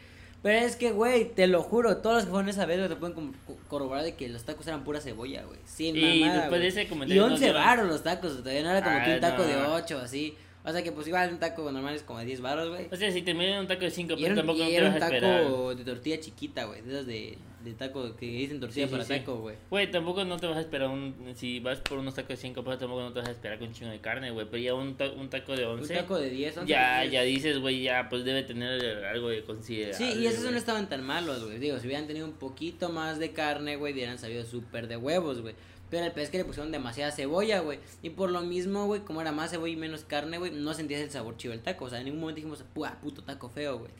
Pero 0.42 0.66
es 0.66 0.76
que, 0.78 0.92
güey, 0.92 1.26
te 1.26 1.48
lo 1.48 1.62
juro, 1.64 1.98
todos 1.98 2.16
los 2.18 2.24
que 2.26 2.32
fueron 2.32 2.48
esa 2.50 2.66
vez, 2.66 2.88
te 2.88 2.96
pueden 2.96 3.34
corroborar 3.68 4.04
de 4.06 4.16
que 4.16 4.30
los 4.30 4.44
tacos 4.46 4.66
eran 4.68 4.86
pura 4.86 5.02
cebolla, 5.02 5.44
güey. 5.44 5.60
Sin 5.66 5.98
Y 5.98 6.22
mamada, 6.22 6.40
después 6.42 6.62
de 6.62 6.68
ese 6.70 6.84
Y 6.84 6.88
comentario. 6.88 7.24
11 7.26 7.32
nos 7.32 7.40
dieron- 7.42 7.62
baros 7.62 7.88
los 7.88 8.04
tacos, 8.04 8.38
todavía 8.38 8.64
no 8.64 8.72
era 8.72 8.82
como 8.84 9.04
que 9.04 9.12
Ah, 9.12 9.16
un 9.16 9.20
taco 9.22 9.44
de 9.44 9.54
no. 9.56 9.74
8, 9.74 10.00
así. 10.00 10.36
O 10.70 10.74
sea 10.74 10.84
que, 10.84 10.92
pues 10.92 11.08
igual 11.08 11.32
un 11.34 11.40
taco 11.40 11.72
normal 11.72 11.96
es 11.96 12.04
como 12.04 12.20
de 12.20 12.26
10 12.26 12.42
baros, 12.42 12.70
güey. 12.70 12.88
O 12.92 12.96
sea, 12.96 13.12
si 13.12 13.22
te 13.22 13.34
miden 13.34 13.60
un 13.60 13.68
taco 13.68 13.82
de 13.82 13.92
5 13.92 14.14
Y 14.14 14.16
pesos, 14.16 14.26
era, 14.26 14.34
un- 14.34 14.38
tampoco 14.38 14.60
y 14.60 14.62
no 14.64 14.68
te 14.70 14.76
era 14.76 14.88
vas 14.90 14.96
un 14.98 15.04
a 15.04 15.06
esperar. 15.08 15.44
taco 15.44 15.76
de 15.76 15.84
tortilla 15.84 16.20
chiquita, 16.20 16.66
güey, 16.66 16.82
de 16.82 16.90
esas 16.92 17.06
de... 17.08 17.38
de 17.64 17.74
taco, 17.74 18.16
que 18.16 18.26
dicen 18.26 18.60
tortilla 18.60 18.86
Sí, 18.86 18.90
sí, 18.90 18.92
para 18.92 19.04
sí. 19.04 19.14
taco, 19.20 19.36
güey. 19.40 19.56
Güey, 19.70 19.92
tampoco 19.92 20.24
no 20.26 20.38
te 20.38 20.48
vas 20.48 20.58
a 20.58 20.62
esperar 20.62 20.88
un. 20.90 21.34
Si 21.36 21.60
vas 21.60 21.80
por 21.80 21.98
unos 21.98 22.14
tacos 22.16 22.30
de 22.30 22.38
5 22.38 22.64
pesos, 22.64 22.80
tampoco 22.80 23.02
no 23.02 23.12
te 23.12 23.20
vas 23.20 23.28
a 23.28 23.32
esperar 23.32 23.60
con 23.60 23.68
un 23.68 23.74
chingo 23.74 23.92
de 23.92 24.00
carne, 24.00 24.32
güey. 24.32 24.46
Pero 24.50 24.64
ya 24.64 24.74
un, 24.76 24.96
ta- 24.96 25.12
un 25.12 25.30
taco 25.30 25.56
de 25.56 25.66
Un 25.66 25.80
11. 25.80 25.94
taco 25.96 26.18
de 26.18 26.30
10, 26.30 26.58
11. 26.60 26.70
ya, 26.72 27.04
ya 27.06 27.22
dices, 27.24 27.60
güey, 27.60 27.82
ya, 27.84 28.08
pues 28.10 28.24
debe 28.24 28.44
tener 28.44 29.04
algo 29.06 29.30
de 29.30 29.44
considerable. 29.44 29.94
Sí, 29.98 30.20
y 30.20 30.26
esos 30.28 30.42
güey. 30.42 30.52
no 30.54 30.58
estaban 30.58 30.88
tan 30.88 31.04
malos, 31.04 31.44
güey. 31.46 31.60
Digo, 31.60 31.80
si 31.80 31.88
hubieran 31.88 32.08
tenido 32.08 32.26
un 32.26 32.34
poquito 32.34 32.90
más 32.90 33.20
de 33.20 33.32
carne, 33.32 33.76
güey, 33.76 33.94
hubieran 33.94 34.18
sabido 34.20 34.46
súper 34.46 34.88
de 34.88 34.96
huevos, 34.98 35.42
güey. 35.42 35.56
Pero 35.90 36.06
el 36.06 36.12
pez 36.12 36.26
es 36.26 36.30
que 36.30 36.38
le 36.38 36.46
pusieron 36.46 36.72
demasiada 36.72 37.12
cebolla, 37.12 37.62
güey. 37.62 37.80
Y 38.04 38.12
por 38.12 38.30
lo 38.30 38.42
mismo, 38.42 38.86
güey, 38.86 39.02
como 39.02 39.22
era 39.22 39.32
más 39.32 39.50
cebolla 39.52 39.74
y 39.74 39.78
menos 39.78 40.04
carne, 40.04 40.38
güey, 40.38 40.52
no 40.52 40.74
sentías 40.74 41.02
el 41.02 41.10
sabor 41.10 41.38
chido 41.38 41.52
del 41.52 41.62
taco. 41.62 41.86
O 41.86 41.90
sea, 41.90 42.00
en 42.00 42.06
ningún 42.06 42.22
momento 42.22 42.38
dijimos, 42.38 42.64
¡pua, 42.74 43.00
puto 43.02 43.24
taco 43.24 43.50
feo, 43.50 43.80
güey! 43.80 43.92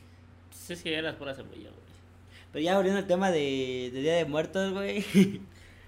Es 0.68 0.82
que 0.82 0.92
ya 0.92 1.02
las 1.02 1.16
puras 1.16 1.36
cebolla, 1.36 1.70
güey. 1.70 1.90
Pero 2.52 2.64
ya 2.64 2.76
volviendo 2.76 3.00
al 3.00 3.06
tema 3.06 3.30
de, 3.30 3.90
de 3.92 4.02
Día 4.02 4.14
de 4.14 4.24
Muertos, 4.24 4.72
güey. 4.72 5.04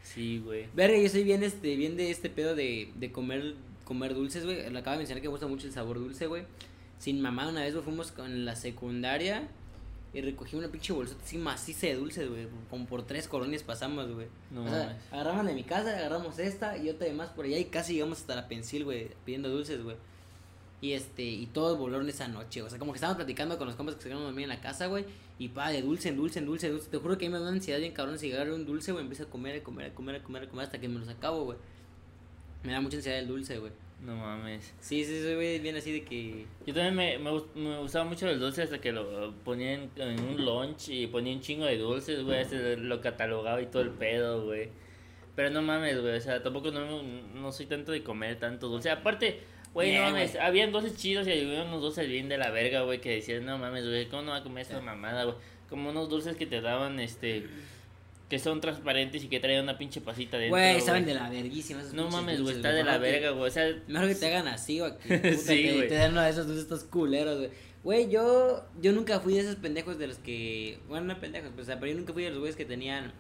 Sí, 0.02 0.42
güey. 0.44 0.66
Verga, 0.74 0.98
yo 0.98 1.08
soy 1.08 1.22
bien, 1.22 1.42
este, 1.42 1.74
bien 1.76 1.96
de 1.96 2.10
este 2.10 2.28
pedo 2.28 2.54
de, 2.54 2.92
de 2.96 3.12
comer, 3.12 3.54
comer 3.84 4.14
dulces, 4.14 4.44
güey. 4.44 4.68
Le 4.68 4.78
acabo 4.78 4.92
de 4.92 4.98
mencionar 4.98 5.22
que 5.22 5.28
me 5.28 5.32
gusta 5.32 5.46
mucho 5.46 5.66
el 5.66 5.72
sabor 5.72 5.98
dulce, 5.98 6.26
güey. 6.26 6.42
Sin 6.98 7.22
mamá, 7.22 7.48
una 7.48 7.62
vez, 7.62 7.72
güey, 7.72 7.84
fuimos 7.84 8.12
con 8.12 8.44
la 8.44 8.54
secundaria 8.56 9.48
y 10.14 10.20
recogí 10.20 10.56
una 10.56 10.68
pinche 10.68 10.92
bolsota 10.92 11.22
así 11.24 11.38
maciza 11.38 11.86
de 11.86 11.96
dulces, 11.96 12.28
güey. 12.28 12.46
Como 12.68 12.86
por 12.86 13.02
tres 13.02 13.28
colonias 13.28 13.62
pasamos, 13.62 14.12
güey. 14.12 14.26
No 14.50 14.64
o 14.64 14.68
sea, 14.68 14.98
agarramos 15.10 15.46
de 15.46 15.54
mi 15.54 15.64
casa, 15.64 15.96
agarramos 15.96 16.38
esta 16.38 16.76
y 16.76 16.90
otra 16.90 17.06
de 17.06 17.14
más 17.14 17.30
por 17.30 17.46
allá 17.46 17.58
y 17.58 17.66
casi 17.66 17.94
llegamos 17.94 18.18
hasta 18.18 18.36
la 18.36 18.48
pensil, 18.48 18.84
güey, 18.84 19.08
pidiendo 19.24 19.48
dulces, 19.48 19.82
güey. 19.82 19.96
Y 20.82 20.92
este, 20.92 21.22
y 21.22 21.46
todos 21.46 21.78
volaron 21.78 22.08
esa 22.08 22.26
noche, 22.26 22.60
o 22.60 22.68
sea, 22.68 22.78
como 22.78 22.92
que 22.92 22.96
estábamos 22.96 23.16
platicando 23.16 23.56
con 23.56 23.68
los 23.68 23.76
compas 23.76 23.94
que 23.94 24.02
se 24.02 24.08
quedaron 24.08 24.24
dormir 24.26 24.42
en 24.42 24.48
la 24.48 24.60
casa, 24.60 24.88
güey, 24.88 25.04
y 25.38 25.48
pa, 25.48 25.70
de 25.70 25.80
dulce 25.80 26.08
en 26.08 26.16
dulce, 26.16 26.40
en 26.40 26.46
dulce, 26.46 26.66
en 26.66 26.72
dulce. 26.72 26.90
Te 26.90 26.98
juro 26.98 27.16
que 27.16 27.26
a 27.26 27.28
mí 27.28 27.32
me 27.32 27.38
da 27.38 27.44
una 27.44 27.52
ansiedad 27.52 27.78
bien 27.78 27.92
cabrón 27.92 28.18
si 28.18 28.32
agarro 28.32 28.56
un 28.56 28.66
dulce, 28.66 28.90
güey, 28.90 29.04
empiezo 29.04 29.22
a 29.22 29.30
comer, 29.30 29.60
a 29.60 29.62
comer, 29.62 29.92
a 29.92 29.94
comer, 29.94 30.16
a 30.16 30.22
comer, 30.22 30.42
a 30.42 30.48
comer 30.48 30.64
hasta 30.66 30.80
que 30.80 30.88
me 30.88 30.98
los 30.98 31.08
acabo, 31.08 31.44
güey. 31.44 31.58
Me 32.64 32.72
da 32.72 32.80
mucha 32.80 32.96
ansiedad 32.96 33.20
el 33.20 33.28
dulce, 33.28 33.58
güey. 33.58 33.72
No 34.04 34.16
mames. 34.16 34.74
Sí, 34.80 35.04
sí, 35.04 35.22
soy 35.22 35.34
güey, 35.36 35.58
bien 35.60 35.76
así 35.76 35.92
de 35.92 36.02
que. 36.04 36.46
Yo 36.66 36.74
también 36.74 36.94
me, 36.96 37.18
me, 37.18 37.40
me 37.54 37.78
gustaba 37.78 38.04
mucho 38.04 38.28
el 38.28 38.40
dulce 38.40 38.62
hasta 38.62 38.80
que 38.80 38.90
lo 38.90 39.32
ponía 39.44 39.74
en, 39.74 39.90
en 39.96 40.20
un 40.20 40.44
lunch 40.44 40.88
y 40.88 41.06
ponía 41.06 41.32
un 41.32 41.40
chingo 41.40 41.64
de 41.66 41.78
dulces, 41.78 42.24
güey. 42.24 42.40
ese 42.40 42.76
Lo 42.78 43.00
catalogaba 43.00 43.62
y 43.62 43.66
todo 43.66 43.82
el 43.82 43.90
pedo, 43.90 44.44
güey. 44.44 44.70
Pero 45.36 45.50
no 45.50 45.62
mames, 45.62 46.00
güey. 46.00 46.16
O 46.16 46.20
sea, 46.20 46.42
tampoco 46.42 46.72
no, 46.72 47.02
no 47.02 47.52
soy 47.52 47.66
tanto 47.66 47.92
de 47.92 48.02
comer 48.02 48.40
tanto 48.40 48.68
dulce. 48.68 48.90
Aparte, 48.90 49.40
güey, 49.72 49.94
no 49.94 50.02
mames. 50.02 50.32
güey. 50.32 50.44
Habían 50.44 50.72
dulces 50.72 50.96
chidos 50.96 51.28
y 51.28 51.32
había 51.32 51.62
unos 51.62 51.80
dulces 51.80 52.08
bien 52.08 52.28
de 52.28 52.38
la 52.38 52.50
verga, 52.50 52.82
güey. 52.82 53.00
Que 53.00 53.10
decías, 53.10 53.40
no 53.42 53.56
mames, 53.56 53.86
güey. 53.86 54.08
¿Cómo 54.08 54.22
no 54.22 54.30
va 54.32 54.38
a 54.38 54.42
comer 54.42 54.62
esa 54.62 54.80
mamada, 54.80 55.24
güey? 55.24 55.36
Como 55.68 55.90
unos 55.90 56.08
dulces 56.08 56.36
que 56.36 56.46
te 56.46 56.60
daban, 56.60 56.98
este. 56.98 57.46
Que 58.32 58.38
son 58.38 58.62
transparentes 58.62 59.22
y 59.22 59.28
que 59.28 59.40
traían 59.40 59.64
una 59.64 59.76
pinche 59.76 60.00
pasita 60.00 60.38
dentro. 60.38 60.56
Güey, 60.56 60.80
saben 60.80 61.04
de 61.04 61.12
güey. 61.12 61.22
la 61.22 61.28
verguísima. 61.28 61.82
esos 61.82 61.92
No 61.92 62.08
mames, 62.08 62.40
güey. 62.40 62.56
Está 62.56 62.72
de 62.72 62.82
la 62.82 62.96
verga, 62.96 63.32
güey. 63.32 63.46
O 63.46 63.52
sea, 63.52 63.70
Mejor 63.88 64.08
que 64.08 64.14
te 64.14 64.26
hagan 64.28 64.48
así 64.48 64.80
puta, 64.80 64.96
Sí, 65.36 65.44
te, 65.44 65.74
güey. 65.76 65.88
te 65.88 65.94
dan 65.96 66.12
uno 66.12 66.22
de 66.22 66.30
esos 66.30 66.48
estos 66.56 66.84
culeros, 66.84 67.36
güey. 67.40 67.50
Güey, 67.84 68.10
yo, 68.10 68.64
yo 68.80 68.92
nunca 68.92 69.20
fui 69.20 69.34
de 69.34 69.40
esos 69.40 69.56
pendejos 69.56 69.98
de 69.98 70.06
los 70.06 70.16
que. 70.16 70.78
Bueno, 70.88 71.12
no 71.12 71.20
pendejos, 71.20 71.50
pues, 71.54 71.64
o 71.64 71.66
sea, 71.66 71.78
pero 71.78 71.92
yo 71.92 71.98
nunca 71.98 72.14
fui 72.14 72.22
de 72.22 72.30
los 72.30 72.38
güeyes 72.38 72.56
que 72.56 72.64
tenían 72.64 73.12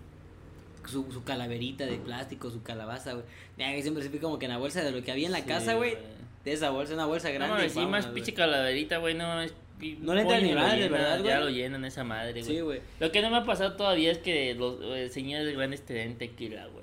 su, 0.88 1.12
su 1.12 1.22
calaverita 1.24 1.84
de 1.84 1.98
plástico, 1.98 2.50
su 2.50 2.62
calabaza, 2.62 3.12
güey. 3.12 3.26
Ya 3.58 3.70
que 3.74 3.82
siempre 3.82 4.02
se 4.02 4.08
fui 4.08 4.18
como 4.18 4.38
que 4.38 4.46
en 4.46 4.52
la 4.52 4.58
bolsa 4.58 4.82
de 4.82 4.92
lo 4.92 5.02
que 5.02 5.12
había 5.12 5.26
en 5.26 5.32
la 5.32 5.40
sí, 5.40 5.44
casa, 5.46 5.74
güey. 5.74 5.98
De 6.42 6.54
esa 6.54 6.70
bolsa, 6.70 6.94
una 6.94 7.04
bolsa 7.04 7.28
No 7.28 7.34
grande. 7.34 7.54
mames, 7.54 7.72
y 7.76 7.80
sí, 7.80 7.84
más 7.84 8.04
güey. 8.04 8.14
pinche 8.14 8.32
calaverita, 8.32 8.96
güey, 8.96 9.12
no 9.14 9.26
mames. 9.26 9.52
No 10.00 10.14
le 10.14 10.22
entra 10.22 10.40
ni 10.40 10.52
madre, 10.52 10.88
¿verdad, 10.88 11.18
güey? 11.20 11.30
Ya 11.30 11.40
lo 11.40 11.50
llenan 11.50 11.84
esa 11.84 12.04
madre, 12.04 12.42
güey. 12.42 12.44
Sí, 12.56 12.60
güey. 12.60 12.80
Lo 13.00 13.10
que 13.12 13.22
no 13.22 13.30
me 13.30 13.38
ha 13.38 13.44
pasado 13.44 13.76
todavía 13.76 14.10
es 14.12 14.18
que 14.18 14.54
los 14.54 14.78
eh, 14.82 15.08
señores 15.08 15.54
grandes 15.54 15.82
te 15.82 15.94
den 15.94 16.16
tequila, 16.16 16.66
güey. 16.66 16.82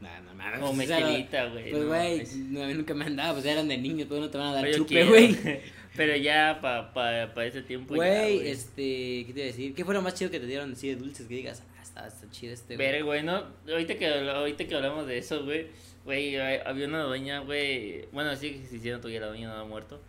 Nah, 0.00 0.20
no 0.20 0.34
mames. 0.34 0.62
O 0.62 0.72
mezcalita, 0.72 1.46
güey. 1.46 1.70
Pues, 1.70 1.82
no 1.82 1.88
güey, 1.88 2.26
no, 2.48 2.66
mí 2.66 2.74
nunca 2.74 2.94
me 2.94 3.04
han 3.04 3.16
dado, 3.16 3.34
pues 3.34 3.46
eran 3.46 3.68
de 3.68 3.76
niños, 3.76 4.08
pues 4.08 4.20
no 4.20 4.30
te 4.30 4.38
van 4.38 4.48
a 4.48 4.52
dar 4.54 4.64
Pero 4.64 4.78
chupe, 4.78 5.04
güey. 5.04 5.36
Pero 5.96 6.16
ya 6.16 6.58
para 6.62 6.94
pa, 6.94 7.34
pa 7.34 7.44
ese 7.44 7.62
tiempo 7.62 7.94
Güey, 7.94 8.48
este, 8.48 9.24
¿qué 9.26 9.32
te 9.34 9.40
iba 9.40 9.42
a 9.42 9.46
decir? 9.46 9.74
¿Qué 9.74 9.84
fue 9.84 9.92
lo 9.92 10.02
más 10.02 10.14
chido 10.14 10.30
que 10.30 10.38
te 10.38 10.46
dieron 10.46 10.72
así 10.72 10.88
de 10.88 10.96
dulces 10.96 11.26
que 11.26 11.34
digas? 11.34 11.62
Ah, 11.76 11.82
está, 11.82 12.06
está 12.06 12.30
chido 12.30 12.54
este, 12.54 12.76
güey. 12.76 12.90
Ver, 12.90 13.04
güey, 13.04 13.22
no, 13.22 13.44
ahorita 13.68 13.96
que, 13.96 14.06
ahorita 14.06 14.66
que 14.66 14.74
hablamos 14.74 15.06
de 15.06 15.18
eso, 15.18 15.44
güey, 15.44 15.66
güey, 16.04 16.36
hay- 16.36 16.60
había 16.64 16.86
una 16.86 17.02
dueña, 17.02 17.40
güey, 17.40 18.06
bueno, 18.12 18.34
sí 18.36 18.50
que 18.52 18.60
existiendo 18.62 19.00
todavía 19.00 19.20
la 19.20 19.26
dueña 19.28 19.48
no 19.48 19.54
ha 19.54 19.64
muerto, 19.64 20.00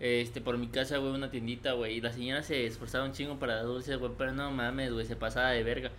este, 0.00 0.40
por 0.40 0.58
mi 0.58 0.68
casa, 0.68 0.98
güey, 0.98 1.12
una 1.12 1.30
tiendita, 1.30 1.72
güey, 1.72 1.98
y 1.98 2.00
la 2.00 2.12
señora 2.12 2.42
se 2.42 2.66
esforzaba 2.66 3.04
un 3.04 3.12
chingo 3.12 3.38
para 3.38 3.56
dar 3.56 3.66
dulces, 3.66 3.98
güey, 3.98 4.12
pero 4.18 4.32
no 4.32 4.50
mames, 4.50 4.92
güey, 4.92 5.06
se 5.06 5.16
pasaba 5.16 5.50
de 5.50 5.62
verga. 5.62 5.92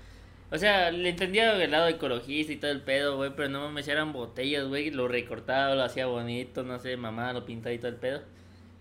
O 0.52 0.58
sea, 0.58 0.92
le 0.92 1.10
entendía 1.10 1.64
el 1.64 1.72
lado 1.72 1.88
ecologista 1.88 2.52
y 2.52 2.58
todo 2.58 2.72
el 2.72 2.82
pedo, 2.82 3.16
güey, 3.16 3.32
pero 3.36 3.48
no 3.50 3.62
mames, 3.62 3.88
eran 3.88 4.12
botellas, 4.12 4.68
güey, 4.68 4.92
lo 4.92 5.08
recortaba, 5.08 5.76
lo 5.76 5.84
hacía 5.84 6.08
bonito, 6.08 6.64
no 6.64 6.80
sé, 6.80 6.98
mamá, 6.98 7.32
lo 7.32 7.46
pintaba 7.46 7.74
y 7.74 7.78
todo 7.78 7.90
el 7.90 7.96
pedo. 7.96 8.22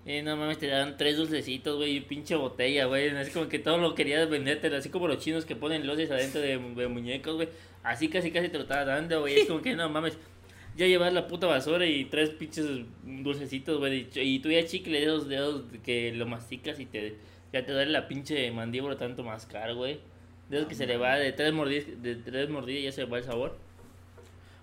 Y 0.06 0.22
no 0.22 0.37
mames, 0.37 0.59
te 0.59 0.66
daban 0.66 0.96
tres 0.96 1.16
dulcecitos, 1.18 1.76
güey, 1.76 1.96
y 1.96 2.00
pinche 2.00 2.35
botella, 2.35 2.87
güey. 2.87 3.09
Es 3.09 3.30
como 3.30 3.48
que 3.48 3.59
todo 3.59 3.76
lo 3.78 3.94
querías 3.94 4.28
venderte, 4.30 4.74
así 4.74 4.88
como 4.88 5.06
los 5.06 5.18
chinos 5.18 5.44
que 5.44 5.54
ponen 5.56 5.87
luces 5.87 6.11
adentro 6.11 6.40
de, 6.40 6.59
muñecos, 6.88 7.37
güey. 7.37 7.48
Así 7.83 8.09
casi 8.09 8.30
casi 8.30 8.48
te 8.48 8.56
lo 8.56 8.62
estaba 8.62 8.85
dando, 8.85 9.20
güey. 9.20 9.40
Es 9.40 9.46
como 9.46 9.61
que 9.61 9.76
no 9.76 9.88
mames, 9.90 10.16
ya 10.76 10.87
llevas 10.87 11.12
la 11.12 11.26
puta 11.26 11.46
basura 11.46 11.85
y 11.87 12.04
tres 12.06 12.30
pinches 12.30 12.66
dulcecitos, 13.04 13.78
güey. 13.78 14.09
Y, 14.14 14.38
tú 14.38 14.50
ya 14.50 14.64
chicle 14.64 14.98
de 14.98 15.04
esos 15.06 15.28
dedos 15.28 15.64
que 15.85 16.12
lo 16.12 16.26
masticas 16.26 16.78
y 16.80 16.87
te 16.87 17.16
ya 17.52 17.64
te 17.64 17.72
duele 17.72 17.90
la 17.90 18.06
pinche 18.06 18.50
mandíbula 18.52 18.96
tanto 18.96 19.24
mascar, 19.24 19.74
güey. 19.74 19.98
De 20.48 20.56
esos 20.59 20.68
que 20.68 20.74
se 20.74 20.87
le 20.87 20.96
va 20.96 21.16
de 21.16 21.33
tres 21.33 21.52
mordidas, 21.52 21.87
de 22.02 22.14
tres 22.16 22.48
mordidas 22.48 22.85
ya 22.85 22.92
se 22.92 23.02
le 23.04 23.11
va 23.11 23.18
el 23.18 23.24
sabor. 23.24 23.56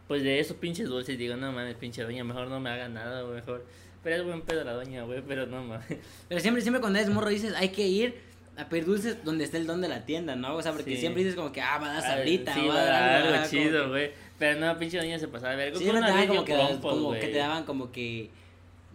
Pues 0.08 0.24
de 0.24 0.39
esos 0.39 0.56
pinches 0.58 0.88
dulces, 0.88 1.17
digo, 1.17 1.36
no 1.36 1.52
mames, 1.52 1.76
pinche 1.76 2.02
doña, 2.04 2.24
mejor 2.24 2.48
no 2.48 2.60
me 2.62 2.70
haga 2.70 2.88
nada, 2.88 3.24
güey, 3.24 3.36
mejor. 3.36 3.65
Pero 4.04 4.15
es 4.15 4.24
buen 4.24 4.41
pedo 4.41 4.63
la 4.63 4.72
doña, 4.74 5.04
güey, 5.04 5.22
pero 5.28 5.46
no 5.48 5.63
mames. 5.63 5.86
Pero 6.30 6.39
siempre, 6.39 6.62
siempre 6.62 6.80
cuando 6.80 6.98
eres 7.00 7.12
morro 7.12 7.28
dices, 7.30 7.54
hay 7.56 7.70
que 7.70 7.86
ir 7.88 8.15
a 8.56 8.70
pedir 8.70 8.86
dulces 8.86 9.24
donde 9.26 9.43
esté 9.43 9.58
el 9.58 9.67
don 9.67 9.82
de 9.82 9.89
la 9.89 10.06
tienda, 10.06 10.36
¿no? 10.38 10.56
O 10.56 10.62
sea, 10.62 10.72
porque 10.72 10.91
Sí. 10.96 10.98
siempre 11.02 11.24
dices 11.24 11.36
como 11.36 11.52
que, 11.52 11.62
ah, 11.62 11.78
va 11.78 11.91
a 11.91 11.93
dar 11.96 12.04
sabrita, 12.04 12.54
sí, 12.54 12.62
va 12.67 12.74
va 12.74 12.82
a 12.82 12.86
dar 12.86 13.22
algo 13.22 13.36
como 13.36 13.48
chido, 13.50 13.84
que- 13.84 13.89
güey. 13.89 14.12
Pero 14.39 14.60
no, 14.60 14.78
pinche 14.78 14.97
doña 14.97 15.17
se 15.19 15.28
pasaba 15.28 15.52
de 15.52 15.58
verga. 15.58 15.78
Sí, 15.80 15.86
te 15.86 15.91
daban 15.93 16.28
como 16.28 16.45
que, 16.45 16.56
como 16.82 17.13
que 17.13 17.28
te 17.28 17.38
daban 17.38 17.63
como 17.63 17.91
que 17.91 18.30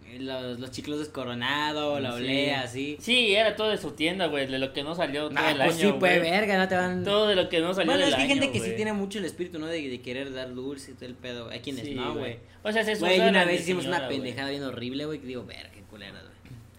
eh, 0.05 0.19
los, 0.19 0.59
los 0.59 0.71
chiclosos 0.71 1.09
coronado, 1.09 1.99
la 1.99 2.13
olea, 2.13 2.61
así. 2.61 2.97
Sí, 2.99 3.35
era 3.35 3.55
todo 3.55 3.69
de 3.69 3.77
su 3.77 3.91
tienda, 3.91 4.27
güey, 4.27 4.47
de 4.47 4.59
lo 4.59 4.71
que 4.73 4.83
no 4.83 4.95
salió 4.95 5.29
todo 5.29 5.39
Ah, 5.39 5.51
el 5.51 5.57
pues 5.57 5.75
año, 5.75 5.91
sí, 5.91 5.95
pues 5.99 6.21
verga, 6.21 6.57
no 6.57 6.67
te 6.67 6.75
van... 6.75 7.03
Todo 7.03 7.27
de 7.27 7.35
lo 7.35 7.49
que 7.49 7.59
no 7.59 7.73
salió 7.73 7.91
Bueno, 7.91 8.05
del 8.05 8.09
es 8.09 8.15
que 8.15 8.21
hay 8.21 8.27
gente 8.29 8.51
que 8.51 8.59
sí 8.59 8.73
tiene 8.75 8.93
mucho 8.93 9.19
el 9.19 9.25
espíritu, 9.25 9.59
¿no? 9.59 9.67
De, 9.67 9.81
de 9.81 10.01
querer 10.01 10.31
dar 10.33 10.53
dulce 10.53 10.91
y 10.91 10.93
todo 10.93 11.05
el 11.05 11.15
pedo. 11.15 11.49
Hay 11.49 11.59
quienes 11.59 11.83
Sí, 11.85 11.95
no, 11.95 12.15
güey. 12.15 12.37
O 12.63 12.71
sea, 12.71 12.83
se 12.85 12.95
Güey, 12.95 13.19
una 13.19 13.43
vez 13.43 13.61
hicimos 13.61 13.83
señora, 13.83 14.01
una 14.01 14.09
pendejada 14.09 14.49
bien 14.49 14.63
horrible, 14.63 15.05
güey, 15.05 15.19
que 15.19 15.27
digo, 15.27 15.43
verga, 15.45 15.71
qué 15.71 15.81
culera, 15.81 16.21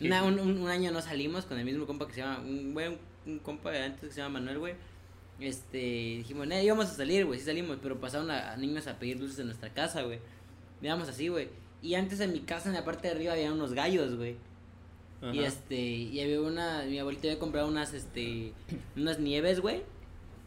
güey. 0.01 0.13
Un, 0.23 0.39
un, 0.39 0.59
un 0.63 0.69
año 0.69 0.91
no 0.91 1.01
salimos 1.03 1.45
con 1.45 1.59
el 1.59 1.65
mismo 1.65 1.87
compa 1.87 2.07
que 2.07 2.15
se 2.15 2.21
llama, 2.21 2.41
un 2.41 2.73
güey, 2.73 2.89
un, 2.89 2.99
un 3.27 3.39
compa 3.41 3.71
de 3.71 3.83
antes 3.85 4.09
que 4.09 4.15
se 4.15 4.21
llama 4.21 4.41
Manuel, 4.41 4.59
güey. 4.59 4.75
Este, 5.41 5.77
dijimos, 6.19 6.47
no, 6.47 6.61
íbamos 6.61 6.87
a 6.87 6.95
salir, 6.95 7.27
güey, 7.27 7.39
sí 7.41 7.47
salimos, 7.47 7.79
pero 7.83 8.01
pasaron 8.01 8.31
a, 8.31 8.53
a 8.53 8.57
niños 8.57 8.87
a 8.87 8.99
pedir 8.99 9.19
dulces 9.19 9.39
en 9.41 9.47
nuestra 9.47 9.69
casa, 9.71 10.03
güey. 10.03 10.19
Íbamos 10.81 11.09
así, 11.09 11.29
güey. 11.29 11.49
Y 11.83 11.95
antes 11.97 12.21
en 12.21 12.33
mi 12.33 12.41
casa, 12.41 12.69
en 12.69 12.75
la 12.75 12.85
parte 12.85 13.09
de 13.09 13.15
arriba, 13.15 13.33
había 13.33 13.53
unos 13.53 13.73
gallos, 13.75 14.17
güey. 14.17 14.37
Y 15.33 15.39
este, 15.43 15.77
y 15.81 16.21
había 16.21 16.41
una, 16.43 16.83
mi 16.85 16.99
abuelita 16.99 17.29
había 17.29 17.39
comprado 17.39 17.67
unas, 17.69 17.95
este, 17.95 18.53
unas 18.95 19.19
nieves, 19.21 19.61
güey. 19.61 19.83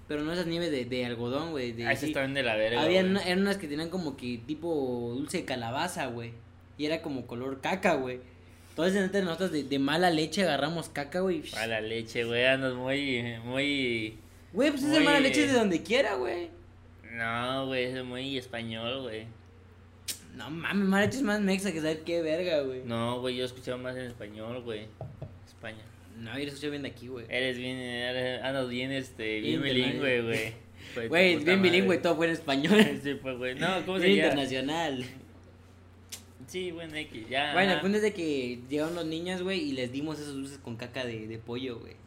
Pero 0.08 0.24
no 0.24 0.32
esas 0.32 0.46
nieves 0.46 0.72
de, 0.72 0.86
de 0.86 1.06
algodón, 1.06 1.50
güey. 1.52 1.72
Ah, 1.84 1.92
esas 1.92 2.02
sí. 2.02 2.08
estaban 2.08 2.34
de 2.36 2.44
la 2.44 2.56
verga, 2.56 2.82
Había 2.84 3.02
una- 3.02 3.24
eran 3.24 3.42
unas 3.42 3.58
que 3.58 3.68
tenían 3.68 3.90
como 3.90 4.16
que 4.16 4.40
tipo 4.46 5.14
dulce 5.18 5.40
de 5.40 5.46
calabaza, 5.46 6.06
güey. 6.08 6.32
Y 6.78 6.86
era 6.86 7.02
como 7.02 7.26
color 7.28 7.60
caca, 7.60 7.96
güey. 7.96 8.20
Entonces 8.70 9.02
entre 9.04 9.24
nosotros 9.24 9.52
de, 9.52 9.64
de 9.64 9.80
mala 9.80 10.12
leche 10.12 10.44
agarramos 10.44 10.90
caca, 10.90 11.22
güey. 11.22 11.42
A 11.58 11.66
la 11.66 11.82
leche, 11.82 12.24
güey, 12.24 12.46
andas 12.46 12.76
muy, 12.76 13.24
muy... 13.44 14.18
Güey, 14.58 14.72
pues 14.72 14.82
esa 14.86 15.00
mala 15.02 15.20
leche 15.20 15.44
es 15.46 15.52
de 15.52 15.60
donde 15.60 15.84
quiera, 15.84 16.16
güey. 16.16 16.50
No, 17.12 17.68
güey, 17.68 17.84
es 17.84 18.04
muy 18.04 18.40
español, 18.40 19.04
güey. 19.04 19.28
No 20.36 20.50
mames, 20.50 20.88
mala 20.88 21.06
leche 21.06 21.18
es 21.18 21.24
más 21.24 21.40
mexa 21.40 21.72
que 21.72 21.80
saber 21.80 22.00
qué 22.00 22.24
verga, 22.24 22.62
güey. 22.62 22.82
No, 22.84 23.18
No, 23.18 23.22
güey, 23.22 23.36
yo 23.36 23.46
escuchaba 23.46 23.78
más 23.78 23.96
en 23.96 24.06
español, 24.06 24.64
güey. 24.64 24.88
España. 25.46 25.84
yo 26.24 26.32
lo 26.34 26.40
escuché 26.40 26.72
bien 26.72 26.82
de 26.82 26.88
aquí, 26.88 27.08
güey. 27.08 27.28
Eres 27.30 27.56
bien, 27.56 27.78
eres, 27.78 28.42
andas 28.42 28.68
bien, 28.68 28.92
este, 28.92 29.42
bien 29.42 29.62
bilingüe, 29.62 30.22
güey. 30.24 30.54
Güey, 31.08 31.38
puta 31.38 31.46
bien 31.46 31.62
bilingüe, 31.62 31.98
todo 32.00 32.16
fue 32.16 32.26
en 32.26 32.32
español. 32.32 32.84
Sí, 33.04 33.14
pues, 33.14 33.38
güey. 33.38 33.54
No, 33.54 33.86
¿cómo 33.86 34.00
se 34.00 34.06
llama? 34.08 34.16
internacional. 34.16 35.06
Sí, 36.48 36.72
bueno, 36.72 36.96
X, 36.96 37.30
ya. 37.30 37.54
Bueno, 37.54 37.74
el 37.74 37.80
punto 37.82 37.98
es 37.98 38.02
de 38.02 38.12
que 38.12 38.58
llegaron 38.68 38.96
los 38.96 39.06
niños, 39.06 39.44
güey, 39.44 39.60
y 39.60 39.74
les 39.74 39.92
dimos 39.92 40.20
esos 40.20 40.34
dulces 40.34 40.58
con 40.58 40.78
caca 40.78 41.06
de, 41.06 41.28
de 41.28 41.38
pollo, 41.38 41.78
güey. 41.78 42.07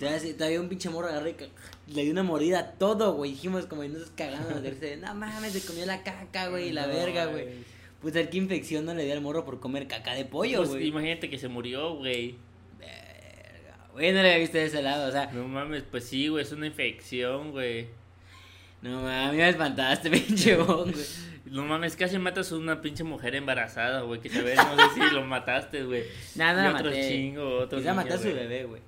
No 0.00 0.34
Todavía, 0.36 0.60
un 0.60 0.68
pinche 0.68 0.88
morro 0.90 1.08
agarré 1.08 1.34
le 1.88 2.02
dio 2.02 2.12
una 2.12 2.22
mordida 2.22 2.58
a 2.58 2.70
todo, 2.72 3.14
güey. 3.14 3.32
Dijimos 3.32 3.66
como 3.66 3.84
y 3.84 3.88
nosotros 3.88 4.12
cagando 4.16 4.60
de 4.60 4.96
no 4.96 5.14
mames, 5.14 5.52
se 5.52 5.66
comió 5.66 5.86
la 5.86 6.02
caca, 6.02 6.46
güey, 6.50 6.68
y 6.68 6.72
la 6.72 6.86
No, 6.86 6.92
verga, 6.94 7.26
güey. 7.26 7.46
Pues 8.00 8.16
el 8.16 8.28
que 8.30 8.38
infección 8.38 8.84
no 8.84 8.94
le 8.94 9.04
dio 9.04 9.12
al 9.12 9.20
morro 9.20 9.44
por 9.44 9.60
comer 9.60 9.86
caca 9.86 10.14
de 10.14 10.24
pollo, 10.24 10.58
Pues, 10.58 10.70
güey. 10.70 10.88
imagínate 10.88 11.30
que 11.30 11.38
se 11.38 11.48
murió, 11.48 11.94
güey. 11.94 12.34
Verga, 12.78 13.76
Güey, 13.92 14.12
no 14.12 14.22
lo 14.22 14.26
había 14.26 14.38
visto 14.38 14.58
de 14.58 14.64
ese 14.64 14.82
lado, 14.82 15.08
o 15.08 15.12
sea, 15.12 15.30
No 15.32 15.46
mames, 15.46 15.84
pues 15.88 16.04
sí, 16.04 16.28
güey, 16.28 16.42
es 16.42 16.50
una 16.52 16.66
infección, 16.66 17.52
güey. 17.52 17.86
no 18.80 19.02
mames, 19.02 19.28
a 19.28 19.32
me 19.32 19.48
espantaste, 19.48 20.10
pinche 20.10 20.56
güey. 20.56 20.94
No 21.44 21.64
mames, 21.64 21.96
casi 21.96 22.18
matas 22.18 22.50
a 22.52 22.56
una 22.56 22.80
pinche 22.80 23.04
mujer 23.04 23.34
embarazada, 23.34 24.00
güey, 24.02 24.20
que 24.20 24.30
se 24.30 24.40
ve, 24.42 24.54
no 24.54 24.76
sé 24.88 24.94
si 24.94 25.14
lo 25.14 25.22
mataste, 25.24 25.82
güey. 25.84 26.04
Nah, 26.36 26.54
no 26.54 26.60
Y 26.60 26.62
la 26.62 26.70
otro 26.78 26.84
maté. 26.90 27.08
chingo, 27.08 27.58
otro 27.58 27.78
Quizá 27.78 27.90
niño, 27.90 28.00
a 28.14 28.18
su 28.18 28.34
bebé, 28.34 28.64
güey. 28.64 28.80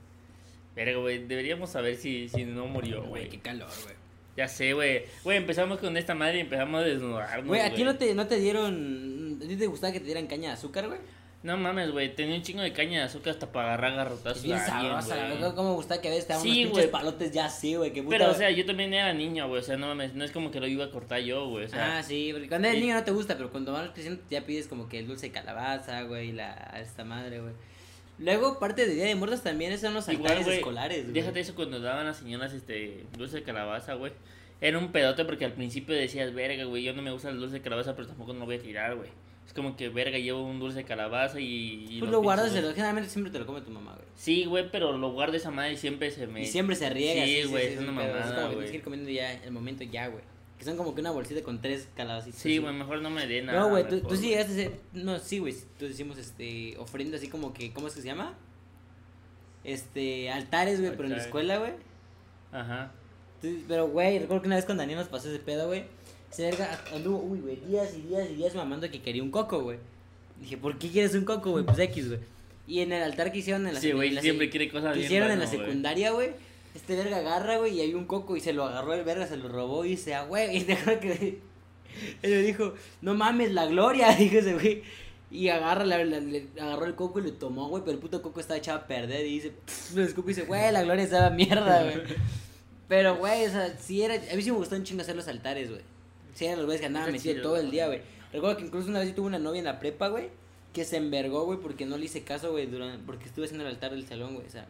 Verga, 0.75 0.99
güey, 0.99 1.27
deberíamos 1.27 1.71
saber 1.71 1.97
si, 1.97 2.29
si 2.29 2.45
no 2.45 2.67
murió, 2.67 2.99
Güey, 3.01 3.11
güey. 3.11 3.29
qué 3.29 3.39
calor, 3.41 3.69
güey. 3.85 3.95
Ya 4.37 4.49
sé, 4.49 4.73
güey. 4.73 5.05
Güey, 5.23 5.37
empezamos 5.39 5.79
con 5.79 5.97
esta 5.97 6.15
madre 6.15 6.39
y 6.39 6.41
empezamos 6.41 6.81
a 6.81 6.85
desnudarnos, 6.85 7.47
Güey, 7.47 7.61
¿a 7.61 7.73
ti 7.73 7.85
no 7.85 7.97
te, 7.97 8.15
no 8.15 8.27
te 8.27 8.39
dieron... 8.39 9.39
¿A 9.45 9.47
ti 9.47 9.57
te 9.57 9.67
gustaba 9.69 9.93
que 9.93 10.01
te 10.01 10.07
dieran 10.07 10.27
caña 10.27 10.49
de 10.49 10.55
azúcar, 10.55 10.89
güey? 10.89 10.99
No 11.45 11.57
mames, 11.59 11.91
güey, 11.93 12.13
tenía 12.17 12.37
un 12.37 12.43
chingo 12.43 12.63
de 12.63 12.73
caña 12.73 13.01
de 13.01 13.05
azúcar 13.05 13.35
hasta 13.35 13.53
para 13.53 13.75
agarrar 13.75 13.95
garrotazos 13.97 14.43
bien 14.43 14.59
sabrosa, 14.59 15.15
la 15.15 15.27
güey. 15.27 15.35
verdad, 15.35 15.55
cómo 15.55 15.69
me 15.71 15.75
gustaba 15.77 16.01
que 16.01 16.09
a 16.09 16.11
veces 16.11 16.27
te 16.27 16.33
daban 16.33 16.43
Sí, 16.49 16.51
unos 16.51 16.59
pinches 16.73 16.91
güey. 16.91 16.91
palotes 16.91 17.33
ya 17.33 17.45
así, 17.45 17.75
güey, 17.75 17.93
que 17.93 18.03
puta... 18.03 18.17
Pero, 18.17 18.31
o 18.31 18.35
sea, 18.35 18.51
yo 18.51 18.65
también 18.65 18.95
era 18.95 19.13
niño, 19.13 19.47
güey, 19.47 19.61
o 19.61 19.63
sea, 19.63 19.77
no 19.77 19.87
mames, 19.89 20.15
no 20.15 20.25
es 20.25 20.33
como 20.33 20.51
que 20.51 20.59
lo 20.59 20.67
iba 20.67 20.87
a 20.87 20.91
cortar 20.91 21.21
yo, 21.21 21.47
güey, 21.51 21.67
o 21.67 21.69
sea... 21.69 21.99
ah, 21.99 22.03
sí, 22.03 22.31
porque 22.33 22.49
cuando 22.49 22.67
eres 22.69 22.79
y- 22.79 22.85
niño 22.85 22.95
no 22.95 23.05
te 23.05 23.11
gusta, 23.11 23.37
pero 23.37 23.51
cuando 23.51 23.73
vas 23.75 23.91
creciendo 23.91 24.23
ya 24.31 24.41
pides 24.47 24.67
como 24.69 24.89
que 24.89 24.99
el 25.01 25.07
dulce 25.07 25.27
de 25.27 25.33
calabaza, 25.33 26.03
güey, 26.05 26.33
la 26.33 26.55
esta 26.83 27.05
madre, 27.05 27.41
güey. 27.41 27.53
Luego, 28.19 28.59
parte 28.59 28.87
de 28.87 28.95
Día 28.95 29.07
de 29.07 29.15
Muertos 29.15 29.43
también, 29.43 29.73
esos 29.73 29.83
son 29.83 29.95
los 29.95 30.09
altares 30.09 30.45
güey, 30.45 30.59
escolares, 30.59 31.03
güey. 31.03 31.13
Déjate 31.15 31.41
eso 31.41 31.55
cuando 31.55 31.81
daban 31.81 32.07
las 32.07 32.19
señoras 32.19 32.53
este 32.53 33.05
dulce 33.19 33.39
de 33.39 33.43
calabaza, 33.43 33.95
güey. 33.95 34.13
Era 34.61 34.79
un 34.79 34.93
pedote 34.93 35.25
porque 35.25 35.45
al 35.45 35.53
principio 35.53 35.95
decías, 35.95 36.33
verga, 36.33 36.65
güey, 36.65 36.85
yo 36.85 36.93
no 36.95 37.03
me 37.03 37.11
gusta 37.11 37.29
el 37.31 37.39
dulce 37.41 37.55
de 37.57 37.61
calabaza, 37.63 37.97
pero 37.97 38.07
tampoco 38.09 38.33
no 38.33 38.41
lo 38.41 38.45
voy 38.47 38.57
a 38.57 38.61
tirar, 38.61 38.95
güey. 38.95 39.11
Es 39.47 39.53
como 39.53 39.77
que, 39.77 39.89
verga, 39.91 40.17
llevo 40.17 40.43
un 40.43 40.59
dulce 40.59 40.79
de 40.79 40.85
calabaza 40.85 41.39
y... 41.39 41.87
y 41.91 41.99
Pues 41.99 42.11
lo 42.11 42.19
lo 42.19 42.23
guardas, 42.23 42.51
güey. 42.53 42.73
generalmente 42.73 43.11
siempre 43.11 43.31
te 43.33 43.39
lo 43.39 43.47
come 43.47 43.61
tu 43.61 43.71
mamá, 43.71 43.93
güey. 43.95 44.07
Sí, 44.15 44.45
güey, 44.47 44.71
pero 44.71 44.97
lo 44.97 45.13
guardo 45.13 45.37
esa 45.37 45.51
madre 45.51 45.73
y 45.73 45.77
siempre 45.77 46.11
se 46.11 46.27
me... 46.27 46.43
Y 46.43 46.47
siempre 46.47 46.77
se 46.77 46.89
riega, 46.89 47.25
Sí, 47.27 47.35
sí, 47.35 47.43
sí, 47.43 47.49
güey, 47.49 47.63
sí, 47.65 47.69
es 47.73 47.79
sí, 47.79 47.83
una 47.85 47.93
mamada, 47.93 48.23
como 48.23 48.37
que 48.37 48.41
güey. 48.41 48.51
tienes 48.55 48.71
que 48.71 48.77
ir 48.79 48.83
comiendo 48.83 49.11
ya 49.11 49.33
el 49.35 49.51
momento 49.51 49.85
ya, 49.85 50.07
güey. 50.09 50.25
Que 50.59 50.65
son 50.65 50.77
como 50.77 50.95
que 50.95 51.01
una 51.01 51.11
bolsita 51.11 51.43
con 51.43 51.61
tres 51.61 51.89
calabacitas. 51.97 52.41
Sí, 52.41 52.59
güey, 52.59 52.73
mejor 52.75 53.03
no 53.03 53.11
me 53.11 53.27
dé 53.27 53.43
nada. 53.43 53.59
No, 53.61 53.71
güey, 53.71 53.89
tú, 53.89 54.01
tú 54.01 54.17
sí 54.17 54.29
llegaste 54.29 54.53
a 54.53 54.55
hacer. 54.55 54.81
No, 54.93 55.19
sí, 55.19 55.39
güey. 55.41 55.55
Tú 55.79 55.87
decimos 55.87 56.17
este. 56.19 56.77
Ofrenda 56.79 57.17
así 57.17 57.29
como 57.29 57.53
que. 57.53 57.73
¿Cómo 57.73 57.89
es 57.89 57.95
que 57.95 58.01
se 58.01 58.07
llama? 58.07 58.35
Este. 59.65 60.31
Altares, 60.31 60.81
güey, 60.81 60.93
pero 60.93 61.05
en 61.05 61.13
la 61.13 61.19
escuela, 61.23 61.59
güey. 61.59 61.73
Ajá. 62.53 62.93
Tú- 63.41 63.59
Pero, 63.67 63.89
güey, 63.89 64.19
recuerdo 64.19 64.43
que 64.43 64.47
una 64.49 64.57
vez 64.57 64.65
con 64.65 64.77
Daniel 64.77 64.99
nos 64.99 65.09
pasó 65.09 65.29
ese 65.29 65.39
pedo, 65.39 65.67
güey. 65.67 65.85
Verga 66.37 66.81
anduvo, 66.93 67.19
uy, 67.19 67.39
güey, 67.41 67.57
días 67.57 67.95
y 67.97 68.03
días 68.03 68.29
y 68.31 68.35
días 68.35 68.55
mamando 68.57 68.91
que 68.91 69.01
quería 69.01 69.23
un 69.23 69.31
coco, 69.31 69.61
güey. 69.63 69.79
Dije, 70.41 70.57
¿por 70.57 70.79
qué 70.79 70.89
quieres 70.89 71.15
un 71.15 71.25
coco, 71.25 71.53
güey? 71.53 71.65
Pues 71.65 71.79
X, 71.79 72.09
güey. 72.09 72.21
Y 72.67 72.81
en 72.81 72.93
el 72.93 73.03
altar 73.03 73.31
que 73.31 73.39
hicieron 73.39 73.67
en 73.69 73.75
la 73.75 73.81
Sí, 73.81 73.93
güey, 73.93 74.17
siempre 74.21 74.51
quiere 74.51 74.69
cosas 74.69 74.93
que 74.93 74.99
bien 75.01 75.07
hicieron 75.07 75.31
en 75.31 75.39
la 75.39 75.47
secundaria, 75.47 76.11
güey. 76.11 76.31
Este 76.75 76.97
verga 76.97 77.19
agarra, 77.19 77.59
güey, 77.59 77.75
y 77.77 77.81
hay 77.81 77.95
un 77.95 78.05
coco 78.07 78.37
y 78.37 78.41
se 78.41 78.53
lo 78.53 78.65
agarró 78.65 78.95
el 78.95 79.05
verga, 79.05 79.27
se 79.27 79.37
lo 79.37 79.49
robó 79.49 79.85
y 79.85 79.91
dice, 79.91 80.15
ah, 80.15 80.25
güey. 80.25 80.57
Y 80.59 80.61
acuerdas 80.73 80.99
que 81.01 81.41
él 82.23 82.31
le 82.31 82.43
dijo, 82.43 82.75
no 83.01 83.15
mames, 83.15 83.53
la 83.53 83.67
gloria, 83.67 84.13
dijo 84.19 84.39
ese 84.39 84.55
güey. 84.55 84.83
Y 85.31 85.49
agarra, 85.49 85.85
la- 85.85 86.05
la- 86.05 86.21
le 86.21 86.49
agarró 86.61 86.85
el 86.87 86.95
coco 86.95 87.19
y 87.21 87.23
lo 87.23 87.33
tomó, 87.35 87.69
güey, 87.69 87.83
pero 87.85 87.95
el 87.95 88.01
puto 88.01 88.23
coco 88.23 88.41
estaba 88.41 88.59
echado 88.59 88.79
a 88.79 88.87
perder. 88.87 89.25
Y 89.27 89.35
dice, 89.41 89.53
lo 89.95 90.03
escupe 90.03 90.33
y 90.33 90.35
dice, 90.35 90.47
güey, 90.47 90.71
la 90.73 90.83
gloria 90.83 91.05
estaba 91.05 91.31
mierda, 91.31 91.83
güey. 91.85 91.97
Pero, 92.87 93.17
güey, 93.17 93.47
o 93.47 93.51
sea, 93.51 93.75
sí 93.79 94.03
era. 94.03 94.15
A 94.15 94.37
mí 94.37 94.43
sí 94.43 94.51
me 94.53 94.59
gustó 94.59 94.77
un 94.77 94.85
chingo 94.85 95.01
hacer 95.01 95.17
los 95.17 95.27
altares, 95.27 95.71
güey. 95.71 95.81
Sí 96.35 96.45
eran 96.45 96.59
los 96.59 96.67
güeyes 96.67 96.83
que 96.83 96.87
andaban 96.89 97.17
chido, 97.19 97.43
todo 97.43 97.57
el 97.57 97.71
día, 97.71 97.87
güey. 97.87 98.03
Recuerdo 98.31 98.59
que 98.59 98.65
incluso 98.65 98.89
una 98.91 98.99
vez 98.99 99.09
yo 99.09 99.15
tuve 99.15 99.27
una 99.29 99.39
novia 99.39 99.61
en 99.61 99.65
la 99.65 99.81
prepa, 99.81 100.09
güey, 100.09 100.29
que 100.75 100.85
se 100.85 100.99
envergó, 100.99 101.47
güey, 101.47 101.59
porque 101.59 101.87
no 101.87 101.97
le 101.97 102.05
hice 102.05 102.25
caso, 102.25 102.53
güey, 102.53 102.67
durante, 102.67 102.99
porque 103.07 103.25
estuve 103.25 103.47
haciendo 103.47 103.65
el 103.67 103.71
altar 103.73 103.93
del 103.93 104.07
salón, 104.07 104.35
güey, 104.35 104.47
o 104.47 104.51
sea. 104.51 104.67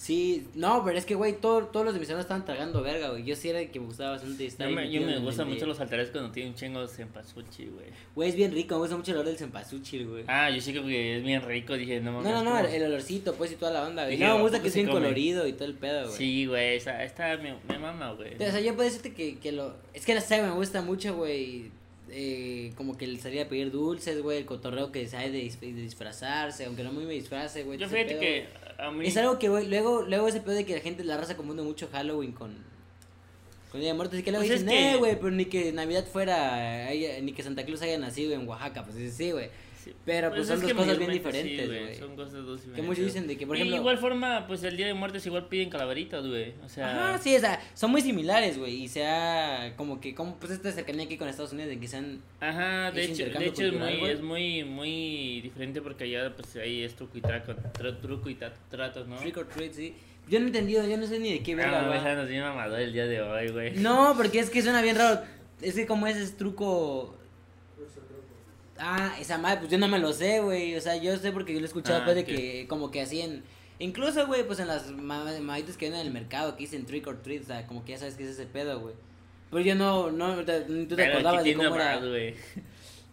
Sí, 0.00 0.46
no, 0.54 0.84
pero 0.84 0.96
es 0.96 1.04
que, 1.04 1.16
güey, 1.16 1.32
todo- 1.40 1.66
todos 1.66 1.84
los 1.84 1.92
de 1.92 1.98
mis 1.98 2.08
estaban 2.08 2.44
tragando 2.44 2.82
verga, 2.82 3.08
güey. 3.10 3.24
Yo 3.24 3.34
sí 3.34 3.48
era 3.48 3.60
el 3.60 3.72
que 3.72 3.80
me 3.80 3.86
gustaba 3.86 4.10
bastante 4.12 4.46
estar 4.46 4.68
Yo 4.68 4.76
me, 4.76 4.88
yo 4.92 5.00
me 5.00 5.18
gustan 5.18 5.48
de- 5.48 5.54
mucho 5.54 5.66
los 5.66 5.80
altares 5.80 6.10
cuando 6.10 6.30
tienen 6.30 6.54
chingos 6.54 6.96
en 7.00 7.08
pasuchi, 7.08 7.64
güey. 7.66 7.86
Güey, 8.14 8.28
es 8.28 8.36
bien 8.36 8.52
rico, 8.52 8.76
me 8.76 8.82
gusta 8.82 8.96
mucho 8.96 9.10
el 9.10 9.16
olor 9.16 9.26
del 9.30 9.36
cempasúchil, 9.38 10.06
güey. 10.06 10.22
Ah, 10.28 10.50
yo 10.50 10.60
sí 10.60 10.72
que 10.72 11.16
es 11.18 11.24
bien 11.24 11.42
rico, 11.42 11.74
dije, 11.74 11.98
no 12.00 12.12
no, 12.12 12.18
mames. 12.22 12.32
no, 12.32 12.44
no, 12.44 12.50
¿cómo? 12.52 12.68
el, 12.68 12.74
el 12.76 12.82
olorcito, 12.84 13.34
pues, 13.34 13.50
y 13.50 13.56
toda 13.56 13.72
la 13.72 13.88
onda, 13.88 14.04
güey. 14.04 14.18
No, 14.18 14.34
me 14.34 14.38
¿a 14.38 14.42
gusta 14.42 14.62
que 14.62 14.68
es 14.68 14.74
bien 14.74 14.86
come? 14.86 15.00
colorido 15.00 15.48
y 15.48 15.52
todo 15.54 15.64
el 15.64 15.74
pedo, 15.74 16.04
güey. 16.06 16.16
Sí, 16.16 16.46
güey, 16.46 16.76
esa, 16.76 17.02
esta 17.02 17.36
me, 17.36 17.56
me 17.68 17.78
mama, 17.80 18.12
güey. 18.12 18.34
O 18.36 18.38
sea, 18.38 18.60
yo 18.60 18.74
puedo 18.76 18.84
decirte 18.88 19.12
que, 19.12 19.38
que 19.40 19.50
lo... 19.50 19.74
Es 19.94 20.06
que 20.06 20.14
la 20.14 20.20
saga 20.20 20.46
me 20.46 20.54
gusta 20.54 20.80
mucho, 20.80 21.16
güey. 21.16 21.72
Eh, 22.10 22.72
como 22.76 22.96
que 22.96 23.04
el 23.04 23.20
salir 23.20 23.40
a 23.42 23.48
pedir 23.48 23.72
dulces, 23.72 24.22
güey. 24.22 24.38
El 24.38 24.46
cotorreo 24.46 24.92
que 24.92 25.06
sabe 25.08 25.30
de, 25.30 25.42
dis- 25.42 25.58
de 25.58 25.72
disfrazarse. 25.72 26.64
Aunque 26.66 26.84
no 26.84 26.92
muy 26.92 27.04
me 27.04 27.14
disfrace, 27.14 27.64
güey. 27.64 27.78
Yo 27.78 27.88
fíjate 27.88 28.10
pedo, 28.10 28.20
que 28.20 28.40
güey. 28.40 28.67
A 28.78 28.90
mí... 28.90 29.06
Es 29.06 29.16
algo 29.16 29.38
que, 29.38 29.48
güey, 29.48 29.68
luego, 29.68 30.02
luego 30.02 30.28
ese 30.28 30.40
pedo 30.40 30.54
de 30.54 30.64
que 30.64 30.74
la 30.74 30.80
gente, 30.80 31.04
la 31.04 31.16
raza 31.16 31.36
confunde 31.36 31.62
mucho 31.62 31.88
Halloween 31.92 32.32
con... 32.32 32.56
Con 33.70 33.80
Día 33.80 33.90
de 33.90 33.96
Muertos. 33.96 34.18
Y 34.18 34.22
que 34.22 34.30
luego 34.30 34.46
Pues 34.46 34.60
es 34.60 34.66
dicen, 34.66 34.78
eh, 34.78 34.96
güey, 34.96 35.16
pero 35.16 35.30
ni 35.30 35.44
que 35.44 35.72
Navidad 35.72 36.06
fuera... 36.06 36.88
ni 37.20 37.32
que 37.32 37.42
Santa 37.42 37.64
Claus 37.66 37.82
haya 37.82 37.98
nacido 37.98 38.32
en 38.32 38.48
Oaxaca. 38.48 38.84
Pues 38.84 38.96
sí, 38.96 39.10
sí, 39.10 39.32
güey. 39.32 39.46
Sí. 39.46 39.52
Pero 40.04 40.30
pues, 40.30 40.46
son 40.46 40.56
es 40.56 40.62
dos 40.62 40.70
que 40.70 40.76
cosas 40.76 40.98
bien 40.98 41.10
sí, 41.10 41.18
diferentes, 41.18 41.66
güey. 41.66 41.94
Son 41.96 42.16
cosas 42.16 42.32
dos 42.32 42.60
Que 42.60 42.66
diferentes. 42.68 42.84
muchos 42.86 43.04
dicen 43.04 43.26
de 43.26 43.36
que, 43.36 43.46
por 43.46 43.56
Y 43.56 43.60
ejemplo... 43.60 43.76
igual 43.76 43.98
forma, 43.98 44.46
pues 44.46 44.62
el 44.64 44.76
Día 44.76 44.86
de 44.86 44.94
Muertos 44.94 45.24
igual 45.26 45.46
piden 45.48 45.70
calaveritas, 45.70 46.26
güey. 46.26 46.54
O 46.64 46.68
sea... 46.68 47.10
Ajá, 47.12 47.18
sí, 47.18 47.34
o 47.36 47.40
sea, 47.40 47.60
son 47.74 47.90
muy 47.90 48.00
similares, 48.02 48.58
güey. 48.58 48.82
Y 48.84 48.88
sea 48.88 49.74
como 49.76 50.00
que, 50.00 50.14
como 50.14 50.36
pues 50.36 50.52
esta 50.52 50.70
cercanía 50.72 51.04
aquí 51.04 51.16
con 51.16 51.28
Estados 51.28 51.52
Unidos, 51.52 51.70
de 51.70 51.78
que 51.80 51.88
sean 51.88 52.20
Ajá, 52.40 52.90
de 52.92 53.04
hecho, 53.04 53.24
de 53.26 53.46
hecho 53.46 53.64
es, 53.66 53.72
muy, 53.72 53.96
güey. 53.98 54.12
es 54.12 54.20
muy, 54.20 54.64
muy 54.64 55.40
diferente 55.42 55.80
porque 55.82 56.04
allá 56.04 56.34
pues 56.34 56.54
ahí 56.56 56.82
es 56.82 56.94
truco 56.94 57.18
y 57.18 57.20
traco, 57.20 57.52
tra- 57.52 58.00
truco 58.00 58.28
y 58.30 58.34
ta- 58.34 58.52
tratos, 58.70 59.06
¿no? 59.06 59.16
trick 59.16 59.36
or 59.36 59.46
treat, 59.48 59.72
sí. 59.72 59.94
Yo 60.28 60.38
no 60.40 60.44
he 60.44 60.48
entendido, 60.48 60.86
yo 60.86 60.96
no 60.98 61.06
sé 61.06 61.18
ni 61.18 61.32
de 61.32 61.42
qué 61.42 61.54
verga, 61.54 61.86
Ah, 61.86 61.88
va. 61.88 61.96
esa 61.96 62.14
nos 62.14 62.28
dio 62.28 62.42
mamador 62.42 62.80
el 62.80 62.92
día 62.92 63.06
de 63.06 63.22
hoy, 63.22 63.48
güey. 63.48 63.76
No, 63.76 64.12
porque 64.16 64.40
es 64.40 64.50
que 64.50 64.60
suena 64.62 64.82
bien 64.82 64.96
raro. 64.96 65.20
Es 65.62 65.74
que 65.74 65.86
como 65.86 66.06
ese 66.06 66.22
es 66.22 66.36
truco. 66.36 67.17
Ah, 68.78 69.16
esa 69.20 69.38
madre, 69.38 69.58
pues 69.60 69.70
yo 69.70 69.78
no 69.78 69.88
me 69.88 69.98
lo 69.98 70.12
sé, 70.12 70.40
güey. 70.40 70.76
O 70.76 70.80
sea, 70.80 70.96
yo 70.96 71.16
sé 71.16 71.32
porque 71.32 71.52
yo 71.52 71.60
lo 71.60 71.64
he 71.66 71.68
escuchado 71.68 72.00
Ah, 72.00 72.04
pues 72.04 72.16
de 72.16 72.24
que 72.24 72.66
como 72.68 72.90
que 72.90 73.00
hacían. 73.02 73.42
Incluso, 73.80 74.26
güey, 74.26 74.44
pues 74.46 74.58
en 74.60 74.66
las 74.68 74.90
ma- 74.90 75.24
mamitas 75.40 75.76
que 75.76 75.86
venden 75.86 76.00
en 76.02 76.06
el 76.08 76.12
mercado 76.12 76.56
que 76.56 76.64
dicen 76.64 76.84
trick 76.86 77.06
or 77.06 77.22
treat, 77.22 77.42
o 77.42 77.46
sea, 77.46 77.66
como 77.66 77.84
que 77.84 77.92
ya 77.92 77.98
sabes 77.98 78.14
qué 78.14 78.24
es 78.24 78.30
ese 78.30 78.46
pedo, 78.46 78.80
güey. 78.80 78.94
Pero 79.50 79.62
yo 79.62 79.74
no, 79.74 80.10
no, 80.10 80.44
te- 80.44 80.62
tú 80.62 80.86
te 80.86 80.96
Pero 80.96 81.12
acordabas 81.12 81.44
de 81.44 81.54
cómo 81.54 81.74
era. 81.76 81.96
güey. 81.98 82.34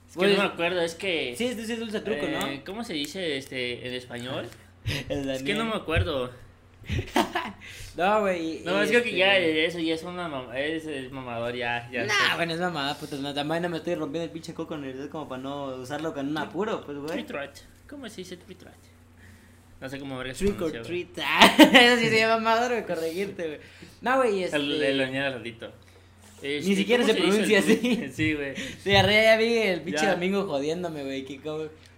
Es 0.08 0.14
que 0.14 0.28
Pues- 0.28 0.38
no 0.38 0.44
me 0.44 0.50
acuerdo, 0.50 0.82
es 0.82 0.96
que... 0.96 1.36
Sí, 1.38 1.46
es 1.48 1.58
es 1.70 1.78
dulce 1.80 2.00
truco, 2.00 2.26
eh, 2.26 2.62
¿Cómo 2.66 2.84
se 2.86 2.94
dice 2.94 3.36
este 3.38 3.86
en 3.86 3.94
español? 3.96 4.48
¿no? 5.10 5.32
Es 5.32 5.44
que 5.44 5.56
no 5.56 5.66
me 5.66 5.76
acuerdo. 5.76 6.32
No, 7.98 8.22
güey. 8.22 8.62
No, 8.66 8.82
es 8.82 8.92
este- 8.92 9.10
que 9.10 9.16
ya 9.16 9.38
eso 9.38 9.80
ya 9.80 9.96
es 9.96 10.04
una 10.04 10.28
mam- 10.28 10.54
es, 10.54 10.86
es 10.86 11.12
mamador 11.12 11.56
ya, 11.56 11.90
ya. 11.92 12.04
Nah, 12.04 12.14
sé. 12.14 12.36
bueno, 12.36 12.54
es 12.54 12.60
mamada, 12.60 12.98
puta. 12.98 13.16
No, 13.16 13.34
también 13.34 13.62
no 13.64 13.70
me 13.70 13.78
estoy 13.78 13.96
rompiendo 13.96 14.26
el 14.26 14.32
pinche 14.32 14.54
coco 14.54 14.76
en 14.76 14.82
realidad 14.84 15.10
como 15.10 15.30
para 15.30 15.42
no 15.42 15.68
usarlo 15.78 16.14
con 16.14 16.28
un 16.28 16.38
apuro, 16.38 16.84
pues, 16.86 16.98
güey. 16.98 17.26
¿Cómo 17.90 18.10
se 18.10 18.18
dice 18.18 18.36
tree 18.38 18.56
trot? 18.56 18.74
No 19.80 19.90
sé 19.90 20.00
cómo 20.00 20.18
verga 20.18 20.34
se 20.34 20.46
Trick 20.46 20.62
or 20.62 20.72
treat. 20.82 21.08
Ah, 21.24 21.56
Eso 21.58 22.02
sí 22.02 22.10
se 22.10 22.18
llama 22.20 22.38
mamador, 22.38 22.72
güey, 22.72 22.86
corregirte, 22.86 23.48
güey. 23.48 23.60
No, 24.02 24.18
güey, 24.18 24.44
este... 24.44 24.58
El, 24.58 24.82
el 24.84 25.02
añade 25.02 25.38
ratito. 25.38 25.72
Este, 26.42 26.70
Ni 26.70 26.76
siquiera 26.76 27.04
¿cómo 27.04 27.14
se 27.14 27.20
dice 27.22 27.30
pronuncia 27.32 27.60
así. 27.60 28.10
Sí, 28.14 28.34
güey. 28.34 28.56
Sí, 28.84 28.94
arriba 28.96 29.22
ya 29.22 29.38
vi 29.38 29.54
el 29.58 29.82
pinche 29.82 30.06
domingo 30.08 30.46
jodiéndome, 30.48 31.04
güey. 31.04 31.24
¿Qué, 31.24 31.40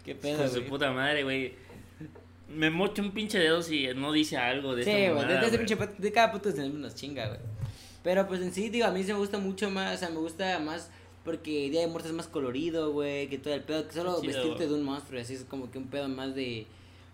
qué 0.06 0.16
pedo, 0.16 0.38
Con 0.38 0.52
su 0.52 0.64
puta 0.64 0.92
madre, 0.92 1.24
güey. 1.24 1.54
Me 2.50 2.70
mocho 2.70 3.02
un 3.02 3.12
pinche 3.12 3.40
dedo 3.40 3.62
si 3.62 3.88
no 3.96 4.12
dice 4.12 4.38
algo 4.38 4.76
de 4.76 4.84
Sí, 4.84 4.90
esta 4.90 5.14
güey, 5.14 5.26
mamada, 5.26 5.42
de, 5.42 5.48
ese 5.48 5.58
pinche 5.58 5.78
de 5.98 6.12
cada 6.12 6.32
puto 6.32 6.52
se 6.52 6.68
nos 6.70 6.96
chinga, 6.96 7.28
güey. 7.28 7.40
Pero 8.04 8.28
pues 8.28 8.42
en 8.42 8.54
sí, 8.54 8.70
digo, 8.70 8.86
a 8.86 8.92
mí 8.92 9.04
se 9.04 9.14
me 9.14 9.20
gusta 9.20 9.38
mucho 9.38 9.70
más, 9.70 9.96
o 9.96 9.98
sea, 10.00 10.10
me 10.10 10.20
gusta 10.20 10.60
más 10.60 10.90
porque 11.26 11.70
Día 11.70 11.82
de 11.82 11.88
Muertos 11.88 12.12
es 12.12 12.16
más 12.16 12.28
colorido, 12.28 12.94
güey, 12.94 13.28
que 13.28 13.38
todo 13.38 13.54
el 13.54 13.62
pedo, 13.62 13.86
que 13.86 13.94
solo 13.94 14.22
Chido. 14.22 14.34
vestirte 14.34 14.68
de 14.68 14.74
un 14.74 14.84
monstruo, 14.84 15.20
así 15.20 15.34
es 15.34 15.44
como 15.44 15.70
que 15.70 15.78
un 15.78 15.88
pedo 15.88 16.08
más 16.08 16.34
de... 16.34 16.66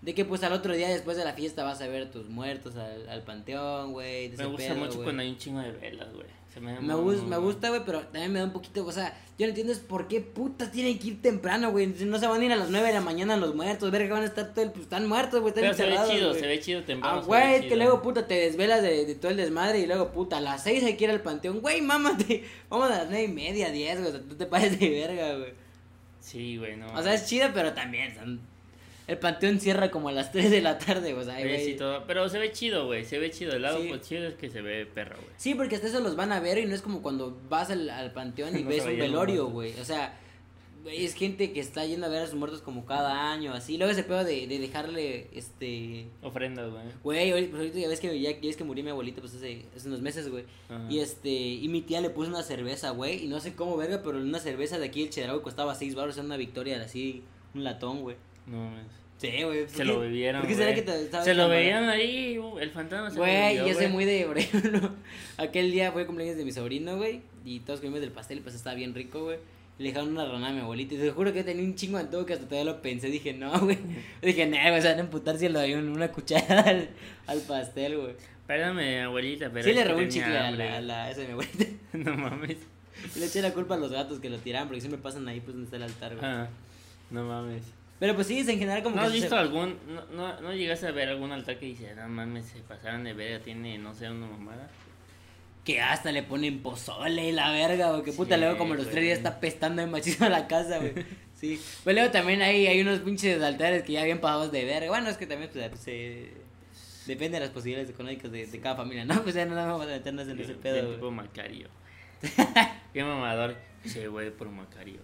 De 0.03 0.13
que 0.13 0.23
pues 0.23 0.43
al 0.43 0.53
otro 0.53 0.75
día 0.75 0.89
después 0.89 1.17
de 1.17 1.23
la 1.23 1.33
fiesta 1.33 1.63
vas 1.63 1.81
a 1.81 1.87
ver 1.87 2.11
tus 2.11 2.29
muertos 2.29 2.75
al, 2.75 3.09
al 3.09 3.23
panteón, 3.23 3.93
güey. 3.93 4.29
Me 4.37 4.45
gusta 4.45 4.67
pedo, 4.67 4.75
mucho 4.75 4.93
güey. 4.95 5.03
cuando 5.05 5.23
hay 5.23 5.29
un 5.29 5.37
chingo 5.37 5.61
de 5.61 5.71
velas, 5.71 6.13
güey. 6.13 6.27
Se 6.53 6.59
me, 6.61 6.79
Me, 6.81 6.93
gus- 6.93 7.23
me 7.23 7.37
gusta, 7.37 7.69
güey, 7.69 7.81
pero 7.83 8.01
también 8.01 8.31
me 8.31 8.37
da 8.39 8.45
un 8.45 8.53
poquito, 8.53 8.85
o 8.85 8.91
sea, 8.91 9.17
yo 9.39 9.47
no 9.47 9.49
entiendo 9.49 9.73
es 9.73 9.79
por 9.79 10.07
qué 10.07 10.21
putas 10.21 10.71
tienen 10.71 10.99
que 10.99 11.07
ir 11.07 11.21
temprano, 11.21 11.71
güey. 11.71 11.87
No 11.87 12.19
se 12.19 12.27
van 12.27 12.41
a 12.41 12.45
ir 12.45 12.51
a 12.51 12.55
las 12.55 12.69
9 12.69 12.87
de 12.89 12.93
la 12.93 13.01
mañana 13.01 13.35
los 13.37 13.55
muertos, 13.55 13.89
verga, 13.89 14.05
que 14.07 14.13
van 14.13 14.21
a 14.21 14.27
estar 14.27 14.53
todo 14.53 14.63
el, 14.63 14.69
pues 14.71 14.83
están 14.83 15.07
muertos, 15.07 15.39
güey, 15.41 15.49
están 15.49 15.63
Pero 15.63 15.73
se 15.73 15.85
ve 15.87 15.97
chido, 16.11 16.29
güey. 16.29 16.39
se 16.41 16.47
ve 16.47 16.59
chido 16.59 16.83
temprano. 16.83 17.21
Ah, 17.21 17.23
güey, 17.25 17.55
es 17.55 17.65
que 17.65 17.75
luego, 17.75 18.03
puta, 18.03 18.27
te 18.27 18.35
desvelas 18.35 18.83
de, 18.83 19.05
de 19.07 19.15
todo 19.15 19.31
el 19.31 19.37
desmadre 19.37 19.79
y 19.79 19.87
luego, 19.87 20.11
puta, 20.11 20.37
a 20.37 20.41
las 20.41 20.61
6 20.63 20.83
hay 20.83 20.95
que 20.95 21.05
ir 21.05 21.09
al 21.09 21.21
panteón. 21.21 21.59
Güey, 21.61 21.81
mámate, 21.81 22.43
vamos 22.69 22.91
a 22.91 22.97
las 22.99 23.09
9 23.09 23.23
y 23.23 23.27
media, 23.29 23.71
10, 23.71 23.97
güey, 24.01 24.09
o 24.09 24.11
sea, 24.11 24.21
tú 24.21 24.35
te 24.35 24.45
pares 24.45 24.79
de 24.79 24.89
verga, 24.91 25.35
güey. 25.39 25.53
Sí, 26.19 26.57
güey, 26.57 26.77
no. 26.77 26.85
O 26.93 27.01
sea, 27.01 27.15
es 27.15 27.25
chido, 27.25 27.47
pero 27.53 27.73
también, 27.73 28.13
son- 28.15 28.39
el 29.07 29.17
panteón 29.17 29.59
cierra 29.59 29.91
como 29.91 30.09
a 30.09 30.11
las 30.11 30.31
3 30.33 30.49
de 30.51 30.61
la 30.61 30.77
tarde, 30.77 31.13
o 31.13 31.23
sea, 31.23 31.37
Sí, 31.37 31.43
güey. 31.43 31.65
sí, 31.65 31.73
todo. 31.75 32.03
Pero 32.07 32.29
se 32.29 32.39
ve 32.39 32.51
chido, 32.51 32.85
güey. 32.85 33.03
Se 33.05 33.19
ve 33.19 33.31
chido. 33.31 33.53
El 33.55 33.61
lado 33.63 33.81
Sí. 33.81 33.87
pues, 33.89 34.01
chido 34.01 34.27
es 34.27 34.35
que 34.35 34.49
se 34.49 34.61
ve 34.61 34.85
perro, 34.85 35.15
güey. 35.17 35.29
Sí, 35.37 35.55
porque 35.55 35.75
hasta 35.75 35.87
eso 35.87 35.99
los 35.99 36.15
van 36.15 36.31
a 36.31 36.39
ver 36.39 36.57
y 36.57 36.65
no 36.65 36.73
es 36.75 36.81
como 36.81 37.01
cuando 37.01 37.37
vas 37.49 37.69
al, 37.69 37.89
al 37.89 38.11
panteón 38.13 38.57
y 38.57 38.63
No 38.63 38.69
ves 38.69 38.83
un 38.83 38.91
el 38.91 38.97
velorio, 38.97 39.47
güey. 39.47 39.73
O 39.79 39.85
sea, 39.85 40.19
es 40.85 41.13
gente 41.15 41.53
que 41.53 41.61
está 41.61 41.85
yendo 41.85 42.05
a 42.07 42.09
ver 42.09 42.23
a 42.23 42.25
sus 42.27 42.35
muertos 42.35 42.61
como 42.61 42.85
cada 42.85 43.31
año, 43.31 43.53
así. 43.53 43.77
Luego 43.77 43.93
ese 43.93 44.03
pedo 44.03 44.25
de, 44.25 44.47
de 44.47 44.59
dejarle, 44.59 45.29
este... 45.33 46.07
Ofrendas, 46.21 46.69
güey. 46.71 46.83
Güey, 47.03 47.31
ahorita- 47.31 47.49
pues 47.51 47.59
ahorita 47.61 47.79
ya 47.79 47.87
ves 47.87 47.99
que, 48.01 48.19
ya, 48.19 48.31
ya 48.31 48.37
ves 48.41 48.57
que 48.57 48.65
murió 48.65 48.83
mi 48.83 48.89
abuelita, 48.89 49.21
pues 49.21 49.33
hace, 49.33 49.63
hace 49.75 49.87
unos 49.87 50.01
meses, 50.01 50.29
güey. 50.29 50.43
Y 50.89 50.99
este, 50.99 51.29
y 51.29 51.65
mi 51.69 51.81
tía 51.83 52.01
le 52.01 52.09
puso 52.09 52.29
una 52.29 52.43
cerveza, 52.43 52.89
güey, 52.89 53.23
y 53.23 53.27
no 53.29 53.39
sé 53.39 53.55
cómo, 53.55 53.77
verga, 53.77 54.01
pero 54.03 54.17
una 54.17 54.39
cerveza 54.39 54.77
de 54.77 54.85
aquí 54.87 55.03
del 55.03 55.09
Chedraui 55.09 55.41
costaba 55.41 55.73
6 55.73 55.95
baros, 55.95 56.17
era 56.17 56.25
una 56.25 56.35
victoria, 56.35 56.81
así, 56.81 57.23
un 57.55 57.63
latón, 57.63 58.01
güey. 58.01 58.17
No 58.47 58.57
mames. 58.65 58.85
Sí, 59.17 59.31
güey. 59.43 59.61
¿por 59.65 59.69
Se 59.69 59.85
lo 59.85 59.99
bebieron. 60.01 60.41
¿Por 60.41 60.49
qué 60.49 60.55
será 60.55 60.71
güey. 60.71 60.83
que 60.83 60.91
te 60.91 61.01
estaba 61.01 61.23
Se 61.23 61.33
lo 61.33 61.47
veían 61.47 61.87
ahí, 61.87 62.37
el 62.59 62.69
fantasma 62.71 63.09
se 63.09 63.15
lo 63.15 63.21
Güey, 63.21 63.57
yo 63.57 63.73
soy 63.73 63.87
muy 63.87 64.03
de, 64.05 64.27
aquel 65.37 65.71
día 65.71 65.91
fue 65.91 66.05
cumpleaños 66.05 66.35
de 66.37 66.43
mi 66.43 66.51
sobrino, 66.51 66.97
güey, 66.97 67.21
y 67.45 67.59
todos 67.61 67.79
comimos 67.79 68.01
del 68.01 68.11
pastel, 68.11 68.41
pues 68.41 68.55
estaba 68.55 68.75
bien 68.75 68.93
rico, 68.93 69.23
güey. 69.23 69.37
Le 69.79 69.87
dejaron 69.89 70.09
una 70.09 70.25
rana 70.25 70.49
a 70.49 70.51
mi 70.51 70.59
abuelita, 70.59 70.95
y 70.95 70.97
te 70.97 71.09
juro 71.11 71.31
que 71.33 71.43
tenía 71.43 71.63
un 71.63 71.75
chingo 71.75 71.97
de 71.97 72.03
antojo 72.03 72.25
que 72.25 72.33
hasta 72.33 72.45
todavía 72.47 72.73
lo 72.73 72.81
pensé, 72.81 73.07
dije, 73.07 73.33
no, 73.33 73.57
güey. 73.61 73.77
Dije, 74.21 74.45
nah, 74.45 74.69
güey, 74.69 74.81
se 74.81 74.89
van 74.89 74.97
a 74.97 75.01
emputar 75.01 75.37
si 75.37 75.47
le 75.47 75.57
doy 75.57 75.73
un- 75.73 75.89
una 75.89 76.11
cuchara 76.11 76.61
al, 76.61 76.89
al 77.27 77.39
pastel, 77.41 77.97
güey. 77.97 78.13
Perdóname, 78.45 79.01
abuelita, 79.03 79.49
pero. 79.53 79.63
Sí 79.63 79.73
le 79.73 79.83
robé 79.85 80.03
un 80.03 80.09
chicle 80.09 80.37
a 80.37 80.51
la, 80.51 80.77
a 80.77 80.81
la, 80.81 81.09
esa 81.11 81.21
de 81.21 81.27
mi 81.27 81.33
abuelita. 81.33 81.65
No 81.93 82.17
mames. 82.17 82.57
Y 83.15 83.19
le 83.19 83.25
eché 83.25 83.41
la 83.41 83.53
culpa 83.53 83.75
a 83.75 83.77
los 83.77 83.91
gatos 83.91 84.19
que 84.19 84.29
lo 84.29 84.37
tiraban, 84.37 84.67
porque 84.67 84.81
siempre 84.81 85.01
pasan 85.01 85.27
ahí, 85.27 85.39
pues, 85.39 85.53
donde 85.53 85.65
está 85.65 85.77
el 85.77 85.83
altar, 85.83 86.15
güey. 86.15 86.25
Ah, 86.25 86.49
no 87.09 87.23
mames. 87.23 87.63
Pero 87.99 88.15
pues 88.15 88.27
sí, 88.27 88.39
en 88.39 88.45
general 88.59 88.83
como 88.83 88.95
¿No 88.95 89.01
que... 89.03 89.07
has 89.07 89.13
se- 89.13 89.19
visto 89.21 89.35
algún. 89.37 89.77
No, 89.87 90.05
no, 90.07 90.41
no 90.41 90.53
llegaste 90.53 90.87
a 90.87 90.91
ver 90.91 91.09
algún 91.09 91.31
altar 91.31 91.57
que 91.57 91.67
dice, 91.67 91.93
no 91.95 92.07
mames, 92.09 92.45
se 92.45 92.59
pasaron 92.59 93.03
de 93.03 93.13
verga, 93.13 93.39
tiene, 93.43 93.77
no 93.77 93.93
sé, 93.93 94.09
una 94.09 94.27
mamada? 94.27 94.69
Que 95.63 95.79
hasta 95.79 96.11
le 96.11 96.23
ponen 96.23 96.61
pozole 96.61 97.29
y 97.29 97.31
la 97.31 97.51
verga, 97.51 97.91
güey. 97.91 98.03
Que 98.03 98.11
puta, 98.11 98.35
Sí, 98.35 98.41
luego 98.41 98.57
como 98.57 98.73
los 98.75 98.89
tres 98.89 99.03
días 99.03 99.17
está 99.19 99.39
pestando 99.39 99.81
de 99.81 99.87
machismo 99.87 100.27
la 100.29 100.47
casa, 100.47 100.79
güey. 100.79 100.93
Sí. 101.43 101.61
Pues 101.83 101.93
luego 101.93 102.09
también 102.09 102.41
hay, 102.41 102.67
hay 102.67 102.79
unos 102.79 102.99
pinches 102.99 103.41
altares 103.43 103.83
que 103.83 103.91
ya 103.91 104.05
bien 104.05 104.21
pagados 104.21 104.49
de 104.53 104.63
verga. 104.63 104.87
Bueno, 104.87 105.09
es 105.09 105.17
que 105.17 105.27
también 105.27 105.49
pues, 105.51 105.77
se... 105.81 106.31
Depende 107.05 107.37
de 107.37 107.41
las 107.41 107.49
posibilidades 107.49 107.89
económicas 107.89 108.31
de, 108.31 108.45
de 108.47 108.59
cada 108.61 108.77
familia, 108.77 109.03
¿no? 109.03 109.21
Pues 109.23 109.35
ya 109.35 109.45
no 109.45 109.53
vamos 109.53 109.81
a 109.81 109.89
meternos 109.89 110.25
en 110.29 110.39
ese 110.39 110.53
pedo, 110.53 110.87
tipo 110.93 111.07
güey. 111.07 111.11
Macario. 111.11 111.67
Qué 112.93 113.03
mamador. 113.03 113.57
Sí, 113.83 114.05
güey, 114.05 114.31
por 114.31 114.47
Macario. 114.49 115.01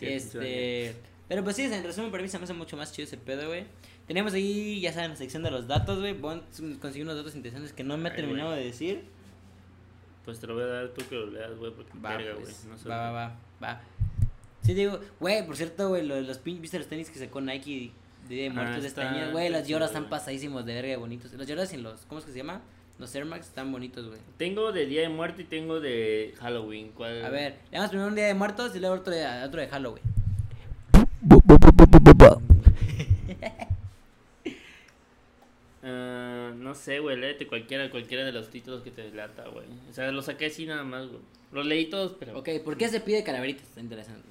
Este... 0.00 0.94
Pero 1.28 1.42
pues 1.42 1.56
sí, 1.56 1.62
en 1.62 1.82
resumen, 1.84 2.10
para 2.10 2.22
mí 2.22 2.28
se 2.28 2.38
me 2.38 2.44
hace 2.44 2.52
mucho 2.52 2.76
más 2.76 2.92
chido 2.92 3.06
ese 3.06 3.16
pedo, 3.16 3.46
güey. 3.48 3.64
Tenemos 4.06 4.34
ahí, 4.34 4.80
ya 4.80 4.92
saben, 4.92 5.10
la 5.10 5.16
sección 5.16 5.42
de 5.42 5.50
los 5.50 5.66
datos, 5.66 5.98
güey. 6.00 6.18
Conseguí 6.20 7.02
unos 7.02 7.16
datos 7.16 7.34
interesantes 7.34 7.72
que 7.72 7.82
no 7.82 7.96
me 7.96 8.10
ha 8.10 8.14
terminado 8.14 8.52
de 8.52 8.64
decir. 8.64 9.04
Pues 10.24 10.38
te 10.40 10.46
lo 10.46 10.54
voy 10.54 10.62
a 10.64 10.66
dar 10.66 10.88
tú 10.88 11.02
que 11.08 11.14
lo 11.16 11.26
leas, 11.26 11.54
güey, 11.56 11.72
porque 11.72 11.92
Va, 11.98 12.16
verga, 12.16 12.32
güey. 12.32 12.44
pues, 12.44 12.64
No 12.64 12.76
sé. 12.78 12.88
va, 12.88 13.10
va, 13.10 13.12
va, 13.12 13.36
va. 13.62 13.80
Sí, 14.62 14.72
digo, 14.74 14.98
güey, 15.20 15.44
por 15.46 15.56
cierto, 15.56 15.88
güey, 15.90 16.06
lo 16.06 16.14
de 16.14 16.22
los 16.22 16.38
pin, 16.38 16.60
¿viste 16.62 16.78
los 16.78 16.88
tenis 16.88 17.10
que 17.10 17.18
sacó 17.18 17.40
Nike 17.42 17.92
de 18.28 18.34
Día 18.34 18.44
de 18.44 18.48
Ah, 18.50 18.52
Muertos 18.54 18.82
de 18.82 18.88
este 18.88 19.00
está- 19.02 19.12
año? 19.12 19.32
Güey, 19.32 19.50
los 19.50 19.66
lloras 19.68 19.90
chido, 19.90 19.98
están 20.00 20.08
pasadísimos 20.10 20.64
de 20.64 20.74
verga 20.74 20.88
de 20.90 20.96
bonitos. 20.96 21.32
Los 21.34 21.46
lloras 21.46 21.68
sin 21.68 21.82
los, 21.82 22.00
¿cómo 22.06 22.20
es 22.20 22.24
que 22.26 22.32
se 22.32 22.38
llama? 22.38 22.62
Los 22.98 23.14
Air 23.14 23.24
Max 23.26 23.46
están 23.48 23.70
bonitos, 23.72 24.06
güey. 24.06 24.20
Tengo 24.38 24.72
de 24.72 24.86
Día 24.86 25.02
de 25.02 25.08
Muerte 25.10 25.42
y 25.42 25.44
tengo 25.46 25.80
de 25.80 26.32
Halloween. 26.38 26.92
¿Cuál? 26.92 27.22
A 27.24 27.28
ver, 27.28 27.56
le 27.70 27.76
damos 27.76 27.90
primero 27.90 28.08
un 28.08 28.14
Día 28.14 28.26
de 28.26 28.34
Muertos 28.34 28.74
y 28.76 28.80
luego 28.80 28.94
otro 28.96 29.12
de, 29.12 29.26
otro 29.42 29.60
de 29.60 29.68
Halloween. 29.68 30.04
Ah, 35.86 36.50
no 36.56 36.74
sé, 36.74 36.98
güey, 36.98 37.18
léete 37.18 37.46
cualquiera, 37.46 37.90
cualquiera 37.90 38.24
de 38.24 38.32
los 38.32 38.48
títulos 38.48 38.80
que 38.82 38.90
te 38.90 39.10
lata, 39.10 39.46
güey. 39.48 39.66
O 39.90 39.92
sea, 39.92 40.10
los 40.12 40.24
saqué 40.24 40.46
así 40.46 40.64
nada 40.64 40.82
más, 40.82 41.08
güey. 41.08 41.20
Los 41.52 41.66
leí 41.66 41.90
todos, 41.90 42.16
pero... 42.18 42.38
Ok, 42.38 42.48
¿por 42.64 42.78
qué 42.78 42.88
se 42.88 43.00
pide 43.00 43.22
calaveritas? 43.22 43.64
Está 43.64 43.80
interesante. 43.80 44.26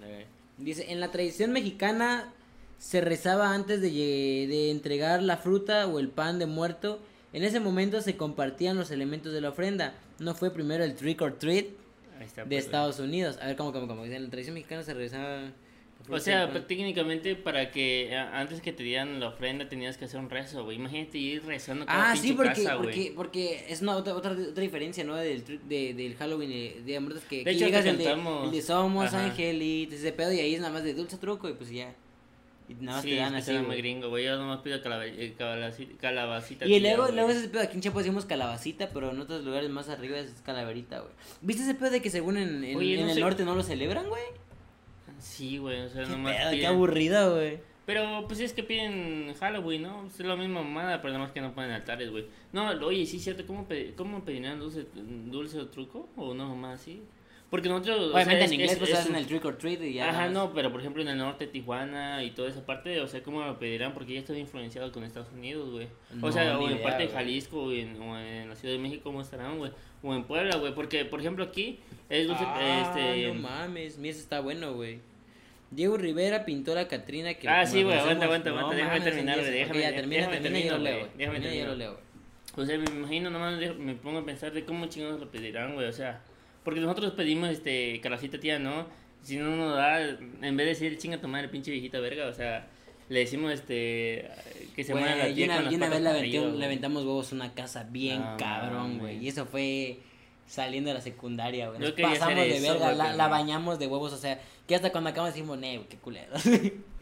Dice, 0.58 0.92
en 0.92 1.00
la 1.00 1.12
tradición 1.12 1.52
mexicana 1.52 2.34
se 2.80 3.02
rezaba 3.02 3.54
antes 3.54 3.82
de, 3.82 3.90
de 3.92 4.72
entregar 4.72 5.22
la 5.22 5.38
fruta 5.38 5.86
o 5.86 6.00
el 6.00 6.10
pan 6.10 6.40
de 6.40 6.48
muerto. 6.48 7.00
En 7.34 7.44
ese 7.44 7.60
momento 7.60 8.02
se 8.02 8.18
compartían 8.18 8.76
los 8.76 8.90
elementos 8.90 9.32
de 9.32 9.42
la 9.42 9.50
ofrenda. 9.50 9.94
No 10.18 10.34
fue 10.34 10.52
primero 10.52 10.84
el 10.84 10.96
trick 10.96 11.22
or 11.22 11.38
treat 11.38 11.68
Ahí 12.20 12.26
está, 12.26 12.42
de 12.42 12.48
pues, 12.48 12.66
Estados 12.66 13.00
Unidos. 13.00 13.38
A 13.40 13.46
ver, 13.46 13.56
¿cómo, 13.56 13.72
cómo, 13.72 13.88
cómo? 13.88 14.04
Dice, 14.04 14.16
En 14.16 14.24
la 14.24 14.30
tradición 14.32 14.56
mexicana 14.56 14.82
se 14.82 14.96
rezaba... 14.96 15.52
O 16.10 16.20
sea, 16.20 16.48
pero 16.52 16.66
técnicamente 16.66 17.36
para 17.36 17.72
que 17.72 18.14
antes 18.16 18.62
que 18.62 18.74
te 18.74 18.84
dieran 18.84 19.20
la 19.22 19.30
ofrenda 19.30 19.70
tenías 19.70 19.96
que 19.98 20.04
hacer 20.06 20.20
un 20.20 20.30
rezo, 20.30 20.66
güey. 20.66 20.76
Imagínate 20.78 21.18
ir 21.18 21.46
rezando 21.46 21.86
cada 21.86 22.12
Ah, 22.12 22.16
sí, 22.16 22.34
porque, 22.34 22.50
casa, 22.64 22.76
porque, 22.78 23.14
porque 23.16 23.66
es 23.70 23.82
una 23.82 23.96
otra, 23.96 24.14
otra, 24.14 24.32
otra 24.34 24.62
diferencia, 24.62 25.04
¿no? 25.06 25.16
Del, 25.16 25.44
de, 25.70 25.94
del 25.94 26.16
Halloween 26.16 26.50
Día 26.86 26.96
de 26.96 27.00
Muertos 27.00 27.24
que, 27.30 27.44
De 27.46 27.52
hecho, 27.52 27.66
llegas 27.66 27.86
el 27.86 27.98
de, 27.98 28.12
el 28.12 28.52
de 28.52 28.62
Somos 28.62 29.06
Ajá. 29.08 29.24
Angelitos, 29.26 30.00
ese 30.00 30.12
pedo, 30.12 30.34
y 30.34 30.40
ahí 30.42 30.56
es 30.56 30.60
nada 30.62 30.74
más 30.74 30.84
de 30.84 30.94
dulce 30.94 31.18
truco 31.18 31.48
y 31.48 31.54
pues 31.54 31.70
ya. 31.70 31.96
Y 32.68 32.74
nada 32.76 32.98
más 32.98 33.04
sí, 33.04 33.10
te 33.12 33.16
dan 33.18 33.36
es 33.36 33.46
que 33.46 33.58
así, 33.58 33.66
muy 33.66 33.78
gringo, 33.78 34.10
güey. 34.10 34.26
Yo 34.26 34.38
nomás 34.38 34.60
pido 34.60 34.82
calaba- 34.82 35.06
eh, 35.06 35.34
calabacita, 35.38 35.94
calabacita. 36.02 36.66
Y 36.66 36.80
luego, 36.82 37.08
luego 37.14 37.30
ese 37.30 37.48
pedo, 37.50 37.62
aquí 37.62 37.76
en 37.76 37.82
Chiapas 37.82 38.04
decimos 38.04 38.26
calabacita, 38.26 38.90
pero 38.90 39.12
en 39.12 39.20
otros 39.22 39.44
lugares 39.46 39.70
más 39.70 39.88
arriba 39.90 40.18
es 40.18 40.34
calaverita, 40.46 41.00
güey. 41.00 41.12
¿Viste 41.42 41.64
ese 41.64 41.76
pedo 41.76 41.92
de 41.92 42.02
que 42.02 42.10
según 42.10 42.38
en, 42.38 42.64
en, 42.64 42.76
Oye, 42.78 42.96
en 42.96 43.02
no 43.06 43.08
el 43.10 43.14
sé- 43.16 43.20
norte 43.22 43.46
no 43.46 43.56
lo 43.56 43.64
celebran, 43.64 44.08
güey? 44.08 44.22
Sí, 45.24 45.58
güey, 45.58 45.82
o 45.82 45.90
sea, 45.90 46.04
Qué 46.04 46.10
nomás 46.10 46.36
pedo, 46.36 46.52
qué 46.52 46.68
aburrido, 46.68 47.36
güey. 47.36 47.60
Pero 47.86 48.26
pues 48.28 48.40
es 48.40 48.54
que 48.54 48.64
piden 48.64 49.34
Halloween, 49.40 49.82
¿no? 49.84 50.06
Es 50.08 50.20
la 50.20 50.36
misma 50.36 50.62
mamada, 50.64 51.02
pero 51.02 51.14
nada 51.14 51.26
más 51.26 51.34
que 51.34 51.42
no 51.42 51.54
ponen 51.54 51.72
altares, 51.72 52.12
güey. 52.12 52.26
No, 52.54 52.70
oye, 52.86 53.06
sí, 53.06 53.20
cierto, 53.20 53.46
¿cómo, 53.46 53.68
pe- 53.68 53.94
cómo 53.98 54.24
pedirían 54.24 54.60
dulce, 54.60 54.86
dulce 54.96 55.60
o 55.60 55.68
truco? 55.68 56.08
¿O 56.16 56.32
una 56.32 56.46
mamada 56.46 56.76
así? 56.76 57.02
Porque 57.50 57.70
nosotros... 57.70 58.00
o 58.00 58.12
sea, 58.14 58.16
Obviamente 58.24 58.46
en 58.46 58.54
inglés 58.54 58.72
es- 58.72 58.78
pues 58.80 58.90
es 58.90 58.98
hacen 59.00 59.12
un- 59.12 59.18
el 59.18 59.28
trick 59.28 59.44
or 59.46 59.58
treat 59.58 59.82
y 59.84 59.94
ya. 59.94 60.10
Ajá, 60.10 60.30
no, 60.30 60.54
pero 60.54 60.72
por 60.72 60.80
ejemplo 60.80 61.02
en 61.02 61.10
el 61.10 61.18
norte, 61.18 61.46
Tijuana 61.46 62.24
y 62.24 62.32
toda 62.32 62.50
esa 62.50 62.66
parte, 62.66 63.00
o 63.02 63.08
sea, 63.08 63.22
¿cómo 63.22 63.42
lo 63.46 63.60
pedirán? 63.60 63.94
Porque 63.94 64.14
ya 64.14 64.20
está 64.20 64.38
influenciado 64.38 64.92
con 64.92 65.04
Estados 65.04 65.32
Unidos, 65.34 65.70
güey. 65.70 65.88
O 66.22 66.32
sea, 66.32 66.58
o 66.58 66.66
en 66.68 66.76
idea, 66.78 66.84
parte 66.84 67.04
de 67.04 67.08
güey. 67.10 67.18
Jalisco 67.18 67.64
o 67.64 67.72
en, 67.74 68.02
o 68.02 68.18
en 68.18 68.50
la 68.50 68.56
Ciudad 68.56 68.74
de 68.74 68.80
México, 68.80 69.02
¿cómo 69.04 69.22
estarán, 69.22 69.58
güey? 69.58 69.72
O 70.02 70.14
en 70.16 70.24
Puebla, 70.24 70.56
güey, 70.56 70.74
porque, 70.74 71.04
por 71.06 71.20
ejemplo, 71.20 71.44
aquí 71.44 71.80
es 72.10 72.28
dulce, 72.28 72.44
Ah, 72.46 72.94
este... 72.96 73.28
no 73.28 73.34
mames, 73.42 73.98
ese 74.00 74.10
está 74.10 74.40
bueno, 74.40 74.74
güey. 74.74 75.00
Diego 75.76 75.98
Rivera 75.98 76.46
pintó 76.46 76.76
la 76.76 76.88
Catrina 76.88 77.34
que 77.34 77.48
Ah, 77.50 77.66
sí, 77.66 77.84
güey, 77.84 77.98
aguanta, 77.98 78.26
aguanta, 78.26 78.50
aguanta, 78.50 78.76
déjame 78.76 79.02
terminar, 79.02 79.40
güey, 79.40 79.52
déjame- 79.52 79.82
ya, 79.82 79.96
termina, 79.96 80.22
déjame 80.22 80.38
termina, 80.42 80.42
termino, 80.42 80.78
yo 80.78 80.78
leo, 80.78 81.08
déjame 81.18 81.40
Termina, 81.40 81.54
yo 81.62 81.66
lo 81.66 81.72
termino. 81.72 81.76
leo, 81.76 81.92
güey. 81.94 82.04
O 82.56 82.66
sea, 82.70 82.78
me 82.78 82.86
imagino 83.00 83.30
nomás, 83.30 83.60
me 83.78 83.96
pongo 83.96 84.20
a 84.20 84.26
pensar 84.26 84.52
de 84.54 84.64
cómo 84.66 84.86
chingados 84.86 85.20
lo 85.20 85.30
pedirán, 85.32 85.74
güey, 85.74 85.88
o 85.88 85.92
sea, 85.94 86.22
porque 86.64 86.80
nosotros 86.80 87.14
pedimos, 87.14 87.50
este, 87.50 88.00
calacita 88.02 88.40
tía, 88.40 88.60
¿no? 88.60 88.88
Si 89.24 89.38
no 89.38 89.56
nos 89.56 89.76
da, 89.76 90.02
en 90.02 90.18
vez 90.42 90.58
de 90.58 90.66
decir 90.66 90.98
chinga 90.98 91.18
tu 91.20 91.28
madre, 91.28 91.48
pinche 91.48 91.72
viejita 91.72 92.00
verga, 92.00 92.28
o 92.28 92.34
sea, 92.34 92.68
le 93.10 93.20
decimos, 93.20 93.52
este, 93.54 94.30
que 94.76 94.84
se 94.84 94.94
muera 94.94 95.16
la 95.16 95.24
Güey, 95.24 95.32
y 95.32 95.36
tía 95.36 95.46
una, 95.46 95.64
con 95.64 95.72
y 95.72 95.76
una 95.76 95.90
vez 95.90 96.02
le, 96.02 96.66
aventamos 96.66 97.04
huevos 97.04 97.32
a 97.32 97.36
una 97.36 97.54
casa 97.54 97.84
bien 97.90 98.20
No 98.20 98.38
cabrón, 98.38 99.00
güey. 99.00 99.18
Y 99.24 99.28
eso 99.30 99.46
fue 99.46 99.98
saliendo 100.48 100.90
de 100.90 100.96
la 100.96 101.02
secundaria, 101.02 101.70
güey. 101.70 101.80
Nos 101.80 101.92
pasamos 101.92 102.36
de 102.36 102.58
eso, 102.58 102.74
verga, 102.74 102.94
la, 102.94 103.14
la 103.16 103.26
no. 103.26 103.30
bañamos 103.30 103.80
de 103.80 103.88
huevos, 103.88 104.14
o 104.14 104.18
sea, 104.18 104.40
que 104.68 104.76
hasta 104.76 104.92
cuando 104.92 105.10
acabamos 105.10 105.34
decimos, 105.34 105.58
ne, 105.58 105.82
qué 105.90 105.98
culero. 105.98 106.34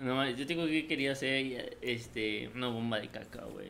No, 0.00 0.28
yo 0.30 0.46
tengo 0.46 0.66
que 0.66 0.86
quería 0.86 1.12
hacer, 1.12 1.76
este, 1.82 2.48
una 2.54 2.68
bomba 2.68 3.00
de 3.00 3.08
caca, 3.08 3.44
güey. 3.44 3.68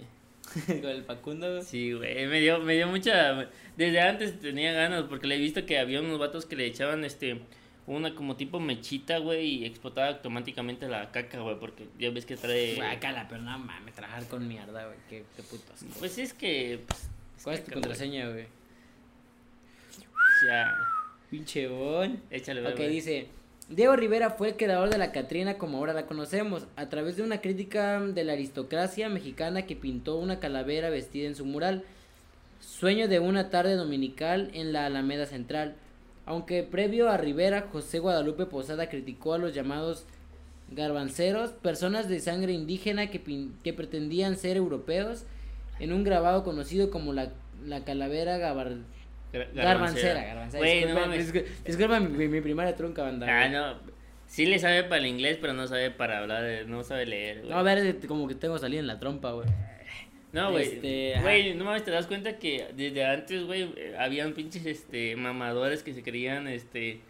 Con 0.81 0.91
el 0.91 1.03
Facundo, 1.03 1.51
güey. 1.51 1.65
Sí, 1.65 1.93
güey, 1.93 2.27
me 2.29 2.41
dio, 2.41 2.61
me 2.61 2.75
dio 2.75 2.87
mucha... 2.87 3.49
Desde 3.77 4.01
antes 4.01 4.39
tenía 4.39 4.73
ganas, 4.73 5.05
porque 5.05 5.27
le 5.27 5.37
he 5.37 5.39
visto 5.39 5.67
que 5.67 5.79
había 5.79 6.01
unos 6.01 6.19
vatos 6.19 6.47
que 6.47 6.55
le 6.55 6.67
echaban, 6.67 7.05
este, 7.05 7.41
una 7.87 8.15
como 8.15 8.37
tipo 8.37 8.61
mechita, 8.61 9.19
güey, 9.19 9.47
y 9.47 9.65
explotaba 9.65 10.09
automáticamente 10.09 10.87
la 10.89 11.11
caca, 11.11 11.41
güey, 11.41 11.59
porque 11.59 11.89
ya 11.99 12.11
ves 12.11 12.27
que 12.27 12.37
trae... 12.37 12.77
Guácala, 12.77 13.27
pero 13.29 13.43
no 13.43 13.59
mames, 13.59 13.95
trabajar 13.95 14.25
con 14.29 14.47
mierda, 14.47 14.87
güey. 14.87 14.99
Qué, 15.09 15.25
qué 15.35 15.43
puto 15.43 15.73
asco. 15.73 15.89
Pues 15.99 16.19
es 16.19 16.33
que... 16.33 16.81
Pues, 16.87 17.09
¿Cuál 17.43 17.57
es 17.57 17.65
tu 17.65 17.73
contraseña, 17.73 18.29
güey? 18.29 18.47
Ya, 20.47 20.77
Pinche 21.31 21.69
bon. 21.69 22.21
échale, 22.31 22.67
Ok, 22.67 22.77
güey. 22.77 22.89
dice. 22.91 23.29
Diego 23.69 23.95
Rivera 23.95 24.31
fue 24.31 24.49
el 24.49 24.57
creador 24.57 24.91
de 24.91 24.99
la 24.99 25.13
Catrina 25.13 25.55
como 25.57 25.79
ahora 25.79 25.93
la 25.93 26.07
conocemos, 26.07 26.67
a 26.75 26.89
través 26.89 27.17
de 27.17 27.23
una 27.23 27.41
crítica 27.41 28.01
de 28.01 28.25
la 28.25 28.33
aristocracia 28.33 29.09
mexicana 29.09 29.63
que 29.65 29.77
pintó 29.77 30.17
una 30.19 30.41
calavera 30.41 30.91
vestida 30.91 31.29
en 31.29 31.37
su 31.37 31.45
mural. 31.45 31.85
Sueño 32.61 33.07
de 33.07 33.21
una 33.21 33.49
tarde 33.49 33.77
dominical 33.77 34.51
en 34.55 34.73
la 34.73 34.87
Alameda 34.87 35.25
Central. 35.27 35.77
Aunque 36.27 36.65
previo 36.65 37.09
a 37.11 37.17
Rivera, 37.17 37.69
José 37.71 38.01
Guadalupe 38.01 38.45
Posada 38.47 38.89
criticó 38.89 39.35
a 39.35 39.39
los 39.39 39.55
llamados 39.55 40.05
garbanceros, 40.73 41.51
personas 41.51 42.09
de 42.09 42.21
sangre 42.21 42.53
indígena 42.53 43.09
que, 43.11 43.23
pin- 43.25 43.53
que 43.63 43.73
pretendían 43.73 44.37
ser 44.37 44.57
europeos, 44.57 45.25
en 45.79 45.93
un 45.93 46.03
grabado 46.05 46.43
conocido 46.45 46.91
como 46.91 47.13
la, 47.13 47.31
la 47.65 47.85
calavera 47.85 48.37
Gar- 49.33 49.53
garbancera. 49.55 50.23
Garbancera. 50.23 50.59
Güey, 50.59 50.85
no 50.87 51.09
Disculpa, 51.09 51.49
disculpa 51.65 52.01
mi, 52.01 52.29
mi, 52.29 52.41
primaria 52.41 52.75
trunca, 52.75 53.03
banda. 53.03 53.27
Ah, 53.29 53.49
no. 53.49 54.01
Sí 54.27 54.47
le 54.47 54.59
sabe 54.59 54.85
para 54.85 54.99
el 54.99 55.07
inglés, 55.07 55.39
pero 55.41 55.53
no 55.53 55.67
sabe 55.67 55.91
para 55.91 56.19
hablar, 56.19 56.45
eh, 56.45 56.65
no 56.65 56.85
sabe 56.85 57.07
leer, 57.07 57.39
güey. 57.39 57.51
No, 57.51 57.59
a 57.59 57.63
ver, 57.63 57.97
como 58.07 58.29
que 58.29 58.35
tengo 58.35 58.59
salida 58.59 58.81
en 58.81 58.87
la 58.87 58.99
trompa, 58.99 59.33
güey. 59.33 59.49
No, 60.33 60.53
güey. 60.53 60.65
Este. 60.65 61.15
Güey, 61.21 61.55
no 61.55 61.65
mames, 61.65 61.85
te 61.85 61.91
das 61.91 62.07
cuenta 62.07 62.39
que 62.39 62.69
desde 62.77 63.05
antes, 63.05 63.45
güey, 63.45 63.75
habían 63.99 64.33
pinches 64.35 64.65
este 64.67 65.17
mamadores 65.17 65.83
que 65.83 65.93
se 65.93 66.03
creían 66.05 66.47
este 66.47 67.01